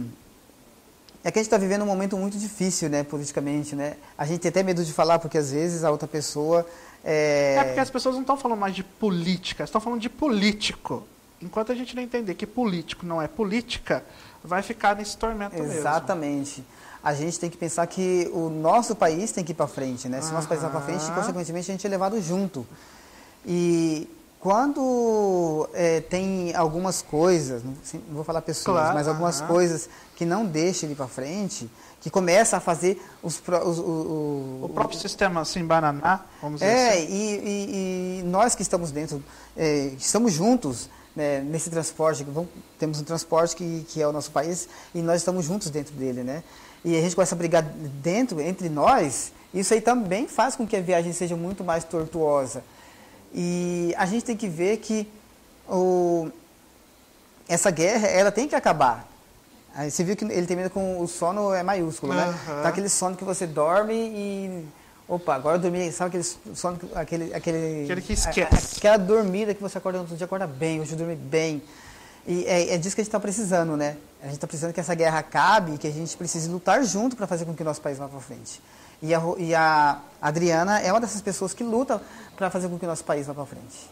é 1.25 1.33
que 1.33 1.39
a 1.39 1.43
gente 1.43 1.47
está 1.47 1.57
vivendo 1.57 1.83
um 1.83 1.87
momento 1.87 2.19
muito 2.19 2.37
difícil, 2.37 2.91
né, 2.91 3.03
politicamente, 3.03 3.75
né? 3.75 3.95
A 4.17 4.27
gente 4.27 4.41
tem 4.41 4.51
até 4.51 4.63
medo 4.63 4.85
de 4.85 4.93
falar, 4.93 5.19
porque 5.19 5.39
às 5.39 5.51
vezes 5.51 5.83
a 5.83 5.91
outra 5.91 6.07
pessoa... 6.07 6.67
É, 7.03 7.57
é 7.59 7.65
porque 7.65 7.81
as 7.81 7.89
pessoas 7.89 8.15
não 8.15 8.21
estão 8.21 8.37
falando 8.37 8.59
mais 8.59 8.75
de 8.75 8.85
política, 8.85 9.65
estão 9.65 9.81
falando 9.81 10.01
de 10.01 10.11
político. 10.11 11.03
Enquanto 11.41 11.73
a 11.73 11.75
gente 11.75 11.97
não 11.97 12.03
entender 12.03 12.35
que 12.35 12.47
político 12.47 13.07
não 13.07 13.23
é 13.23 13.27
política, 13.27 14.05
vai 14.43 14.63
ficar 14.63 14.97
nesse 14.97 15.17
tormento 15.17 15.57
Exatamente. 15.57 16.61
mesmo. 16.61 16.65
A 17.03 17.15
gente 17.15 17.41
tem 17.41 17.49
que 17.49 17.57
pensar 17.57 17.87
que 17.87 18.31
o 18.33 18.51
nosso 18.51 18.95
país 18.95 19.33
tem 19.33 19.43
que 19.43 19.53
ir 19.53 19.55
para 19.55 19.67
frente, 19.67 20.09
né? 20.09 20.21
Se 20.21 20.31
o 20.31 20.35
nosso 20.35 20.49
país 20.49 20.61
vai 20.61 20.71
para 20.71 20.81
frente, 20.81 21.11
consequentemente 21.13 21.71
a 21.71 21.75
gente 21.75 21.87
é 21.87 21.91
levado 21.91 22.21
junto. 22.21 22.67
E 23.47 24.09
quando 24.41 25.69
é, 25.75 26.01
tem 26.01 26.55
algumas 26.55 27.03
coisas, 27.03 27.63
não, 27.63 27.75
vou 28.11 28.25
falar 28.25 28.43
pessoas, 28.43 28.79
claro, 28.79 28.95
mas 28.95 29.09
algumas 29.09 29.41
coisas 29.43 29.89
que 30.17 30.25
não 30.25 30.47
deixam 30.47 30.89
ele 30.89 30.97
para 30.97 31.09
frente, 31.09 31.69
que 32.01 32.11
começa 32.11 32.57
a 32.57 32.61
fazer 32.61 33.03
os, 33.23 33.43
os, 33.47 33.79
o, 33.79 34.61
o, 34.63 34.71
próprio 34.73 34.99
sistema 34.99 35.41
assim 35.41 35.65
bananar, 35.65 36.27
vamos 36.41 36.61
dizer 36.61 36.73
é, 36.73 36.89
assim. 36.91 37.07
E, 37.11 37.41
e, 37.45 38.21
e 38.21 38.23
nós 38.25 38.55
que 38.55 38.63
estamos 38.63 38.91
dentro, 38.91 39.23
é, 39.57 39.93
estamos 39.99 40.33
juntos 40.33 40.89
né, 41.17 41.41
nesse 41.41 41.71
transporte, 41.71 42.25
vamos, 42.25 42.51
temos 42.79 43.01
um 43.01 43.05
transporte 43.05 43.57
que, 43.57 43.87
que 43.89 44.03
é 44.03 44.07
o 44.07 44.13
nosso 44.13 44.31
país 44.31 44.69
e 44.95 45.01
nós 45.01 45.17
estamos 45.17 45.45
juntos 45.45 45.71
dentro 45.71 45.95
dele, 45.95 46.23
né? 46.23 46.43
e 46.85 46.97
a 46.97 47.01
gente 47.01 47.15
começa 47.15 47.35
a 47.35 47.39
brigar 47.39 47.63
dentro, 47.63 48.41
entre 48.41 48.69
nós, 48.69 49.33
isso 49.55 49.73
aí 49.73 49.81
também 49.81 50.29
faz 50.29 50.55
com 50.55 50.67
que 50.67 50.77
a 50.77 50.81
viagem 50.81 51.13
seja 51.13 51.35
muito 51.35 51.65
mais 51.65 51.83
tortuosa. 51.83 52.63
E 53.33 53.95
a 53.97 54.05
gente 54.05 54.25
tem 54.25 54.37
que 54.37 54.47
ver 54.47 54.77
que 54.77 55.09
o, 55.67 56.31
essa 57.49 57.71
guerra, 57.71 58.07
ela 58.07 58.31
tem 58.31 58.47
que 58.47 58.55
acabar. 58.55 59.09
Aí 59.75 59.91
você 59.91 60.05
viu 60.05 60.15
que 60.17 60.25
ele 60.25 60.47
termina 60.47 60.71
com 60.71 61.01
o 61.01 61.09
sono 61.09 61.53
é 61.53 61.63
maiúsculo, 61.63 62.15
né? 62.15 62.23
Aham. 62.25 62.63
Tá 62.63 62.69
aquele 62.69 62.89
sono 62.89 63.17
que 63.17 63.25
você 63.25 63.47
dorme 63.47 63.93
e. 63.95 64.69
Opa, 65.09 65.35
agora 65.35 65.57
eu 65.57 65.61
dormi. 65.61 65.91
Sabe 65.93 66.09
aquele 66.09 66.25
sono, 66.57 66.79
que- 66.79 66.89
aquele. 66.95 67.35
Aquele, 67.35 67.83
Aquele 67.85 68.01
que 68.03 68.13
esquece. 68.13 68.77
a- 68.77 68.79
aquela 68.79 68.97
dormida 68.97 69.53
que 69.53 69.61
você 69.61 69.77
acorda 69.79 69.99
no 69.99 70.05
outro 70.05 70.17
dia, 70.17 70.25
acorda 70.27 70.47
bem, 70.47 70.81
hoje 70.81 70.93
eu 70.93 70.99
dormi 70.99 71.17
bem. 71.17 71.63
E 72.27 72.45
é, 72.47 72.75
é 72.75 72.79
disso 72.79 72.95
que 72.95 73.01
a 73.01 73.05
gente 73.05 73.09
está 73.11 73.21
precisando, 73.21 73.77
né? 73.77 73.97
A 74.23 74.27
gente 74.27 74.37
está 74.37 74.47
precisando 74.47 74.73
que 74.73 74.81
essa 74.81 74.95
guerra 74.95 75.19
acabe 75.19 75.75
e 75.75 75.79
que 75.79 75.87
a 75.87 75.91
gente 75.91 76.17
precise 76.17 76.49
lutar 76.49 76.83
junto 76.85 77.17
para 77.17 77.27
fazer 77.27 77.45
com 77.45 77.53
que 77.53 77.63
o 77.63 77.65
nosso 77.67 77.83
país 77.83 77.99
vá 77.99 78.09
para 78.09 78.21
frente. 78.21 78.63
E 79.03 79.13
a, 79.13 79.21
e 79.37 79.55
a 79.55 79.99
Adriana 80.23 80.81
é 80.81 80.91
uma 80.91 81.01
dessas 81.01 81.21
pessoas 81.21 81.53
que 81.53 81.63
luta 81.63 82.01
para 82.37 82.49
fazer 82.49 82.69
com 82.69 82.79
que 82.79 82.87
o 82.87 82.89
nosso 82.89 83.05
país 83.05 83.27
vá 83.27 83.35
para 83.35 83.45
frente. 83.45 83.91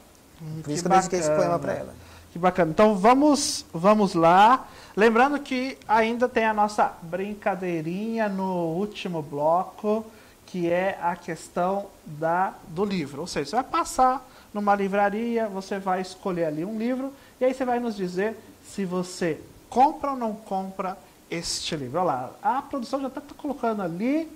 Por 0.62 0.70
isso 0.72 0.82
que, 0.82 0.88
eu 0.88 0.92
dediquei 0.96 1.18
esse 1.18 1.28
poema 1.30 1.58
para 1.58 1.72
ela. 1.74 1.94
Que 2.32 2.38
bacana. 2.38 2.70
Então 2.70 2.96
vamos, 2.96 3.66
vamos 3.74 4.14
lá. 4.14 4.66
Lembrando 4.94 5.40
que 5.40 5.78
ainda 5.88 6.28
tem 6.28 6.44
a 6.44 6.52
nossa 6.52 6.92
brincadeirinha 7.02 8.28
no 8.28 8.74
último 8.74 9.22
bloco, 9.22 10.04
que 10.46 10.70
é 10.70 10.98
a 11.00 11.16
questão 11.16 11.86
da, 12.04 12.52
do 12.68 12.84
livro. 12.84 13.22
Ou 13.22 13.26
seja, 13.26 13.50
você 13.50 13.56
vai 13.56 13.64
passar 13.64 14.28
numa 14.52 14.74
livraria, 14.74 15.48
você 15.48 15.78
vai 15.78 16.02
escolher 16.02 16.44
ali 16.44 16.62
um 16.62 16.76
livro, 16.76 17.10
e 17.40 17.44
aí 17.44 17.54
você 17.54 17.64
vai 17.64 17.80
nos 17.80 17.96
dizer 17.96 18.36
se 18.62 18.84
você 18.84 19.40
compra 19.70 20.10
ou 20.10 20.16
não 20.16 20.34
compra 20.34 20.98
este 21.30 21.74
livro. 21.74 22.00
Olha 22.00 22.04
lá, 22.04 22.30
a 22.42 22.60
produção 22.60 23.00
já 23.00 23.08
está 23.08 23.22
colocando 23.36 23.80
ali. 23.80 24.30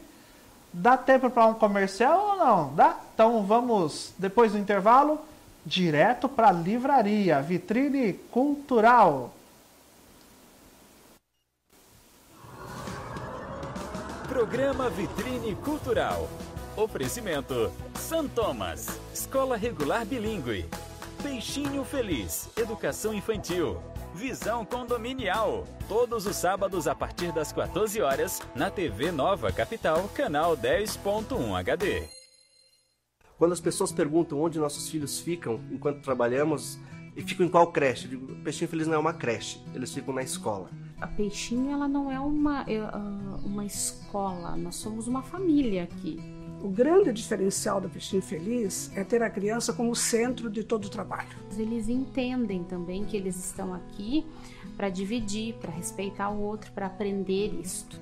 Dá 0.73 0.97
tempo 0.97 1.29
para 1.29 1.47
um 1.47 1.55
comercial 1.55 2.31
ou 2.31 2.37
não? 2.37 2.75
Dá? 2.75 2.97
Então 3.15 3.43
vamos, 3.43 4.15
depois 4.19 4.53
do 4.53 4.59
intervalo, 4.59 5.21
direto 5.67 6.29
para 6.29 6.49
a 6.49 6.53
livraria, 6.53 7.43
vitrine 7.43 8.15
cultural. 8.31 9.36
Programa 14.37 14.91
Vitrine 14.91 15.55
Cultural. 15.65 16.29
Oferecimento: 16.77 17.73
San 17.95 18.29
Thomas, 18.29 19.01
Escola 19.11 19.57
Regular 19.57 20.05
Bilíngue. 20.05 20.67
Peixinho 21.23 21.83
Feliz, 21.83 22.51
Educação 22.55 23.15
Infantil. 23.15 23.79
Visão 24.15 24.63
Condominial. 24.63 25.65
Todos 25.89 26.27
os 26.27 26.37
sábados 26.37 26.87
a 26.87 26.95
partir 26.95 27.33
das 27.33 27.51
14 27.51 28.03
horas 28.03 28.43
na 28.55 28.69
TV 28.69 29.11
Nova 29.11 29.51
Capital, 29.51 30.07
canal 30.15 30.55
10.1 30.55 31.59
HD. 31.59 32.07
Quando 33.39 33.53
as 33.53 33.61
pessoas 33.61 33.91
perguntam 33.91 34.39
onde 34.39 34.59
nossos 34.59 34.91
filhos 34.91 35.19
ficam 35.19 35.59
enquanto 35.73 36.03
trabalhamos 36.03 36.79
e 37.17 37.23
ficam 37.23 37.47
em 37.47 37.49
qual 37.49 37.73
creche, 37.73 38.05
eu 38.05 38.11
digo, 38.11 38.37
Peixinho 38.43 38.69
Feliz 38.69 38.87
não 38.87 38.95
é 38.95 38.99
uma 38.99 39.15
creche, 39.15 39.59
eles 39.75 39.93
ficam 39.93 40.15
na 40.15 40.23
escola. 40.23 40.71
A 41.01 41.07
Peixinho 41.07 41.71
ela 41.71 41.89
não 41.89 42.13
é 42.13 42.21
uma, 42.21 42.63
é, 42.69 42.79
ah, 42.79 43.39
uma 43.43 43.65
escola, 43.65 44.57
nós 44.57 44.77
somos 44.77 45.09
uma 45.09 45.23
família 45.23 45.85
aqui. 45.85 46.21
O 46.63 46.69
grande 46.69 47.13
diferencial 47.13 47.81
da 47.81 47.89
Peixinho 47.89 48.23
Feliz 48.23 48.91
é 48.95 49.05
ter 49.05 49.23
a 49.23 49.31
criança 49.31 49.73
como 49.73 49.95
centro 49.95 50.51
de 50.51 50.65
todo 50.65 50.87
o 50.87 50.91
trabalho. 50.91 51.29
Eles 51.57 51.89
entendem 51.89 52.65
também 52.65 53.05
que 53.05 53.17
eles 53.17 53.37
estão 53.37 53.73
aqui 53.73 54.27
para 54.77 54.89
dividir, 54.89 55.55
para 55.55 55.71
respeitar 55.71 56.31
o 56.31 56.41
outro, 56.41 56.71
para 56.73 56.87
aprender 56.87 57.59
isto. 57.61 57.99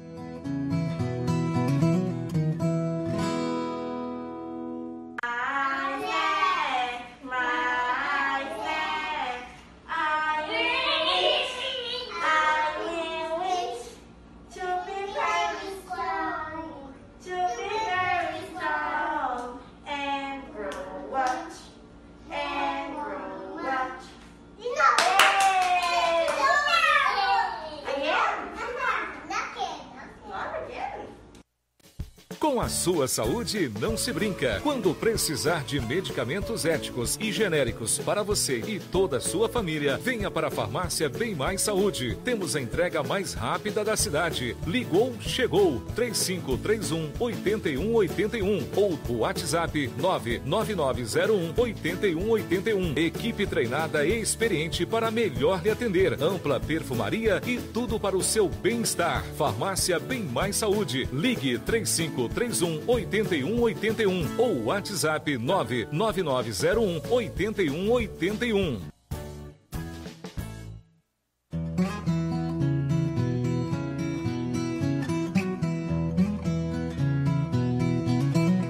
Sua 32.85 33.09
saúde 33.09 33.73
não 33.81 33.97
se 33.97 34.13
brinca. 34.13 34.61
Quando 34.63 34.95
precisar 34.95 35.65
de 35.65 35.81
medicamentos 35.81 36.67
éticos 36.67 37.17
e 37.19 37.33
genéricos 37.33 37.97
para 37.97 38.23
você 38.23 38.59
e 38.59 38.79
toda 38.79 39.17
a 39.17 39.21
sua 39.23 39.49
família, 39.49 39.97
venha 39.97 40.31
para 40.31 40.49
a 40.49 40.51
farmácia 40.51 41.09
Bem 41.09 41.35
Mais 41.35 41.63
Saúde. 41.63 42.15
Temos 42.23 42.55
a 42.55 42.61
entrega 42.61 43.03
mais 43.03 43.33
rápida 43.33 43.83
da 43.83 43.97
cidade. 43.97 44.55
Ligou, 44.67 45.15
chegou. 45.19 45.81
3531 45.95 47.11
8181 47.19 48.67
ou 48.77 48.99
o 49.09 49.21
WhatsApp 49.21 49.91
99901 49.97 51.55
8181. 51.57 52.99
Equipe 52.99 53.47
treinada 53.47 54.05
e 54.05 54.21
experiente 54.21 54.85
para 54.85 55.11
melhor 55.11 55.63
lhe 55.63 55.71
atender. 55.71 56.23
Ampla 56.23 56.61
perfumaria 56.61 57.41
e 57.47 57.57
tudo 57.57 57.99
para 57.99 58.15
o 58.15 58.23
seu 58.23 58.47
bem-estar. 58.47 59.25
Farmácia 59.39 59.99
Bem 59.99 60.23
Mais 60.23 60.57
Saúde. 60.57 61.09
Ligue 61.11 61.59
3531 61.61 62.74
8181 62.87 64.39
ou 64.39 64.65
WhatsApp 64.65 65.37
99901 65.39 67.03
8181. 67.11 68.95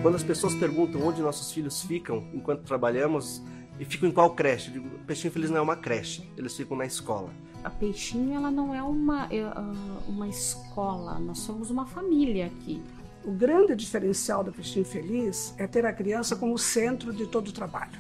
Quando 0.05 0.17
as 0.17 0.23
pessoas 0.23 0.55
perguntam 0.55 1.01
onde 1.03 1.23
nossos 1.23 1.51
filhos 1.51 1.83
ficam 1.83 2.25
enquanto 2.35 2.63
trabalhamos 2.63 3.41
e 3.81 3.87
ficam 3.87 4.09
em 4.09 4.13
qual 4.13 4.35
creche, 4.35 4.69
eu 4.69 4.75
digo, 4.75 4.99
Peixinho 5.07 5.33
Feliz 5.33 5.49
não 5.49 5.57
é 5.57 5.61
uma 5.63 5.77
creche, 5.77 6.31
eles 6.37 6.55
ficam 6.55 6.77
na 6.77 6.85
escola. 6.85 7.31
A 7.65 7.71
Peixinho 7.71 8.35
ela 8.35 8.51
não 8.51 8.75
é 8.75 8.83
uma, 8.83 9.27
é, 9.33 9.43
ah, 9.43 9.73
uma 10.07 10.29
escola, 10.29 11.19
nós 11.19 11.39
somos 11.39 11.71
uma 11.71 11.87
família 11.87 12.47
aqui. 12.47 12.83
O 13.25 13.33
grande 13.33 13.75
diferencial 13.75 14.45
da 14.45 14.53
Peixinho 14.53 14.85
Feliz 14.85 15.55
é 15.57 15.67
ter 15.67 15.87
a 15.87 15.93
criança 15.95 16.37
como 16.37 16.59
centro 16.59 17.11
de 17.11 17.27
todo 17.27 17.49
o 17.49 17.53
trabalho. 17.53 17.99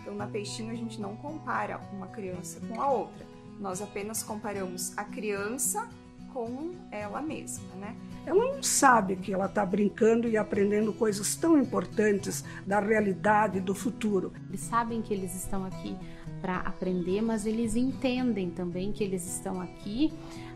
Então, 0.00 0.16
na 0.16 0.26
Peixinho, 0.26 0.72
a 0.72 0.74
gente 0.74 1.00
não 1.00 1.14
compara 1.14 1.78
uma 1.92 2.08
criança 2.08 2.58
com 2.66 2.80
a 2.80 2.90
outra. 2.90 3.24
Nós 3.60 3.80
apenas 3.80 4.24
comparamos 4.24 4.98
a 4.98 5.04
criança 5.04 5.88
com 6.32 6.72
ela 6.90 7.22
mesma, 7.22 7.72
né? 7.76 7.94
Ela 8.26 8.52
não 8.52 8.62
sabe 8.64 9.14
que 9.14 9.32
ela 9.32 9.46
está 9.46 9.64
brincando 9.64 10.28
e 10.28 10.36
aprendendo 10.36 10.92
coisas 10.92 11.36
tão 11.36 11.56
importantes 11.56 12.44
da 12.66 12.80
realidade 12.80 13.60
do 13.60 13.76
futuro. 13.76 14.32
Eles 14.48 14.62
sabem 14.62 15.02
que 15.02 15.14
eles 15.14 15.36
estão 15.36 15.64
aqui 15.64 15.96
para 16.40 16.56
aprender, 16.58 17.22
mas 17.22 17.46
eles 17.46 17.76
entendem 17.76 18.50
também 18.50 18.90
que 18.90 19.04
eles 19.04 19.24
estão 19.24 19.60
aqui 19.60 20.12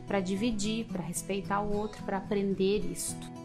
para 0.08 0.18
dividir, 0.18 0.86
para 0.86 1.02
respeitar 1.02 1.60
o 1.60 1.72
outro, 1.72 2.02
para 2.02 2.16
aprender 2.16 2.84
isto. 2.90 3.35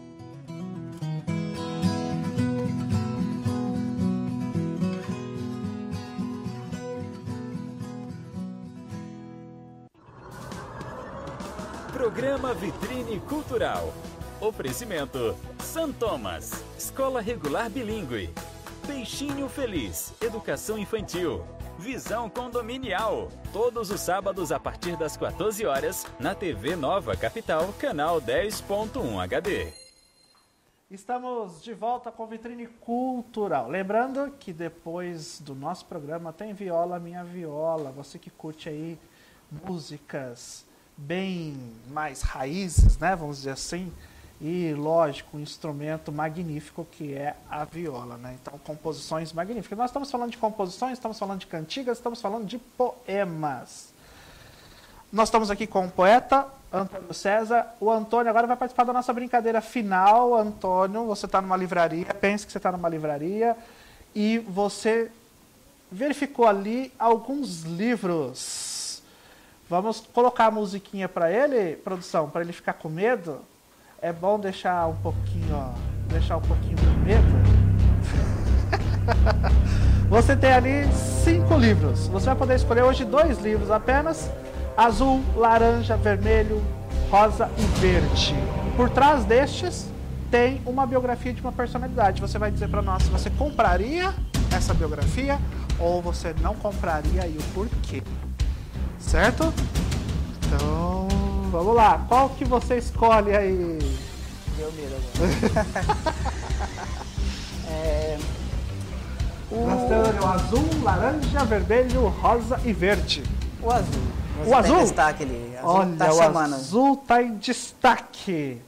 Programa 12.12 12.52
Vitrine 12.52 13.18
Cultural. 13.20 13.90
Oferecimento: 14.38 15.34
San 15.60 15.90
Thomas, 15.92 16.62
Escola 16.76 17.22
Regular 17.22 17.70
Bilíngue. 17.70 18.28
Peixinho 18.86 19.48
Feliz, 19.48 20.12
Educação 20.20 20.76
Infantil. 20.76 21.42
Visão 21.78 22.28
Condominial. 22.28 23.30
Todos 23.50 23.90
os 23.90 23.98
sábados 23.98 24.52
a 24.52 24.60
partir 24.60 24.94
das 24.94 25.16
14 25.16 25.64
horas 25.64 26.06
na 26.20 26.34
TV 26.34 26.76
Nova 26.76 27.16
Capital, 27.16 27.72
canal 27.78 28.20
10.1 28.20 29.18
HD. 29.18 29.72
Estamos 30.90 31.62
de 31.62 31.72
volta 31.72 32.12
com 32.12 32.26
Vitrine 32.26 32.66
Cultural. 32.66 33.70
Lembrando 33.70 34.30
que 34.38 34.52
depois 34.52 35.40
do 35.40 35.54
nosso 35.54 35.86
programa 35.86 36.30
tem 36.30 36.52
Viola 36.52 37.00
Minha 37.00 37.24
Viola. 37.24 37.90
Você 37.90 38.18
que 38.18 38.28
curte 38.28 38.68
aí 38.68 38.98
músicas 39.66 40.70
bem 40.96 41.56
mais 41.88 42.22
raízes, 42.22 42.98
né? 42.98 43.14
Vamos 43.16 43.38
dizer 43.38 43.50
assim. 43.50 43.92
E, 44.40 44.74
lógico, 44.74 45.36
um 45.36 45.40
instrumento 45.40 46.10
magnífico 46.10 46.84
que 46.90 47.14
é 47.14 47.36
a 47.48 47.64
viola, 47.64 48.16
né? 48.16 48.36
Então, 48.40 48.58
composições 48.58 49.32
magníficas. 49.32 49.78
Nós 49.78 49.90
estamos 49.90 50.10
falando 50.10 50.32
de 50.32 50.38
composições, 50.38 50.94
estamos 50.94 51.18
falando 51.18 51.38
de 51.38 51.46
cantigas, 51.46 51.98
estamos 51.98 52.20
falando 52.20 52.44
de 52.44 52.58
poemas. 52.58 53.92
Nós 55.12 55.28
estamos 55.28 55.50
aqui 55.50 55.66
com 55.66 55.86
o 55.86 55.90
poeta 55.90 56.48
Antônio 56.72 57.14
César. 57.14 57.66
O 57.78 57.90
Antônio 57.90 58.30
agora 58.30 58.46
vai 58.46 58.56
participar 58.56 58.84
da 58.84 58.92
nossa 58.92 59.12
brincadeira 59.12 59.60
final. 59.60 60.34
Antônio, 60.34 61.06
você 61.06 61.26
está 61.26 61.40
numa 61.40 61.56
livraria, 61.56 62.06
pense 62.14 62.46
que 62.46 62.50
você 62.50 62.58
está 62.58 62.72
numa 62.72 62.88
livraria 62.88 63.56
e 64.14 64.38
você 64.38 65.10
verificou 65.90 66.48
ali 66.48 66.92
alguns 66.98 67.62
livros. 67.62 68.71
Vamos 69.72 70.00
colocar 70.12 70.48
a 70.48 70.50
musiquinha 70.50 71.08
para 71.08 71.32
ele, 71.32 71.76
produção, 71.76 72.28
para 72.28 72.42
ele 72.42 72.52
ficar 72.52 72.74
com 72.74 72.90
medo. 72.90 73.40
É 74.02 74.12
bom 74.12 74.38
deixar 74.38 74.86
um 74.86 74.96
pouquinho, 74.96 75.56
ó, 75.56 75.70
deixar 76.12 76.36
um 76.36 76.42
pouquinho 76.42 76.76
com 76.76 77.00
medo. 77.02 77.24
Você 80.10 80.36
tem 80.36 80.52
ali 80.52 80.92
cinco 80.92 81.56
livros. 81.56 82.06
Você 82.08 82.26
vai 82.26 82.34
poder 82.34 82.56
escolher 82.56 82.82
hoje 82.82 83.02
dois 83.06 83.38
livros 83.38 83.70
apenas: 83.70 84.30
azul, 84.76 85.22
laranja, 85.34 85.96
vermelho, 85.96 86.62
rosa 87.10 87.50
e 87.56 87.62
verde. 87.80 88.34
Por 88.76 88.90
trás 88.90 89.24
destes 89.24 89.88
tem 90.30 90.60
uma 90.66 90.86
biografia 90.86 91.32
de 91.32 91.40
uma 91.40 91.50
personalidade. 91.50 92.20
Você 92.20 92.38
vai 92.38 92.50
dizer 92.50 92.68
para 92.68 92.82
nós 92.82 93.04
se 93.04 93.08
você 93.08 93.30
compraria 93.30 94.12
essa 94.54 94.74
biografia 94.74 95.38
ou 95.78 96.02
você 96.02 96.34
não 96.42 96.54
compraria 96.56 97.26
e 97.26 97.38
o 97.38 97.42
porquê. 97.54 98.02
Certo? 99.02 99.52
Então, 100.46 101.08
vamos 101.50 101.74
lá. 101.74 102.04
Qual 102.08 102.30
que 102.30 102.44
você 102.44 102.78
escolhe 102.78 103.36
aí? 103.36 103.78
Deu 104.56 104.72
medo 104.72 104.96
agora. 105.14 105.66
é... 107.68 108.18
O... 109.50 109.66
Nós 109.66 109.88
temos 109.88 110.24
o 110.24 110.26
azul, 110.26 110.82
laranja, 110.82 111.44
vermelho, 111.44 112.08
rosa 112.08 112.58
e 112.64 112.72
verde. 112.72 113.22
O 113.62 113.70
azul. 113.70 114.02
Você 114.38 114.50
o 114.50 114.56
azul? 114.56 114.80
destaque 114.80 115.22
ali. 115.24 115.56
azul 115.58 115.70
Olha, 115.70 115.96
tá 115.96 116.12
o 116.14 116.38
azul 116.38 116.96
tá 116.96 117.22
em 117.22 117.36
destaque. 117.36 118.60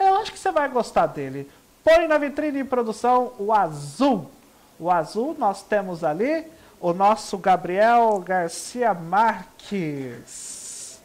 Eu 0.00 0.16
acho 0.16 0.32
que 0.32 0.38
você 0.38 0.50
vai 0.50 0.68
gostar 0.70 1.06
dele. 1.06 1.50
Põe 1.84 2.08
na 2.08 2.16
vitrine 2.16 2.62
de 2.62 2.64
produção 2.64 3.32
o 3.38 3.52
azul. 3.52 4.30
O 4.78 4.90
azul 4.90 5.36
nós 5.38 5.62
temos 5.62 6.02
ali 6.02 6.46
o 6.82 6.92
nosso 6.92 7.38
Gabriel 7.38 8.18
Garcia 8.18 8.92
Marques. 8.92 10.98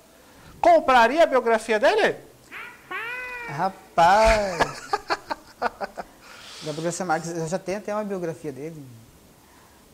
Compraria 0.59 1.21
a 1.21 1.28
biografia 1.28 1.80
dele? 1.80 2.15
Rapaz! 3.47 4.57
Gabriel 6.65 6.84
Garcia 6.84 7.05
Marques, 7.05 7.30
eu 7.30 7.47
já 7.47 7.59
tenho 7.59 7.78
até 7.78 7.93
uma 7.93 8.03
biografia 8.03 8.51
dele. 8.51 8.84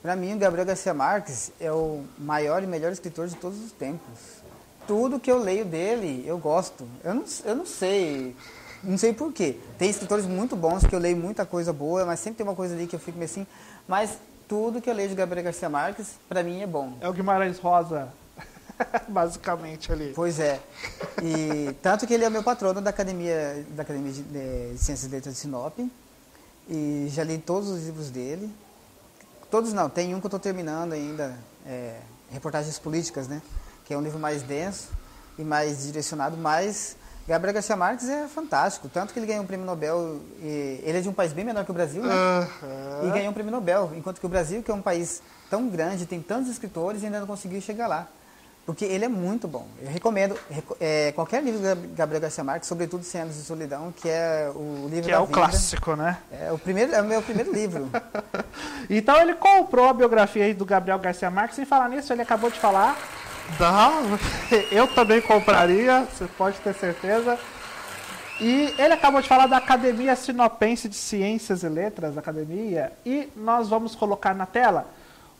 Para 0.02 0.16
mim, 0.16 0.34
o 0.34 0.38
Gabriel 0.38 0.66
Garcia 0.66 0.94
Marques 0.94 1.52
é 1.60 1.70
o 1.70 2.06
maior 2.18 2.64
e 2.64 2.68
melhor 2.68 2.94
escritor 2.94 3.28
de 3.28 3.36
todos 3.36 3.60
os 3.60 3.74
tempos. 3.74 4.42
Tudo 4.88 5.20
que 5.20 5.30
eu 5.30 5.38
leio 5.38 5.66
dele, 5.66 6.24
eu 6.26 6.38
gosto. 6.38 6.88
Eu 7.04 7.14
não, 7.14 7.26
eu 7.44 7.56
não 7.58 7.66
sei, 7.66 8.34
não 8.82 8.98
sei 8.98 9.14
porquê. 9.14 9.60
Tem 9.78 9.90
escritores 9.90 10.26
muito 10.26 10.56
bons 10.56 10.86
que 10.86 10.96
eu 10.96 11.00
leio 11.00 11.18
muita 11.18 11.46
coisa 11.46 11.74
boa, 11.74 12.06
mas 12.06 12.22
sempre 12.22 12.38
tem 12.38 12.48
uma 12.48 12.56
coisa 12.56 12.74
ali 12.74 12.88
que 12.88 12.96
eu 12.96 13.00
fico 13.00 13.18
meio 13.18 13.30
assim. 13.30 13.46
Mas 13.86 14.18
tudo 14.48 14.82
que 14.82 14.90
eu 14.90 14.94
leio 14.94 15.10
de 15.10 15.16
Gabriel 15.16 15.46
Garcia 15.46 15.70
Marques, 15.70 16.16
para 16.28 16.44
mim 16.44 16.62
é 16.62 16.68
bom. 16.68 16.98
É 17.02 17.08
o 17.08 17.14
Guimarães 17.14 17.60
Rosa, 17.60 18.10
basicamente 19.08 19.92
ali. 19.92 20.14
Pois 20.16 20.40
é. 20.40 20.60
E 21.22 21.74
tanto 21.82 22.06
que 22.06 22.14
ele 22.14 22.24
é 22.24 22.30
meu 22.30 22.44
patrono 22.44 22.82
da 22.82 22.90
Academia, 22.90 23.66
da 23.70 23.84
Academia 23.84 24.12
de, 24.12 24.22
de 24.24 24.78
Ciências 24.78 25.06
e 25.06 25.08
Letras 25.10 25.36
de 25.36 25.40
Sinop. 25.40 25.78
E 26.70 27.08
já 27.10 27.24
li 27.24 27.38
todos 27.38 27.70
os 27.70 27.86
livros 27.86 28.10
dele. 28.10 28.54
Todos 29.52 29.74
não, 29.74 29.90
tem 29.90 30.16
um 30.16 30.20
que 30.20 30.26
eu 30.26 30.30
estou 30.30 30.40
terminando 30.40 30.94
ainda, 30.94 31.38
é, 31.66 32.00
Reportagens 32.32 32.80
Políticas, 32.80 33.28
né? 33.28 33.42
Que 33.86 33.94
é 33.94 33.98
um 33.98 34.02
livro 34.02 34.18
mais 34.18 34.42
denso 34.42 34.90
e 35.38 35.44
mais 35.44 35.84
direcionado, 35.84 36.38
mas 36.38 36.96
Gabriel 37.28 37.54
Garcia 37.54 37.76
Marques 37.76 38.10
é 38.10 38.28
fantástico. 38.28 38.90
Tanto 38.90 39.14
que 39.14 39.20
ele 39.20 39.26
ganhou 39.26 39.44
um 39.44 39.48
prêmio 39.48 39.66
Nobel, 39.66 40.20
ele 40.42 40.98
é 40.98 41.02
de 41.02 41.08
um 41.08 41.14
país 41.14 41.32
bem 41.32 41.46
menor 41.46 41.64
que 41.64 41.72
o 41.72 41.74
Brasil, 41.74 42.04
né? 42.04 42.14
Uhum. 42.14 43.08
E 43.08 43.12
ganhou 43.12 43.32
um 43.32 43.34
prêmio 43.34 43.52
Nobel, 43.52 43.92
enquanto 43.96 44.20
que 44.20 44.26
o 44.26 44.30
Brasil, 44.30 44.62
que 44.62 44.70
é 44.70 44.74
um 44.74 44.82
país 44.82 45.22
tão 45.50 45.70
grande, 45.70 46.06
tem 46.06 46.22
tantos 46.22 46.50
escritores, 46.50 47.04
ainda 47.04 47.20
não 47.20 47.28
conseguiu 47.28 47.62
chegar 47.62 47.88
lá. 47.88 48.08
Porque 48.66 48.86
ele 48.86 49.04
é 49.04 49.10
muito 49.10 49.46
bom. 49.46 49.68
Eu 49.82 49.90
recomendo 49.90 50.38
é, 50.80 51.12
qualquer 51.12 51.44
livro 51.44 51.60
do 51.60 51.96
Gabriel 51.96 52.22
Garcia 52.22 52.46
Marques, 52.46 52.68
sobretudo 52.68 53.04
Cem 53.04 53.22
Anos 53.22 53.36
de 53.36 53.42
Solidão, 53.42 53.92
que 53.92 54.08
é 54.08 54.50
o 54.56 54.88
livro 54.90 55.04
que 55.04 55.12
da 55.12 55.18
é 55.18 55.20
o 55.20 55.26
vida. 55.26 55.34
clássico, 55.34 55.96
né? 55.98 56.18
É 56.32 56.50
o, 56.50 56.58
primeiro, 56.58 56.96
é 56.96 57.02
o 57.02 57.06
meu 57.06 57.22
primeiro 57.22 57.52
livro. 57.52 57.90
então 58.90 59.18
ele 59.18 59.36
comprou 59.36 59.90
a 59.90 59.94
biografia 59.94 60.46
aí 60.46 60.54
do 60.54 60.64
Gabriel 60.64 60.98
Garcia 60.98 61.30
Marques. 61.30 61.58
Sem 61.58 61.66
falar 61.66 61.90
nisso, 61.90 62.14
ele 62.14 62.22
acabou 62.22 62.50
de 62.50 62.58
falar. 62.58 62.98
Não, 63.60 64.18
eu 64.72 64.88
também 64.88 65.22
compraria, 65.22 66.02
você 66.02 66.26
pode 66.26 66.58
ter 66.60 66.74
certeza. 66.74 67.38
E 68.42 68.74
ele 68.78 68.94
acabou 68.94 69.22
de 69.22 69.28
falar 69.28 69.48
da 69.48 69.58
Academia 69.58 70.16
Sinopense 70.16 70.90
de 70.90 70.96
Ciências 70.96 71.64
e 71.64 71.70
Letras, 71.70 72.18
academia, 72.18 72.92
e 73.06 73.30
nós 73.36 73.70
vamos 73.70 73.96
colocar 73.96 74.34
na 74.34 74.46
tela 74.46 74.88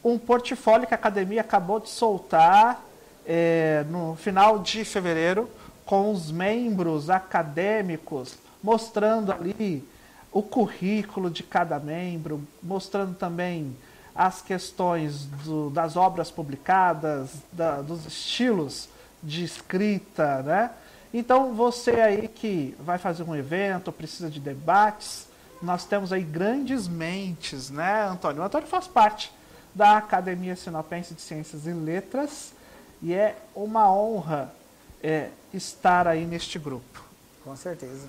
um 0.04 0.18
portfólio 0.18 0.88
que 0.88 0.94
a 0.94 0.98
academia 0.98 1.42
acabou 1.42 1.80
de 1.80 1.90
soltar 1.90 2.84
é, 3.26 3.86
no 3.90 4.16
final 4.16 4.60
de 4.60 4.84
fevereiro 4.86 5.50
com 5.86 6.12
os 6.12 6.32
membros 6.32 7.10
acadêmicos 7.10 8.38
mostrando 8.64 9.32
ali 9.32 9.88
o 10.32 10.42
currículo 10.42 11.30
de 11.30 11.44
cada 11.44 11.78
membro, 11.78 12.42
mostrando 12.62 13.14
também 13.16 13.76
as 14.16 14.42
questões 14.42 15.26
do, 15.44 15.70
das 15.70 15.96
obras 15.96 16.30
publicadas, 16.30 17.32
da, 17.52 17.82
dos 17.82 18.06
estilos 18.06 18.88
de 19.22 19.44
escrita, 19.44 20.44
né? 20.44 20.72
Então 21.14 21.54
você 21.54 21.92
aí 21.92 22.28
que 22.28 22.76
vai 22.80 22.98
fazer 22.98 23.24
um 23.24 23.36
evento, 23.36 23.92
precisa 23.92 24.30
de 24.30 24.40
debates, 24.40 25.28
nós 25.62 25.86
temos 25.86 26.12
aí 26.12 26.24
grandes 26.24 26.88
mentes, 26.88 27.70
né, 27.70 28.08
Antônio? 28.08 28.42
O 28.42 28.46
Antônio 28.46 28.68
faz 28.68 28.88
parte 28.88 29.32
da 29.74 29.98
Academia 29.98 30.56
Sinopense 30.56 31.14
de 31.14 31.22
Ciências 31.22 31.66
e 31.66 31.72
Letras 31.72 32.54
e 33.02 33.14
é 33.14 33.38
uma 33.56 33.92
honra 33.92 34.54
é, 35.02 35.30
estar 35.54 36.08
aí 36.08 36.26
neste 36.26 36.60
grupo. 36.60 37.04
Com 37.44 37.56
certeza. 37.56 38.08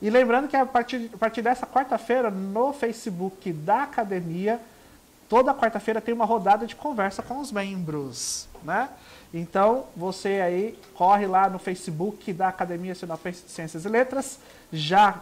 E 0.00 0.10
lembrando 0.10 0.48
que 0.48 0.56
a 0.56 0.66
partir, 0.66 1.10
a 1.14 1.16
partir 1.16 1.42
dessa 1.42 1.66
quarta-feira, 1.66 2.30
no 2.30 2.72
Facebook 2.72 3.52
da 3.52 3.84
academia, 3.84 4.60
toda 5.32 5.54
quarta-feira 5.54 5.98
tem 5.98 6.12
uma 6.12 6.26
rodada 6.26 6.66
de 6.66 6.76
conversa 6.76 7.22
com 7.22 7.40
os 7.40 7.50
membros, 7.50 8.46
né? 8.62 8.90
Então, 9.32 9.86
você 9.96 10.42
aí 10.42 10.78
corre 10.92 11.26
lá 11.26 11.48
no 11.48 11.58
Facebook 11.58 12.34
da 12.34 12.48
Academia 12.48 12.94
Sinopense 12.94 13.44
de 13.46 13.50
Ciências 13.50 13.86
e 13.86 13.88
Letras, 13.88 14.38
já 14.70 15.20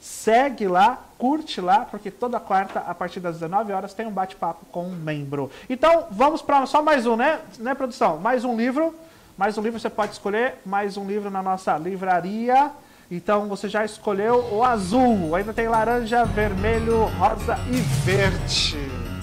segue 0.00 0.68
lá, 0.68 1.02
curte 1.18 1.60
lá, 1.60 1.80
porque 1.80 2.08
toda 2.08 2.38
quarta, 2.38 2.78
a 2.78 2.94
partir 2.94 3.18
das 3.18 3.40
19 3.40 3.72
horas, 3.72 3.92
tem 3.92 4.06
um 4.06 4.12
bate-papo 4.12 4.64
com 4.66 4.84
um 4.84 4.94
membro. 4.94 5.50
Então, 5.68 6.06
vamos 6.08 6.40
para 6.40 6.64
só 6.64 6.80
mais 6.80 7.04
um, 7.04 7.16
né, 7.16 7.40
né, 7.58 7.74
produção? 7.74 8.16
Mais 8.16 8.44
um 8.44 8.56
livro. 8.56 8.94
Mais 9.36 9.58
um 9.58 9.60
livro 9.60 9.80
você 9.80 9.90
pode 9.90 10.12
escolher, 10.12 10.54
mais 10.64 10.96
um 10.96 11.04
livro 11.04 11.32
na 11.32 11.42
nossa 11.42 11.76
livraria. 11.76 12.70
Então 13.10 13.48
você 13.48 13.68
já 13.68 13.84
escolheu 13.84 14.50
o 14.52 14.62
azul, 14.62 15.34
ainda 15.34 15.52
tem 15.52 15.66
laranja, 15.66 16.24
vermelho, 16.24 17.06
rosa 17.18 17.58
e 17.72 17.80
verde. 18.04 19.17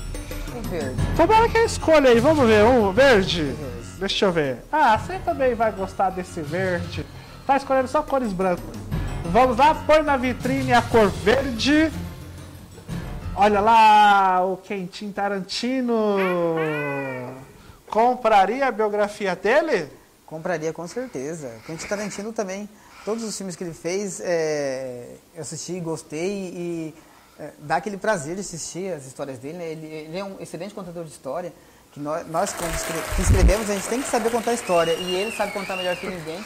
Verde. 0.66 0.95
Tomara 1.16 1.49
que 1.49 1.57
é 1.57 1.61
a 1.61 1.66
escolha 1.66 2.09
aí, 2.09 2.20
vamos 2.20 2.47
ver, 2.47 2.63
um 2.66 2.91
verde. 2.91 3.43
verde. 3.43 3.99
Deixa 3.99 4.26
eu 4.26 4.32
ver. 4.32 4.57
Ah, 4.72 4.97
você 4.97 5.20
também 5.20 5.55
vai 5.55 5.72
gostar 5.72 6.09
desse 6.09 6.41
verde. 6.41 7.05
Tá 7.45 7.57
escolhendo 7.57 7.88
só 7.88 8.01
cores 8.01 8.34
brancas. 8.34 8.63
Vamos 9.32 9.57
lá, 9.57 9.76
põe 9.76 10.01
na 10.01 10.18
vitrine 10.18 10.74
a 10.74 10.82
cor 10.82 11.09
verde. 11.09 11.91
Olha 13.36 13.59
lá, 13.59 14.45
o 14.45 14.57
Quentin 14.57 15.11
Tarantino. 15.11 16.18
Compraria 17.89 18.68
a 18.68 18.72
biografia 18.72 19.36
dele? 19.36 19.89
Compraria 20.26 20.74
com 20.74 20.88
certeza. 20.88 21.51
Quentin 21.66 21.88
Tarantino 21.88 22.34
também, 22.34 22.68
todos 23.03 23.24
os 23.24 23.38
filmes 23.38 23.55
que 23.55 23.63
ele 23.63 23.74
fez, 23.74 24.22
é, 24.24 25.16
eu 25.36 25.41
assisti, 25.41 25.80
gostei 25.80 26.53
e 26.55 26.95
é, 27.40 27.52
dá 27.60 27.78
aquele 27.78 27.98
prazer 27.98 28.36
de 28.36 28.42
assistir 28.42 28.94
as 28.94 29.06
histórias 29.06 29.38
dele. 29.40 29.58
Né? 29.58 29.72
Ele, 29.72 29.88
ele, 29.88 30.18
é 30.18 30.24
um 30.24 30.38
excelente 30.40 30.74
contador 30.74 31.04
de 31.04 31.12
história. 31.12 31.54
Que 31.92 32.00
nós, 32.00 32.28
nós 32.28 32.54
que 32.54 33.22
escrevemos, 33.22 33.70
a 33.70 33.74
gente 33.74 33.88
tem 33.88 34.02
que 34.02 34.10
saber 34.10 34.30
contar 34.30 34.52
a 34.52 34.54
história. 34.54 34.94
E 34.94 35.16
ele 35.16 35.36
sabe 35.36 35.52
contar 35.52 35.76
melhor 35.78 35.96
que 35.96 36.08
ninguém. 36.08 36.44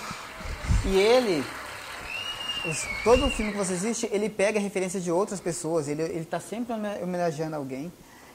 E 0.85 0.97
ele 0.97 1.43
os, 2.65 2.85
todo 3.03 3.29
filme 3.29 3.51
que 3.51 3.57
você 3.57 3.73
assiste, 3.73 4.09
ele 4.11 4.29
pega 4.29 4.59
referência 4.59 4.99
de 4.99 5.11
outras 5.11 5.39
pessoas, 5.39 5.87
ele 5.87 6.03
está 6.19 6.39
sempre 6.39 6.73
homenageando 7.01 7.55
alguém. 7.55 7.91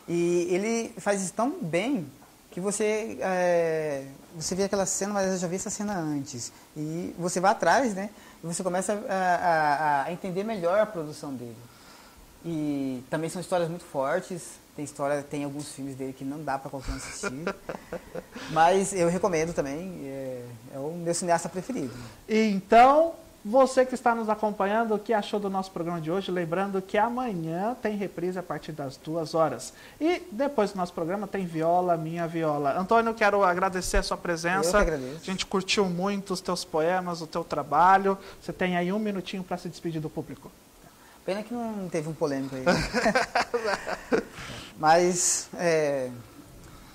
E 0.08 0.48
ele 0.50 0.94
faz 0.98 1.22
isso 1.22 1.32
tão 1.32 1.58
bem 1.60 2.06
que 2.50 2.60
você, 2.60 3.18
é, 3.20 4.04
você 4.34 4.54
vê 4.54 4.64
aquela 4.64 4.86
cena, 4.86 5.12
mas 5.12 5.32
eu 5.32 5.38
já 5.38 5.48
vi 5.48 5.56
essa 5.56 5.70
cena 5.70 5.98
antes. 5.98 6.52
E 6.76 7.14
você 7.18 7.40
vai 7.40 7.50
atrás, 7.50 7.94
né? 7.94 8.10
E 8.42 8.46
você 8.46 8.62
começa 8.62 8.92
a, 9.08 9.14
a, 9.14 10.02
a 10.04 10.12
entender 10.12 10.44
melhor 10.44 10.78
a 10.78 10.86
produção 10.86 11.34
dele. 11.34 11.56
E 12.44 13.02
também 13.08 13.30
são 13.30 13.40
histórias 13.40 13.68
muito 13.68 13.84
fortes. 13.84 14.62
Tem 14.76 14.84
história, 14.84 15.22
tem 15.22 15.44
alguns 15.44 15.72
filmes 15.72 15.94
dele 15.94 16.12
que 16.12 16.24
não 16.24 16.42
dá 16.42 16.58
para 16.58 16.68
qualquer 16.70 16.92
um 16.92 16.96
assistir. 16.96 17.54
mas 18.50 18.92
eu 18.92 19.08
recomendo 19.08 19.54
também. 19.54 20.00
É, 20.04 20.44
é 20.74 20.78
o 20.78 20.92
meu 20.92 21.14
cineasta 21.14 21.48
preferido. 21.48 21.94
Então, 22.28 23.14
Você 23.46 23.84
que 23.84 23.94
está 23.94 24.14
nos 24.14 24.30
acompanhando, 24.30 24.94
o 24.94 24.98
que 24.98 25.12
achou 25.12 25.38
do 25.38 25.50
nosso 25.50 25.70
programa 25.70 26.00
de 26.00 26.10
hoje? 26.10 26.30
Lembrando 26.30 26.80
que 26.80 26.96
amanhã 26.96 27.76
tem 27.82 27.94
reprise 27.94 28.38
a 28.38 28.42
partir 28.42 28.72
das 28.72 28.96
duas 28.96 29.34
horas. 29.34 29.74
E 30.00 30.22
depois 30.32 30.72
do 30.72 30.78
nosso 30.78 30.94
programa 30.94 31.26
tem 31.26 31.44
Viola, 31.44 31.94
Minha 31.94 32.26
Viola. 32.26 32.74
Antônio, 32.78 33.12
quero 33.12 33.44
agradecer 33.44 33.98
a 33.98 34.02
sua 34.02 34.16
presença. 34.16 34.68
Eu 34.68 34.72
que 34.72 34.76
agradeço. 34.78 35.20
A 35.20 35.24
gente 35.24 35.44
curtiu 35.44 35.84
muito 35.84 36.32
os 36.32 36.40
teus 36.40 36.64
poemas, 36.64 37.20
o 37.20 37.26
teu 37.26 37.44
trabalho. 37.44 38.16
Você 38.40 38.50
tem 38.50 38.78
aí 38.78 38.90
um 38.90 38.98
minutinho 38.98 39.44
para 39.44 39.58
se 39.58 39.68
despedir 39.68 40.00
do 40.00 40.08
público. 40.08 40.50
Pena 41.24 41.42
que 41.42 41.54
não 41.54 41.88
teve 41.88 42.08
um 42.08 42.12
polêmico 42.12 42.54
aí. 42.54 42.64
Mas, 44.78 45.48
é, 45.54 46.10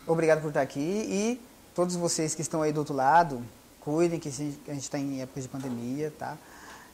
obrigado 0.05 0.41
por 0.41 0.49
estar 0.49 0.61
aqui 0.61 0.79
e 0.79 1.41
todos 1.73 1.95
vocês 1.95 2.35
que 2.35 2.41
estão 2.41 2.61
aí 2.61 2.71
do 2.71 2.79
outro 2.79 2.93
lado, 2.93 3.43
cuidem 3.79 4.19
que 4.19 4.29
a 4.29 4.31
gente 4.31 4.59
está 4.67 4.99
em 4.99 5.21
época 5.21 5.41
de 5.41 5.47
pandemia, 5.47 6.13
tá? 6.17 6.37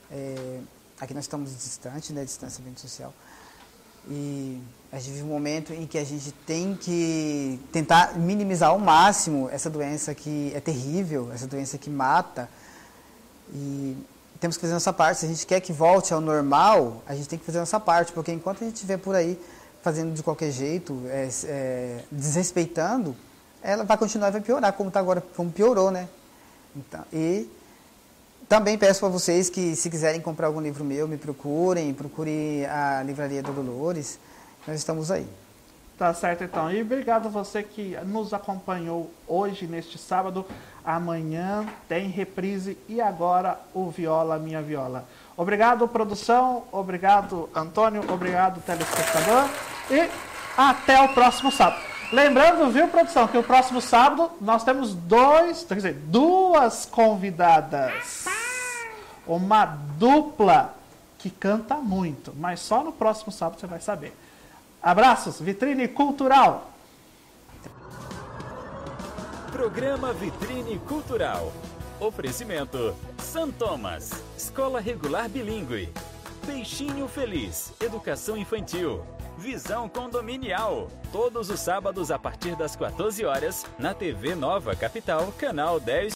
É, 0.09 0.59
aqui 0.99 1.13
nós 1.13 1.25
estamos 1.25 1.51
distantes, 1.51 2.11
né, 2.11 2.23
distanciamento 2.23 2.79
social. 2.79 3.13
E 4.07 4.61
a 4.91 4.99
gente 4.99 5.11
vive 5.11 5.23
um 5.23 5.33
momento 5.33 5.73
em 5.73 5.85
que 5.85 5.97
a 5.97 6.03
gente 6.05 6.31
tem 6.45 6.75
que 6.75 7.59
tentar 7.71 8.17
minimizar 8.17 8.69
ao 8.69 8.79
máximo 8.79 9.49
essa 9.51 9.69
doença 9.69 10.15
que 10.15 10.53
é 10.55 10.59
terrível, 10.61 11.31
essa 11.33 11.47
doença 11.47 11.77
que 11.77 11.89
mata. 11.89 12.49
E 13.53 13.97
temos 14.45 14.57
que 14.57 14.61
fazer 14.61 14.73
nossa 14.73 14.93
parte. 14.93 15.21
Se 15.21 15.25
a 15.25 15.29
gente 15.29 15.45
quer 15.47 15.59
que 15.59 15.73
volte 15.73 16.13
ao 16.13 16.21
normal, 16.21 17.01
a 17.07 17.15
gente 17.15 17.27
tem 17.27 17.39
que 17.39 17.45
fazer 17.45 17.57
nossa 17.57 17.79
parte, 17.79 18.11
porque 18.11 18.31
enquanto 18.31 18.61
a 18.61 18.65
gente 18.65 18.75
estiver 18.75 18.97
por 18.97 19.15
aí 19.15 19.39
fazendo 19.81 20.13
de 20.13 20.21
qualquer 20.21 20.51
jeito, 20.51 21.01
é, 21.07 21.27
é, 21.45 21.99
desrespeitando, 22.11 23.15
ela 23.63 23.83
vai 23.83 23.97
continuar 23.97 24.29
e 24.29 24.31
vai 24.33 24.41
piorar, 24.41 24.71
como 24.73 24.89
está 24.89 24.99
agora, 24.99 25.23
como 25.35 25.51
piorou, 25.51 25.89
né? 25.89 26.07
Então, 26.75 27.03
e 27.11 27.49
também 28.47 28.77
peço 28.77 28.99
para 28.99 29.09
vocês 29.09 29.49
que, 29.49 29.75
se 29.75 29.89
quiserem 29.89 30.21
comprar 30.21 30.45
algum 30.45 30.61
livro 30.61 30.83
meu, 30.83 31.07
me 31.07 31.17
procurem, 31.17 31.91
procure 31.93 32.65
a 32.67 33.01
Livraria 33.01 33.41
do 33.41 33.51
Dolores. 33.51 34.19
Nós 34.67 34.77
estamos 34.77 35.09
aí. 35.09 35.27
Tá 35.97 36.13
certo, 36.13 36.43
então. 36.43 36.69
E 36.69 36.81
obrigado 36.81 37.27
a 37.27 37.29
você 37.29 37.63
que 37.63 37.97
nos 38.05 38.33
acompanhou 38.33 39.11
hoje, 39.25 39.65
neste 39.65 39.97
sábado. 39.97 40.45
Amanhã 40.83 41.65
tem 41.87 42.09
reprise 42.09 42.77
e 42.87 42.99
agora 42.99 43.57
o 43.73 43.89
Viola 43.89 44.37
Minha 44.37 44.61
Viola. 44.61 45.05
Obrigado, 45.37 45.87
produção. 45.87 46.63
Obrigado, 46.71 47.49
Antônio. 47.55 48.03
Obrigado, 48.11 48.61
telespectador. 48.61 49.49
E 49.89 50.09
até 50.57 51.01
o 51.01 51.13
próximo 51.13 51.49
sábado. 51.49 51.81
Lembrando, 52.11 52.69
viu, 52.69 52.87
produção, 52.89 53.27
que 53.27 53.37
o 53.37 53.43
próximo 53.43 53.81
sábado 53.81 54.31
nós 54.39 54.63
temos 54.63 54.93
dois, 54.93 55.63
quer 55.63 55.75
dizer, 55.75 55.93
duas 55.93 56.85
convidadas. 56.85 58.25
Uma 59.25 59.65
dupla 59.65 60.75
que 61.17 61.29
canta 61.29 61.75
muito, 61.75 62.33
mas 62.37 62.59
só 62.59 62.83
no 62.83 62.91
próximo 62.91 63.31
sábado 63.31 63.59
você 63.59 63.65
vai 63.65 63.79
saber. 63.79 64.15
Abraços, 64.85 65.41
Vitrine 65.41 65.87
Cultural. 65.87 66.69
Programa 69.51 70.13
Vitrine 70.13 70.77
Cultural. 70.77 71.51
Oferecimento: 71.99 72.95
San 73.17 73.49
Thomas, 73.49 74.11
Escola 74.37 74.79
Regular 74.79 75.27
Bilíngue. 75.27 75.91
Peixinho 76.45 77.07
Feliz, 77.07 77.73
Educação 77.81 78.37
Infantil. 78.37 79.03
Visão 79.39 79.89
Condominial. 79.89 80.87
Todos 81.11 81.49
os 81.49 81.59
sábados 81.61 82.11
a 82.11 82.19
partir 82.19 82.55
das 82.55 82.75
14 82.75 83.25
horas 83.25 83.65
na 83.79 83.91
TV 83.95 84.35
Nova 84.35 84.75
Capital, 84.75 85.33
canal 85.35 85.79
10. 85.79 86.13